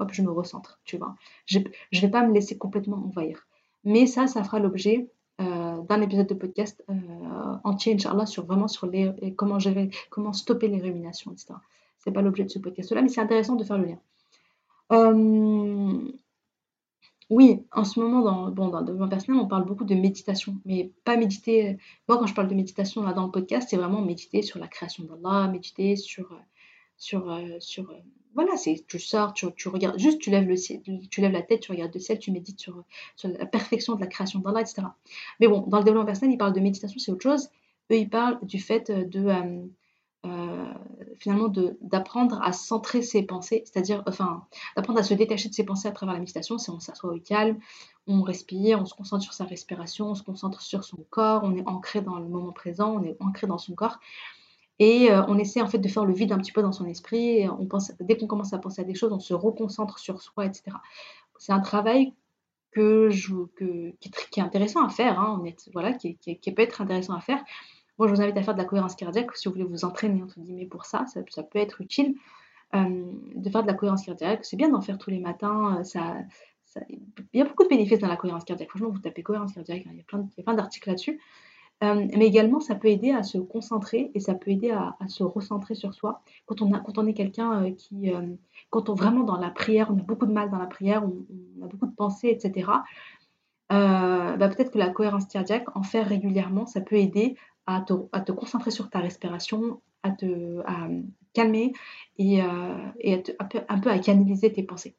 hop, 0.00 0.12
je 0.12 0.22
me 0.22 0.30
recentre, 0.30 0.80
tu 0.84 0.96
vois. 0.96 1.14
Je 1.46 1.60
ne 1.60 2.00
vais 2.00 2.10
pas 2.10 2.26
me 2.26 2.34
laisser 2.34 2.58
complètement 2.58 2.96
envahir. 2.96 3.46
Mais 3.84 4.08
ça, 4.08 4.26
ça 4.26 4.42
fera 4.42 4.58
l'objet 4.58 5.08
euh, 5.40 5.80
d'un 5.82 6.00
épisode 6.00 6.26
de 6.26 6.34
podcast 6.34 6.82
euh, 6.90 6.94
entier, 7.62 7.94
Inch'Allah, 7.94 8.26
sur 8.26 8.46
vraiment 8.46 8.66
sur 8.66 8.88
les, 8.88 9.32
comment 9.36 9.60
gérer, 9.60 9.90
comment 10.10 10.32
stopper 10.32 10.66
les 10.66 10.80
ruminations, 10.80 11.30
etc. 11.30 11.54
C'est 12.06 12.12
pas 12.12 12.22
l'objet 12.22 12.44
de 12.44 12.50
ce 12.50 12.60
podcast-là, 12.60 13.02
mais 13.02 13.08
c'est 13.08 13.20
intéressant 13.20 13.56
de 13.56 13.64
faire 13.64 13.78
le 13.78 13.86
lien. 13.86 13.98
Euh, 14.92 16.08
oui, 17.30 17.64
en 17.72 17.82
ce 17.82 17.98
moment, 17.98 18.20
dans, 18.20 18.50
bon, 18.52 18.68
dans 18.68 18.78
le 18.78 18.86
développement 18.86 19.08
personnel, 19.08 19.40
on 19.40 19.48
parle 19.48 19.64
beaucoup 19.64 19.84
de 19.84 19.96
méditation, 19.96 20.56
mais 20.64 20.92
pas 21.04 21.16
méditer. 21.16 21.78
Moi, 22.08 22.16
quand 22.18 22.26
je 22.26 22.34
parle 22.34 22.46
de 22.46 22.54
méditation 22.54 23.02
là, 23.02 23.12
dans 23.12 23.24
le 23.24 23.32
podcast, 23.32 23.66
c'est 23.68 23.76
vraiment 23.76 24.02
méditer 24.02 24.42
sur 24.42 24.60
la 24.60 24.68
création 24.68 25.02
d'Allah, 25.04 25.48
méditer 25.48 25.96
sur. 25.96 26.32
sur, 26.96 27.36
sur 27.58 27.92
voilà, 28.36 28.56
c'est 28.56 28.84
tu 28.86 28.98
sors, 29.00 29.32
tu, 29.32 29.46
tu, 29.56 29.68
regardes, 29.68 29.98
juste 29.98 30.20
tu 30.20 30.30
lèves, 30.30 30.46
le 30.46 30.56
ciel, 30.56 30.82
tu 31.10 31.20
lèves 31.22 31.32
la 31.32 31.42
tête, 31.42 31.60
tu 31.60 31.72
regardes 31.72 31.92
le 31.92 31.98
ciel, 31.98 32.18
tu 32.18 32.30
médites 32.30 32.60
sur, 32.60 32.84
la 33.24 33.46
perfection 33.46 33.96
de 33.96 34.00
la 34.00 34.06
création 34.06 34.40
d'Allah, 34.40 34.60
etc. 34.60 34.82
Mais 35.40 35.48
bon, 35.48 35.62
dans 35.66 35.78
le 35.78 35.84
développement 35.84 36.06
personnel, 36.06 36.34
ils 36.34 36.38
parlent 36.38 36.52
de 36.52 36.60
méditation, 36.60 36.98
c'est 37.00 37.10
autre 37.10 37.22
chose. 37.22 37.48
Eux, 37.90 37.96
ils 37.96 38.08
parlent 38.08 38.38
du 38.42 38.60
fait 38.60 38.90
de. 38.92 39.26
Euh, 39.26 39.66
finalement 41.18 41.48
d'apprendre 41.80 42.40
à 42.42 42.52
centrer 42.52 43.02
ses 43.02 43.22
pensées, 43.22 43.62
c'est-à-dire 43.64 44.02
enfin 44.06 44.44
d'apprendre 44.76 44.98
à 44.98 45.02
se 45.02 45.14
détacher 45.14 45.48
de 45.48 45.54
ses 45.54 45.64
pensées 45.64 45.88
à 45.88 45.92
travers 45.92 46.14
la 46.14 46.20
méditation, 46.20 46.58
c'est 46.58 46.70
on 46.70 46.80
s'assoit 46.80 47.12
au 47.12 47.18
calme, 47.18 47.58
on 48.06 48.22
respire, 48.22 48.80
on 48.80 48.84
se 48.84 48.94
concentre 48.94 49.22
sur 49.22 49.32
sa 49.32 49.44
respiration, 49.44 50.10
on 50.10 50.14
se 50.14 50.22
concentre 50.22 50.60
sur 50.60 50.84
son 50.84 50.98
corps, 51.10 51.42
on 51.44 51.54
est 51.56 51.66
ancré 51.66 52.00
dans 52.00 52.18
le 52.18 52.28
moment 52.28 52.52
présent, 52.52 52.96
on 52.96 53.02
est 53.02 53.16
ancré 53.20 53.46
dans 53.46 53.58
son 53.58 53.74
corps 53.74 53.98
et 54.78 55.10
euh, 55.10 55.22
on 55.28 55.38
essaie 55.38 55.62
en 55.62 55.68
fait 55.68 55.78
de 55.78 55.88
faire 55.88 56.04
le 56.04 56.12
vide 56.12 56.32
un 56.32 56.38
petit 56.38 56.52
peu 56.52 56.62
dans 56.62 56.72
son 56.72 56.84
esprit. 56.86 57.48
On 57.48 57.66
pense, 57.66 57.92
dès 58.00 58.16
qu'on 58.16 58.26
commence 58.26 58.52
à 58.52 58.58
penser 58.58 58.82
à 58.82 58.84
des 58.84 58.94
choses, 58.94 59.12
on 59.12 59.20
se 59.20 59.34
reconcentre 59.34 59.98
sur 59.98 60.20
soi, 60.20 60.44
etc. 60.44 60.76
C'est 61.38 61.52
un 61.52 61.60
travail 61.60 62.12
qui, 62.74 62.80
est, 62.80 64.42
intéressant 64.42 64.84
à 64.84 64.90
faire, 64.90 65.18
hein, 65.18 65.42
voilà, 65.72 65.94
qui, 65.94 66.14
peut 66.14 66.62
être 66.62 66.82
intéressant 66.82 67.14
à 67.14 67.20
faire. 67.20 67.42
Je 68.04 68.10
vous 68.10 68.20
invite 68.20 68.36
à 68.36 68.42
faire 68.42 68.54
de 68.54 68.58
la 68.58 68.66
cohérence 68.66 68.94
cardiaque 68.94 69.34
si 69.34 69.48
vous 69.48 69.54
voulez 69.54 69.64
vous 69.64 69.84
entraîner, 69.84 70.22
entre 70.22 70.38
guillemets, 70.40 70.66
pour 70.66 70.84
ça, 70.84 71.06
ça, 71.06 71.42
peut 71.42 71.58
être 71.58 71.80
utile. 71.80 72.14
Euh, 72.74 73.04
de 73.34 73.48
faire 73.48 73.62
de 73.62 73.68
la 73.68 73.74
cohérence 73.74 74.04
cardiaque, 74.04 74.44
c'est 74.44 74.56
bien 74.56 74.68
d'en 74.68 74.80
faire 74.80 74.98
tous 74.98 75.10
les 75.10 75.20
matins. 75.20 75.78
Euh, 75.78 75.84
ça, 75.84 76.16
il 76.90 77.38
y 77.38 77.40
a 77.40 77.44
beaucoup 77.44 77.62
de 77.62 77.68
bénéfices 77.68 78.00
dans 78.00 78.08
la 78.08 78.16
cohérence 78.16 78.44
cardiaque. 78.44 78.68
Franchement, 78.68 78.90
vous 78.90 78.98
tapez 78.98 79.22
cohérence 79.22 79.54
cardiaque, 79.54 79.84
hein, 79.86 79.90
il 79.92 79.98
y 79.98 80.00
a 80.00 80.04
plein, 80.04 80.28
plein 80.44 80.54
d'articles 80.54 80.88
là-dessus. 80.88 81.20
Euh, 81.84 82.06
mais 82.16 82.26
également, 82.26 82.60
ça 82.60 82.74
peut 82.74 82.88
aider 82.88 83.12
à 83.12 83.22
se 83.22 83.38
concentrer 83.38 84.10
et 84.14 84.20
ça 84.20 84.34
peut 84.34 84.50
aider 84.50 84.70
à, 84.70 84.96
se 85.08 85.22
recentrer 85.22 85.74
sur 85.74 85.94
soi. 85.94 86.22
Quand 86.44 86.60
on, 86.60 86.72
a, 86.72 86.80
quand 86.80 86.98
on 86.98 87.06
est 87.06 87.14
quelqu'un 87.14 87.72
qui, 87.72 88.10
quand 88.70 88.88
on 88.88 88.94
vraiment 88.94 89.24
dans 89.24 89.36
la 89.36 89.50
prière, 89.50 89.90
on 89.90 89.98
a 89.98 90.02
beaucoup 90.02 90.26
de 90.26 90.32
mal 90.32 90.50
dans 90.50 90.58
la 90.58 90.66
prière, 90.66 91.04
on, 91.04 91.64
a 91.64 91.68
beaucoup 91.68 91.86
de 91.86 91.94
pensées, 91.94 92.28
etc. 92.28 92.70
bah 93.68 94.48
peut-être 94.48 94.70
que 94.70 94.78
la 94.78 94.88
cohérence 94.88 95.26
cardiaque, 95.26 95.66
en 95.76 95.82
faire 95.82 96.08
régulièrement, 96.08 96.64
ça 96.64 96.80
peut 96.80 96.96
aider 96.96 97.36
à 97.66 97.80
te, 97.80 98.32
concentrer 98.32 98.70
sur 98.70 98.90
ta 98.90 99.00
respiration, 99.00 99.80
à 100.02 100.10
te 100.12 100.62
calmer 101.36 101.72
et, 102.18 102.42
euh, 102.42 102.88
et 103.00 103.22
un, 103.38 103.78
peu, 103.78 103.90
à 103.90 103.98
canaliser 103.98 104.52
tes 104.52 104.62
pensées. 104.62 104.96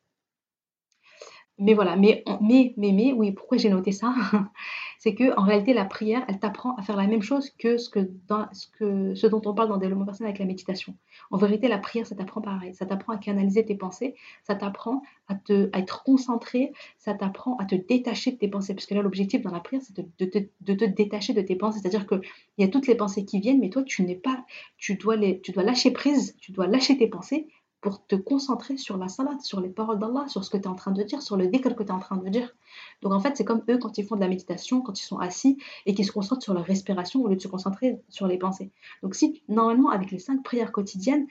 Mais 1.59 1.73
voilà, 1.73 1.95
mais, 1.95 2.23
mais, 2.39 2.73
mais, 2.77 2.91
mais, 2.91 3.13
oui, 3.13 3.31
pourquoi 3.31 3.57
j'ai 3.57 3.69
noté 3.69 3.91
ça? 3.91 4.13
C'est 4.99 5.15
que 5.15 5.35
en 5.39 5.43
réalité, 5.43 5.73
la 5.73 5.85
prière, 5.85 6.23
elle 6.27 6.39
t'apprend 6.39 6.75
à 6.75 6.83
faire 6.83 6.95
la 6.95 7.07
même 7.07 7.23
chose 7.23 7.49
que 7.49 7.77
ce, 7.77 7.89
que 7.89 8.11
dans, 8.27 8.47
ce, 8.51 8.67
que 8.77 9.15
ce 9.15 9.25
dont 9.25 9.41
on 9.45 9.53
parle 9.55 9.69
dans 9.69 9.75
le 9.75 9.81
développement 9.81 10.05
personnel 10.05 10.29
avec 10.29 10.39
la 10.39 10.45
méditation. 10.45 10.95
En 11.31 11.37
vérité, 11.37 11.67
la 11.67 11.79
prière, 11.79 12.05
ça 12.05 12.15
t'apprend 12.15 12.41
pareil. 12.41 12.75
Ça 12.75 12.85
t'apprend 12.85 13.13
à 13.13 13.17
canaliser 13.17 13.65
tes 13.65 13.75
pensées, 13.75 14.15
ça 14.43 14.53
t'apprend 14.53 15.01
à, 15.27 15.35
te, 15.35 15.69
à 15.73 15.79
être 15.79 16.03
concentré, 16.03 16.73
ça 16.99 17.15
t'apprend 17.15 17.57
à 17.57 17.65
te 17.65 17.75
détacher 17.75 18.33
de 18.33 18.37
tes 18.37 18.47
pensées. 18.47 18.75
Parce 18.75 18.85
que 18.85 18.93
là, 18.93 19.01
l'objectif 19.01 19.41
dans 19.41 19.51
la 19.51 19.59
prière, 19.59 19.81
c'est 19.83 19.95
de, 19.95 20.05
de, 20.19 20.49
de, 20.61 20.73
te 20.73 20.85
détacher 20.85 21.33
de 21.33 21.41
tes 21.41 21.55
pensées. 21.55 21.79
C'est-à-dire 21.79 22.05
qu'il 22.05 22.21
y 22.59 22.63
a 22.63 22.67
toutes 22.67 22.85
les 22.85 22.95
pensées 22.95 23.25
qui 23.25 23.39
viennent, 23.39 23.59
mais 23.59 23.69
toi, 23.69 23.81
tu 23.83 24.03
n'es 24.03 24.15
pas, 24.15 24.45
tu 24.77 24.95
dois, 24.95 25.15
les, 25.15 25.41
tu 25.41 25.51
dois 25.51 25.63
lâcher 25.63 25.89
prise, 25.89 26.35
tu 26.39 26.51
dois 26.51 26.67
lâcher 26.67 26.97
tes 26.97 27.07
pensées 27.07 27.47
pour 27.81 28.05
te 28.05 28.15
concentrer 28.15 28.77
sur 28.77 28.97
la 28.97 29.07
salade, 29.07 29.41
sur 29.41 29.61
les 29.61 29.69
paroles 29.69 29.99
d'Allah, 29.99 30.27
sur 30.27 30.43
ce 30.43 30.49
que 30.49 30.57
tu 30.57 30.63
es 30.63 30.67
en 30.67 30.75
train 30.75 30.91
de 30.91 31.03
dire, 31.03 31.21
sur 31.21 31.37
le 31.37 31.47
dhikr 31.47 31.75
que 31.75 31.83
tu 31.83 31.89
es 31.89 31.91
en 31.91 31.99
train 31.99 32.17
de 32.17 32.27
dire. 32.29 32.55
Donc 33.01 33.13
en 33.13 33.19
fait, 33.19 33.37
c'est 33.37 33.45
comme 33.45 33.63
eux 33.69 33.77
quand 33.77 33.97
ils 33.97 34.05
font 34.05 34.15
de 34.15 34.21
la 34.21 34.27
méditation, 34.27 34.81
quand 34.81 34.99
ils 34.99 35.05
sont 35.05 35.19
assis 35.19 35.57
et 35.85 35.93
qu'ils 35.93 36.05
se 36.05 36.11
concentrent 36.11 36.43
sur 36.43 36.53
leur 36.53 36.65
respiration 36.65 37.21
au 37.21 37.27
lieu 37.27 37.35
de 37.35 37.41
se 37.41 37.47
concentrer 37.47 38.01
sur 38.09 38.27
les 38.27 38.37
pensées. 38.37 38.71
Donc 39.03 39.15
si 39.15 39.43
normalement 39.47 39.89
avec 39.89 40.11
les 40.11 40.19
cinq 40.19 40.43
prières 40.43 40.71
quotidiennes, 40.71 41.27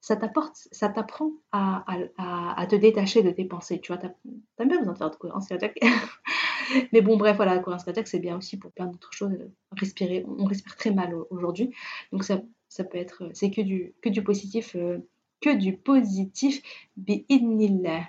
ça 0.00 0.16
t'apporte, 0.16 0.68
ça 0.70 0.88
t'apprend 0.88 1.32
à, 1.52 1.84
à, 2.16 2.66
te 2.66 2.76
détacher 2.76 3.22
de 3.22 3.30
tes 3.30 3.44
pensées. 3.44 3.80
Tu 3.80 3.92
vois, 3.92 4.00
t'as 4.00 4.10
même 4.58 4.78
besoin 4.78 4.92
de 4.92 4.98
faire 4.98 5.10
de 5.10 5.16
cohérence. 5.16 5.48
Mais 6.92 7.00
bon, 7.00 7.16
bref, 7.16 7.36
voilà, 7.36 7.54
la 7.54 7.60
cohérence 7.60 7.84
cardiaque, 7.84 8.08
c'est 8.08 8.18
bien 8.18 8.36
aussi 8.36 8.58
pour 8.58 8.70
plein 8.72 8.86
d'autres 8.86 9.12
choses. 9.12 9.32
Respirer, 9.72 10.24
on 10.38 10.44
respire 10.44 10.76
très 10.76 10.92
mal 10.92 11.14
aujourd'hui. 11.30 11.74
Donc 12.12 12.24
ça, 12.24 12.40
ça 12.68 12.84
peut 12.84 12.98
être, 12.98 13.24
c'est 13.32 13.50
que 13.50 13.60
du, 13.60 13.94
que 14.00 14.08
du 14.08 14.22
positif. 14.22 14.76
Euh, 14.76 14.98
que 15.40 15.54
du 15.54 15.76
positif, 15.76 16.62
bi'idnillah. 16.96 18.04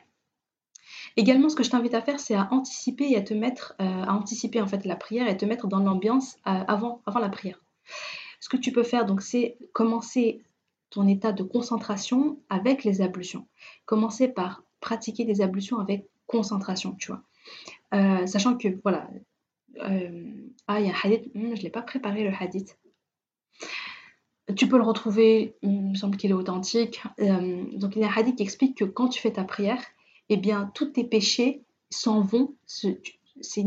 Également, 1.17 1.49
ce 1.49 1.55
que 1.55 1.63
je 1.63 1.69
t'invite 1.69 1.93
à 1.93 2.01
faire, 2.01 2.19
c'est 2.19 2.35
à 2.35 2.47
anticiper 2.51 3.11
et 3.11 3.17
à 3.17 3.21
te 3.21 3.33
mettre, 3.33 3.75
euh, 3.81 4.03
à 4.03 4.13
anticiper 4.13 4.61
en 4.61 4.67
fait 4.67 4.85
la 4.85 4.95
prière 4.95 5.27
et 5.27 5.31
à 5.31 5.35
te 5.35 5.45
mettre 5.45 5.67
dans 5.67 5.79
l'ambiance 5.79 6.35
euh, 6.47 6.63
avant, 6.67 7.01
avant 7.05 7.19
la 7.19 7.29
prière. 7.29 7.59
Ce 8.39 8.49
que 8.49 8.57
tu 8.57 8.71
peux 8.71 8.83
faire, 8.83 9.05
donc, 9.05 9.21
c'est 9.21 9.57
commencer 9.73 10.41
ton 10.89 11.07
état 11.07 11.31
de 11.31 11.43
concentration 11.43 12.39
avec 12.49 12.83
les 12.83 13.01
ablutions. 13.01 13.45
Commencer 13.85 14.27
par 14.27 14.63
pratiquer 14.79 15.25
des 15.25 15.41
ablutions 15.41 15.79
avec 15.79 16.07
concentration, 16.25 16.95
tu 16.95 17.11
vois. 17.11 17.21
Euh, 17.93 18.25
sachant 18.25 18.55
que, 18.57 18.69
voilà, 18.83 19.09
ah, 20.67 20.79
il 20.79 20.85
y 20.85 20.89
a 20.89 20.93
un 20.93 20.99
hadith, 21.03 21.33
hmm, 21.35 21.55
je 21.55 21.59
ne 21.59 21.63
l'ai 21.63 21.69
pas 21.69 21.81
préparé 21.81 22.23
le 22.23 22.31
hadith. 22.37 22.77
Tu 24.55 24.67
peux 24.67 24.77
le 24.77 24.83
retrouver, 24.83 25.55
il 25.61 25.81
me 25.83 25.95
semble 25.95 26.17
qu'il 26.17 26.31
est 26.31 26.35
authentique. 26.35 27.01
Euh, 27.19 27.63
donc 27.73 27.95
il 27.95 28.01
y 28.01 28.05
a 28.05 28.07
un 28.07 28.13
hadith 28.15 28.37
qui 28.37 28.43
explique 28.43 28.77
que 28.77 28.85
quand 28.85 29.09
tu 29.09 29.21
fais 29.21 29.31
ta 29.31 29.43
prière, 29.43 29.81
eh 30.29 30.37
bien 30.37 30.71
tous 30.73 30.87
tes 30.87 31.03
péchés 31.03 31.63
s'en 31.89 32.21
vont. 32.21 32.55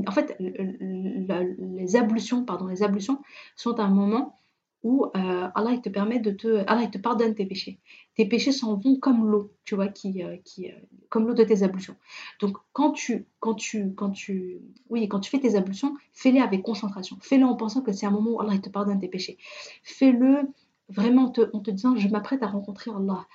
En 0.07 0.13
fait, 0.13 0.37
les 0.39 1.97
ablutions, 1.97 2.45
pardon, 2.45 2.67
les 2.67 2.83
ablutions 2.83 3.21
sont 3.57 3.79
un 3.79 3.89
moment 3.89 4.37
où 4.83 5.07
euh, 5.17 5.49
Allah 5.55 5.79
te 5.79 5.89
permet 5.89 6.19
de 6.19 6.33
te 6.33 6.65
Allah 6.67 6.87
te 6.89 6.99
pardonne 6.99 7.35
tes 7.35 7.47
péchés. 7.47 7.79
Tes 8.17 8.27
péchés 8.27 8.53
s'en 8.53 8.77
vont 8.77 8.97
comme 8.97 9.31
l'eau, 9.31 9.53
tu 9.65 9.77
vois, 9.77 9.89
qui, 9.89 10.23
euh, 10.23 10.37
qui 10.45 10.67
comme 11.09 11.27
l'eau 11.27 11.35
de 11.35 11.45
tes 11.45 11.63
ablutions. 11.63 11.97
Donc 12.41 12.57
quand 12.73 12.91
tu 12.91 13.27
quand 13.39 13.55
tu 13.55 13.95
quand 13.95 14.11
tu 14.11 14.61
oui 14.91 15.09
quand 15.09 15.21
tu 15.21 15.31
fais 15.31 15.39
tes 15.39 15.55
ablutions, 15.55 15.95
fais-les 16.13 16.41
avec 16.41 16.63
concentration. 16.63 17.17
Fais-le 17.21 17.45
en 17.45 17.55
pensant 17.55 17.83
que 17.83 17.93
c'est 17.93 18.07
un 18.07 18.11
moment 18.11 18.33
où 18.33 18.41
Allah 18.41 18.59
te 18.59 18.69
pardonne 18.69 18.99
tes 18.99 19.09
péchés. 19.09 19.39
Fais-le 19.85 20.49
vraiment 20.93 21.25
en 21.25 21.31
te, 21.31 21.51
en 21.53 21.61
te 21.61 21.71
disant 21.71 21.97
je 21.97 22.09
m'apprête 22.09 22.43
à 22.43 22.47
rencontrer 22.47 22.91
Allah. 22.91 23.27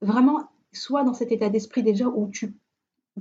Vraiment, 0.00 0.48
sois 0.72 1.04
dans 1.04 1.14
cet 1.14 1.32
état 1.32 1.48
d'esprit 1.48 1.82
déjà 1.82 2.06
où 2.06 2.28
tu 2.30 2.54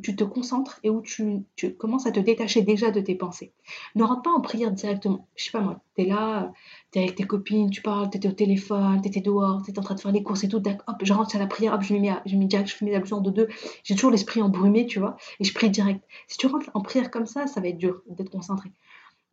tu 0.02 0.16
te 0.16 0.24
concentres 0.24 0.80
et 0.84 0.90
où 0.90 1.02
tu, 1.02 1.46
tu, 1.56 1.74
commences 1.74 2.06
à 2.06 2.12
te 2.12 2.20
détacher 2.20 2.62
déjà 2.62 2.92
de 2.92 3.00
tes 3.00 3.16
pensées. 3.16 3.54
Ne 3.96 4.04
rentre 4.04 4.24
pas 4.24 4.32
en 4.32 4.42
prière 4.42 4.72
directement. 4.72 5.28
Je 5.36 5.46
sais 5.46 5.52
pas 5.52 5.62
moi, 5.62 5.82
tu 5.96 6.02
es 6.02 6.06
là, 6.06 6.52
tu 6.92 7.00
es 7.00 7.04
avec 7.04 7.16
tes 7.16 7.24
copines, 7.24 7.70
tu 7.70 7.82
parles, 7.82 8.10
tu 8.10 8.18
étais 8.18 8.28
au 8.28 8.34
téléphone, 8.34 9.02
tu 9.02 9.08
étais 9.08 9.22
dehors, 9.22 9.62
tu 9.64 9.72
étais 9.72 9.80
en 9.80 9.84
train 9.84 9.96
de 9.96 10.02
faire 10.02 10.12
les 10.12 10.24
courses 10.24 10.44
et 10.44 10.50
tout, 10.50 10.58
hop, 10.58 10.96
je 11.02 11.14
rentre 11.14 11.36
à 11.36 11.40
la 11.40 11.48
prière, 11.48 11.74
hop, 11.74 11.82
je 11.82 11.94
me 11.94 12.00
mets, 12.00 12.14
je 12.26 12.36
mets 12.36 12.46
direct, 12.46 12.70
je 12.70 12.76
fais 12.76 12.86
mes 12.86 12.94
ablutions 12.94 13.22
de 13.22 13.32
deux. 13.32 13.48
J'ai 13.84 13.96
toujours 13.96 14.12
l'esprit 14.12 14.42
embrumé, 14.42 14.86
tu 14.86 15.00
vois, 15.00 15.16
et 15.40 15.46
je 15.46 15.54
prie 15.54 15.70
direct. 15.70 16.04
Si 16.28 16.38
tu 16.38 16.48
rentres 16.48 16.70
en 16.74 16.82
prière 16.82 17.10
comme 17.10 17.26
ça, 17.26 17.48
ça 17.48 17.62
va 17.62 17.70
être 17.70 17.78
dur 17.78 18.02
d'être 18.10 18.30
concentré. 18.30 18.72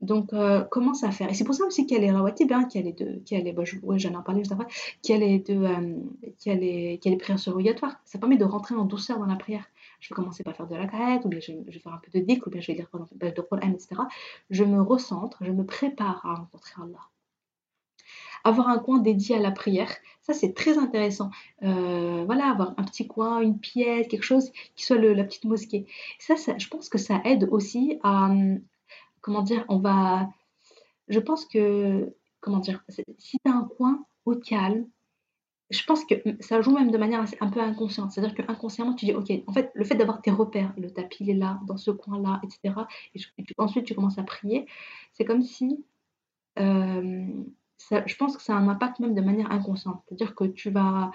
Donc, 0.03 0.33
euh, 0.33 0.63
commence 0.63 1.05
à 1.05 1.11
faire? 1.11 1.31
Et 1.31 1.35
c'est 1.35 1.45
pour 1.45 1.55
ça 1.55 1.65
aussi 1.65 1.87
qu'elle 1.87 2.05
est 2.05 2.11
rawatib, 2.11 2.53
hein, 2.53 2.65
qu'elle 2.65 2.87
est 2.87 2.99
de, 2.99 3.21
qu'elle 3.25 3.47
est, 3.47 3.53
bah, 3.53 3.65
je, 3.65 3.77
ouais, 3.83 3.99
j'en 3.99 4.11
ai 4.11 4.39
juste 4.39 4.53
après, 4.53 4.67
qu'elle 5.03 5.23
est 5.23 5.51
de, 5.51 5.65
euh, 5.65 5.97
qu'elle 6.43 6.63
est, 6.65 7.01
qu'elle 7.03 7.15
est 7.15 7.17
prière 7.17 7.39
surrogatoire. 7.39 7.97
Ça 8.05 8.19
permet 8.19 8.37
de 8.37 8.45
rentrer 8.45 8.75
en 8.75 8.85
douceur 8.85 9.19
dans 9.19 9.27
la 9.27 9.37
prière 9.37 9.65
je 10.03 10.09
vais 10.09 10.17
commencer 10.17 10.43
par 10.43 10.57
faire 10.57 10.67
de 10.67 10.75
la 10.75 10.87
carrette, 10.87 11.25
ou 11.25 11.29
bien 11.29 11.39
je, 11.41 11.53
vais 11.53 11.79
faire 11.79 11.95
un 11.95 11.99
peu 11.99 12.19
de 12.19 12.25
dik, 12.25 12.45
ou 12.47 12.51
bien 12.51 12.61
je 12.61 12.67
vais 12.67 12.75
lire 12.75 12.89
de 12.93 13.41
Qur'an, 13.41 13.73
etc. 13.73 14.03
Je 14.51 14.65
me 14.65 14.83
recentre, 14.83 15.39
je 15.43 15.53
me 15.53 15.65
prépare 15.65 16.27
à 16.27 16.35
rencontrer 16.35 16.75
Allah. 16.83 17.09
Avoir 18.43 18.69
un 18.69 18.79
coin 18.79 18.99
dédié 18.99 19.37
à 19.37 19.39
la 19.39 19.53
prière, 19.53 19.95
ça 20.23 20.33
c'est 20.35 20.55
très 20.55 20.77
intéressant. 20.77 21.31
Euh, 21.63 22.25
voilà, 22.27 22.51
avoir 22.51 22.75
un 22.77 22.83
petit 22.83 23.07
coin, 23.07 23.41
une 23.41 23.61
pièce, 23.61 24.09
quelque 24.09 24.25
chose 24.25 24.51
qui 24.75 24.85
soit 24.85 24.99
la 24.99 25.23
petite 25.23 25.45
mosquée. 25.45 25.87
Ça, 26.19 26.35
je 26.35 26.69
pense 26.69 26.89
que 26.89 26.99
ça 26.99 27.21
aide 27.25 27.47
aussi 27.53 28.01
à, 28.03 28.29
comment 29.23 29.43
dire, 29.43 29.65
on 29.69 29.79
va, 29.79 30.29
je 31.09 31.19
pense 31.21 31.47
que, 31.47 32.15
comment 32.41 32.59
dire, 32.59 32.85
si 33.19 33.39
tu 33.39 33.51
as 33.51 33.55
un 33.55 33.65
coin 33.65 34.05
au 34.27 34.37
calme, 34.37 34.87
je 35.71 35.83
pense 35.85 36.05
que 36.05 36.15
ça 36.41 36.61
joue 36.61 36.73
même 36.73 36.91
de 36.91 36.99
manière 36.99 37.25
un 37.41 37.49
peu 37.49 37.61
inconsciente. 37.61 38.13
C'est-à-dire 38.13 38.35
que 38.35 38.43
inconsciemment, 38.51 38.95
tu 38.95 39.07
dis, 39.07 39.15
OK, 39.15 39.31
en 39.47 39.53
fait, 39.53 39.71
le 39.75 39.85
fait 39.85 39.95
d'avoir 39.95 40.21
tes 40.21 40.31
repères, 40.31 40.75
le 40.77 40.91
tapis, 40.91 41.25
il 41.25 41.31
est 41.31 41.35
là, 41.35 41.61
dans 41.67 41.79
ce 41.79 41.91
coin-là, 41.91 42.43
etc. 42.45 42.75
Et, 43.15 43.21
ensuite, 43.57 43.87
tu 43.87 43.95
commences 43.95 44.19
à 44.19 44.23
prier. 44.23 44.67
C'est 45.15 45.25
comme 45.25 45.43
si, 45.43 45.83
euh, 46.59 47.27
je 48.07 48.17
pense 48.17 48.37
que 48.37 48.43
ça 48.43 48.55
a 48.55 48.59
un 48.59 48.69
impact 48.69 48.99
même 49.01 49.15
de 49.15 49.21
manière 49.23 49.51
inconsciente. 49.51 50.03
C'est-à-dire 50.07 50.35
que 50.35 50.45
tu 50.45 50.71
vas, 50.71 51.11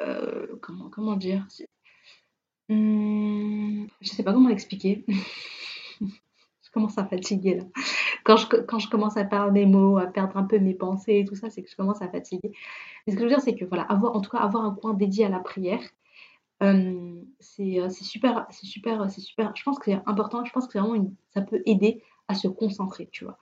euh, 0.00 0.46
comment, 0.60 0.90
comment 0.90 1.16
dire 1.16 1.46
hum, 2.68 3.88
Je 4.02 4.08
sais 4.08 4.22
pas 4.22 4.34
comment 4.34 4.50
l'expliquer. 4.50 5.04
commence 6.72 6.98
à 6.98 7.04
fatiguer 7.04 7.56
là 7.56 7.64
quand 8.24 8.36
je, 8.36 8.46
quand 8.46 8.78
je 8.78 8.88
commence 8.88 9.16
à 9.16 9.24
perdre 9.24 9.52
des 9.52 9.66
mots, 9.66 9.98
à 9.98 10.06
perdre 10.06 10.36
un 10.36 10.44
peu 10.44 10.58
mes 10.58 10.74
pensées 10.74 11.18
et 11.18 11.24
tout 11.24 11.34
ça, 11.34 11.50
c'est 11.50 11.62
que 11.62 11.70
je 11.70 11.76
commence 11.76 12.02
à 12.02 12.08
fatiguer. 12.08 12.52
Mais 13.06 13.12
ce 13.12 13.16
que 13.16 13.22
je 13.22 13.24
veux 13.24 13.34
dire, 13.34 13.40
c'est 13.40 13.54
que 13.54 13.64
voilà, 13.64 13.84
avoir, 13.84 14.14
en 14.16 14.20
tout 14.20 14.30
cas, 14.30 14.38
avoir 14.38 14.64
un 14.64 14.74
coin 14.74 14.94
dédié 14.94 15.24
à 15.24 15.28
la 15.28 15.40
prière, 15.40 15.80
euh, 16.62 17.20
c'est 17.40 17.90
super, 17.90 18.46
c'est 18.50 18.66
super, 18.66 19.10
c'est 19.10 19.20
super. 19.20 19.52
Je 19.56 19.62
pense 19.62 19.78
que 19.78 19.90
c'est 19.90 20.00
important. 20.06 20.44
Je 20.44 20.52
pense 20.52 20.68
que 20.68 20.78
vraiment, 20.78 21.12
ça 21.34 21.42
peut 21.42 21.62
aider 21.66 22.02
à 22.28 22.34
se 22.34 22.48
concentrer, 22.48 23.08
tu 23.10 23.24
vois, 23.24 23.38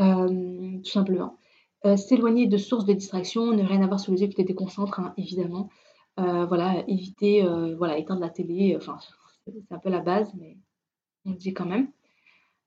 euh, 0.00 0.78
tout 0.78 0.90
simplement. 0.90 1.38
Euh, 1.84 1.96
s'éloigner 1.96 2.46
de 2.46 2.56
sources 2.56 2.86
de 2.86 2.94
distraction, 2.94 3.52
ne 3.52 3.62
rien 3.62 3.82
avoir 3.82 4.00
sous 4.00 4.10
les 4.12 4.22
yeux 4.22 4.28
qui 4.28 4.34
te 4.34 4.42
déconcentre, 4.42 5.00
hein, 5.00 5.14
évidemment. 5.16 5.68
voilà, 6.16 6.84
éviter, 6.88 7.46
voilà, 7.76 7.98
éteindre 7.98 8.20
la 8.20 8.30
télé. 8.30 8.76
Enfin, 8.76 8.98
c'est 9.46 9.72
un 9.72 9.78
peu 9.78 9.90
la 9.90 10.00
base, 10.00 10.32
mais 10.34 10.56
on 11.24 11.30
le 11.30 11.36
dit 11.36 11.54
quand 11.54 11.66
même. 11.66 11.88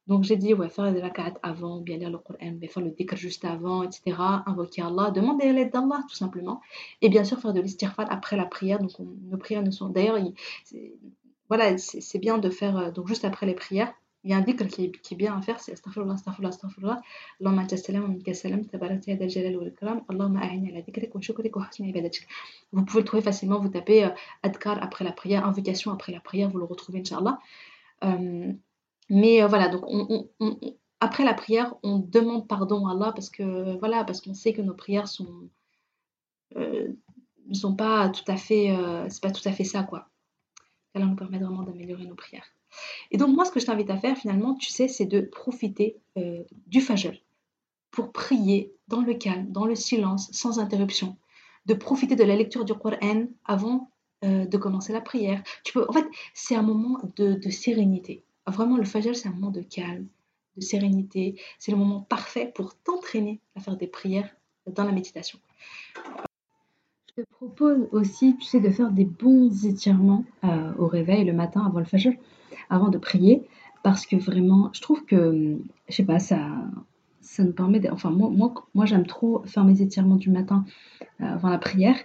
Donc 0.08 0.24
j'ai 0.24 0.38
dit, 0.38 0.54
ouais, 0.54 0.70
faire 0.70 0.93
des 0.93 1.02
rak'at 1.02 1.34
avant, 1.43 1.82
bien 1.82 1.98
lire 1.98 2.10
le 2.10 2.17
Coran, 2.17 2.39
faire 2.39 2.84
le 2.84 2.91
dhikr 2.91 3.15
juste 3.17 3.43
avant, 3.46 3.84
etc. 3.84 4.15
Invoquer 4.46 4.82
Allah, 4.84 5.12
demander 5.12 5.52
l'aide 5.52 5.72
d'Allah 5.72 6.02
tout 6.10 6.15
simplement. 6.15 6.62
Et 7.02 7.10
bien 7.10 7.24
sûr 7.24 7.39
faire 7.39 7.54
de 7.54 7.62
l'istighfar 7.62 8.08
après 8.10 8.38
la 8.38 8.46
prière. 8.46 8.80
Donc 8.80 8.91
nos 9.00 9.38
prières 9.38 9.63
ne 9.63 9.72
sont... 9.72 9.89
D'ailleurs, 9.89 10.17
voilà, 11.50 11.78
c'est 11.78 12.20
bien 12.20 12.38
de 12.38 12.50
faire, 12.50 12.78
euh, 12.78 12.91
donc 12.91 13.08
juste 13.08 13.24
après 13.24 13.46
les 13.46 13.54
prières, 13.54 13.93
il 14.24 14.32
y 14.32 14.34
a 14.34 14.38
un 14.38 14.41
dhikr 14.41 14.67
qui 14.67 14.91
est, 15.12 15.15
bien 15.15 15.38
à 15.38 15.41
faire, 15.41 15.60
c'est 15.62 15.72
astaghfirullah, 15.72 16.15
astaghfirullah, 16.15 16.50
astaghfirullah. 16.50 17.02
Allahumma 17.39 17.62
anta 17.62 17.78
salam 17.78 18.20
salam, 18.34 18.63
jalal. 18.74 19.62
Vous 22.74 22.84
pouvez 22.84 23.00
le 23.00 23.06
trouver 23.06 23.22
facilement, 23.22 23.60
vous 23.60 23.70
tapez 23.70 24.04
euh, 24.04 24.10
adkar 24.43 24.84
après 24.84 25.06
la 25.06 25.13
prière, 25.13 25.46
invocation 25.46 25.91
après 25.91 26.12
la 26.12 26.20
prière, 26.20 26.50
vous 26.50 26.58
le 26.58 26.65
retrouvez, 26.65 27.00
Inch'Allah. 27.00 27.39
Euh, 28.04 28.52
mais 29.10 29.41
euh, 29.41 29.48
voilà, 29.48 29.70
donc 29.70 29.84
on, 29.88 30.28
après 31.00 31.24
la 31.24 31.34
prière, 31.34 31.76
on 31.84 32.00
demande 32.00 32.48
pardon 32.48 32.88
à 32.88 32.91
Allah 32.91 33.12
parce 33.13 33.30
que 33.30 33.78
voilà, 33.80 34.04
parce 34.04 34.22
qu'on 34.22 34.34
sait 34.34 34.54
que 34.54 34.62
nos 34.62 34.74
prières 34.74 35.06
euh, 36.56 36.88
ne 37.48 37.54
sont 37.54 37.76
pas 37.76 38.10
tout 38.10 38.30
à 38.30 38.38
fait, 38.38 38.72
euh, 38.72 39.08
c'est 39.10 39.22
pas 39.22 39.32
tout 39.32 39.48
à 39.48 39.52
fait 39.52 39.63
ça 39.63 39.84
quoi. 39.84 40.10
Allah 40.93 41.06
nous 41.06 41.15
permet 41.15 41.38
vraiment 41.38 41.63
d'améliorer 41.63 42.06
nos 42.06 42.15
prières. 42.15 42.48
Et 43.12 43.17
donc 43.17 43.34
moi, 43.36 43.46
ce 43.46 43.52
que 43.52 43.60
je 43.60 43.65
t'invite 43.65 43.89
à 43.89 43.98
faire 43.98 44.17
finalement, 44.17 44.56
tu 44.56 44.70
sais, 44.72 44.88
c'est 44.88 45.06
de 45.06 45.22
profiter 45.22 45.98
du 46.65 46.82
Fajr 46.82 47.13
pour 47.91 48.12
prier 48.12 48.74
dans 48.88 49.02
le 49.02 49.13
calme, 49.13 49.52
dans 49.52 49.65
le 49.65 49.76
silence, 49.76 50.30
sans 50.32 50.60
interruption. 50.60 51.17
De 51.65 51.74
profiter 51.74 52.15
de 52.15 52.24
la 52.24 52.36
lecture 52.36 52.65
du 52.65 52.74
Coran 52.74 53.28
avant 53.46 53.89
de 54.24 54.58
commencer 54.58 54.91
la 54.91 55.02
prière. 55.02 55.41
Tu 55.63 55.74
peux, 55.74 55.86
en 55.88 55.93
fait, 55.93 56.06
c'est 56.34 56.56
un 56.56 56.62
moment 56.62 57.00
de 57.15 57.50
sérénité. 57.50 58.26
Vraiment, 58.48 58.78
le 58.78 58.86
Fajr, 58.86 59.16
c'est 59.16 59.28
un 59.28 59.34
moment 59.34 59.52
de 59.52 59.62
calme, 59.62 60.08
de 60.56 60.62
sérénité. 60.62 61.40
C'est 61.60 61.72
le 61.72 61.78
moment 61.78 62.02
parfait 62.02 62.52
pour 62.56 62.76
t'entraîner 62.76 63.40
à 63.56 63.60
faire 63.60 63.78
des 63.78 63.88
prières 63.88 64.30
dans 64.66 64.84
la 64.84 64.92
méditation. 64.92 65.40
Je 67.10 67.24
te 67.24 67.28
propose 67.32 67.88
aussi, 67.92 68.36
tu 68.38 68.46
sais, 68.46 68.60
de 68.60 68.70
faire 68.70 68.92
des 68.92 69.06
bons 69.06 69.66
étirements 69.66 70.24
euh, 70.44 70.74
au 70.78 70.88
réveil 70.88 71.26
le 71.26 71.34
matin 71.34 71.64
avant 71.66 71.80
le 71.80 71.86
Fajr, 71.86 72.12
avant 72.70 72.90
de 72.90 72.98
prier, 72.98 73.48
parce 73.84 74.06
que 74.06 74.16
vraiment, 74.16 74.70
je 74.74 74.82
trouve 74.82 75.04
que, 75.06 75.58
je 75.90 75.96
sais 75.96 76.04
pas, 76.04 76.20
ça, 76.20 76.40
ça 77.22 77.44
nous 77.44 77.54
permet, 77.54 77.80
de, 77.80 77.90
enfin 77.90 78.12
moi, 78.12 78.30
moi, 78.30 78.54
moi 78.74 78.86
j'aime 78.86 79.06
trop 79.06 79.44
faire 79.46 79.64
mes 79.66 79.82
étirements 79.82 80.16
du 80.16 80.30
matin 80.30 80.66
euh, 81.22 81.26
avant 81.26 81.50
la 81.50 81.58
prière, 81.58 81.98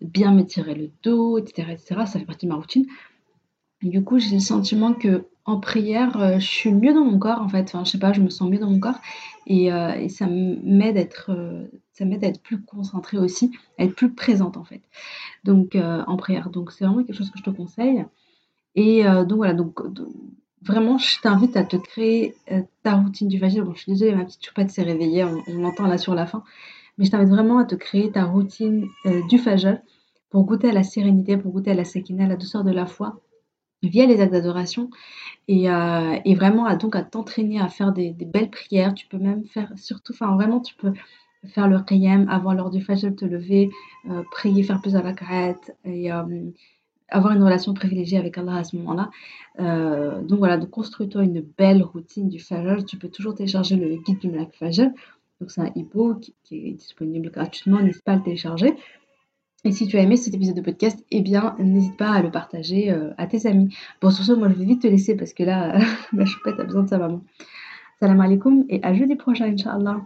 bien 0.00 0.32
m'étirer 0.32 0.74
le 0.74 0.90
dos, 1.02 1.38
etc., 1.38 1.68
etc. 1.72 2.02
Ça 2.06 2.18
fait 2.18 2.26
partie 2.26 2.46
de 2.46 2.52
ma 2.52 2.56
routine. 2.56 2.86
Du 3.82 4.02
coup, 4.02 4.18
j'ai 4.18 4.34
le 4.34 4.40
sentiment 4.40 4.92
que 4.92 5.24
en 5.48 5.60
prière, 5.60 6.20
euh, 6.20 6.38
je 6.38 6.46
suis 6.46 6.74
mieux 6.74 6.92
dans 6.92 7.06
mon 7.06 7.18
corps 7.18 7.40
en 7.40 7.48
fait. 7.48 7.62
Enfin, 7.62 7.82
je 7.82 7.90
sais 7.92 7.98
pas, 7.98 8.12
je 8.12 8.20
me 8.20 8.28
sens 8.28 8.50
mieux 8.50 8.58
dans 8.58 8.70
mon 8.70 8.80
corps 8.80 9.00
et, 9.46 9.72
euh, 9.72 10.06
ça 10.08 10.26
m'aide 10.26 10.98
à 10.98 11.00
être, 11.00 11.30
euh, 11.30 11.64
à 12.00 12.26
être 12.26 12.42
plus 12.42 12.60
concentrée 12.60 13.16
aussi, 13.16 13.50
à 13.78 13.84
être 13.84 13.94
plus 13.94 14.12
présente 14.12 14.58
en 14.58 14.64
fait. 14.64 14.82
Donc 15.44 15.74
en 15.74 16.16
prière. 16.18 16.50
Donc 16.50 16.70
c'est 16.70 16.84
vraiment 16.84 17.02
quelque 17.02 17.16
chose 17.16 17.30
que 17.30 17.38
je 17.38 17.44
te 17.44 17.50
conseille. 17.50 18.04
Et 18.74 19.04
donc 19.04 19.38
voilà, 19.38 19.54
donc, 19.54 19.80
vraiment, 20.62 20.98
je 20.98 21.18
t'invite 21.20 21.56
à 21.56 21.64
te 21.64 21.76
créer 21.76 22.34
ta 22.82 22.94
routine 22.96 23.28
du 23.28 23.38
Fajr. 23.38 23.64
Bon, 23.64 23.74
je 23.74 23.80
suis 23.80 23.92
désolée, 23.92 24.14
ma 24.14 24.24
petite 24.24 24.44
choupette 24.44 24.70
s'est 24.70 24.82
réveillée, 24.82 25.24
on, 25.24 25.42
l'entend 25.58 25.86
là 25.86 25.98
sur 25.98 26.14
la 26.14 26.26
fin. 26.26 26.44
Mais 26.98 27.06
je 27.06 27.10
t'invite 27.10 27.30
vraiment 27.30 27.58
à 27.58 27.64
te 27.64 27.74
créer 27.74 28.12
ta 28.12 28.24
routine 28.24 28.86
du 29.30 29.38
Fajr 29.38 29.78
pour 30.30 30.44
goûter 30.44 30.68
à 30.68 30.72
la 30.72 30.82
sérénité, 30.82 31.38
pour 31.38 31.52
goûter 31.52 31.70
à 31.70 31.74
la 31.74 31.84
sakina, 31.84 32.24
à 32.24 32.28
la 32.28 32.36
douceur 32.36 32.64
de 32.64 32.70
la 32.70 32.86
foi 32.86 33.18
via 33.82 34.06
les 34.06 34.20
actes 34.20 34.32
d'adoration 34.32 34.90
et, 35.46 35.70
euh, 35.70 36.18
et, 36.24 36.34
vraiment 36.34 36.66
à, 36.66 36.76
donc 36.76 36.96
à 36.96 37.02
t'entraîner 37.02 37.60
à 37.60 37.68
faire 37.68 37.92
des, 37.92 38.12
belles 38.12 38.50
prières. 38.50 38.94
Tu 38.94 39.06
peux 39.06 39.18
même 39.18 39.44
faire, 39.46 39.72
surtout, 39.76 40.12
enfin 40.12 40.34
vraiment, 40.34 40.60
tu 40.60 40.74
peux 40.74 40.92
faire 41.46 41.68
le 41.68 41.80
qiyam 41.80 42.28
avant 42.28 42.52
l'heure 42.52 42.70
du 42.70 42.82
fajr, 42.82 43.14
te 43.14 43.24
lever, 43.24 43.70
euh, 44.10 44.22
prier, 44.30 44.62
faire 44.62 44.80
plus 44.80 44.96
à 44.96 45.02
la 45.02 45.12
carette 45.12 45.76
et 45.84 46.12
euh, 46.12 46.50
avoir 47.08 47.34
une 47.34 47.42
relation 47.42 47.72
privilégiée 47.72 48.18
avec 48.18 48.36
Allah 48.36 48.56
à 48.56 48.64
ce 48.64 48.76
moment-là. 48.76 49.10
Donc 50.22 50.38
voilà, 50.38 50.58
donc 50.58 50.70
construis-toi 50.70 51.24
une 51.24 51.40
belle 51.40 51.82
routine 51.82 52.28
du 52.28 52.38
fajr. 52.38 52.84
Tu 52.84 52.98
peux 52.98 53.08
toujours 53.08 53.34
télécharger 53.34 53.76
le 53.76 53.96
guide 53.96 54.18
du 54.18 54.30
Malak 54.30 54.52
Fajr. 54.54 54.90
Donc 55.40 55.50
c'est 55.50 55.60
un 55.60 55.72
e-book 55.76 56.32
qui 56.42 56.68
est 56.68 56.72
disponible 56.72 57.30
gratuitement, 57.30 57.80
n'hésite 57.80 58.04
pas 58.04 58.12
à 58.12 58.16
le 58.16 58.22
télécharger. 58.22 58.74
Et 59.64 59.72
si 59.72 59.88
tu 59.88 59.96
as 59.98 60.02
aimé 60.02 60.16
cet 60.16 60.34
épisode 60.34 60.54
de 60.54 60.60
podcast, 60.60 61.04
eh 61.10 61.20
bien, 61.20 61.56
n'hésite 61.58 61.96
pas 61.96 62.12
à 62.12 62.22
le 62.22 62.30
partager 62.30 62.92
euh, 62.92 63.10
à 63.18 63.26
tes 63.26 63.46
amis. 63.46 63.74
Bon, 64.00 64.10
sur 64.10 64.24
ce, 64.24 64.32
moi, 64.32 64.48
je 64.48 64.54
vais 64.54 64.64
vite 64.64 64.82
te 64.82 64.86
laisser 64.86 65.16
parce 65.16 65.32
que 65.32 65.42
là, 65.42 65.78
ma 66.12 66.24
choupette 66.24 66.60
a 66.60 66.64
besoin 66.64 66.84
de 66.84 66.88
sa 66.88 66.98
maman. 66.98 67.22
Salam 68.00 68.20
alaikum 68.20 68.64
et 68.68 68.80
à 68.84 68.94
jeudi 68.94 69.16
prochain, 69.16 69.46
Inch'Allah. 69.46 70.00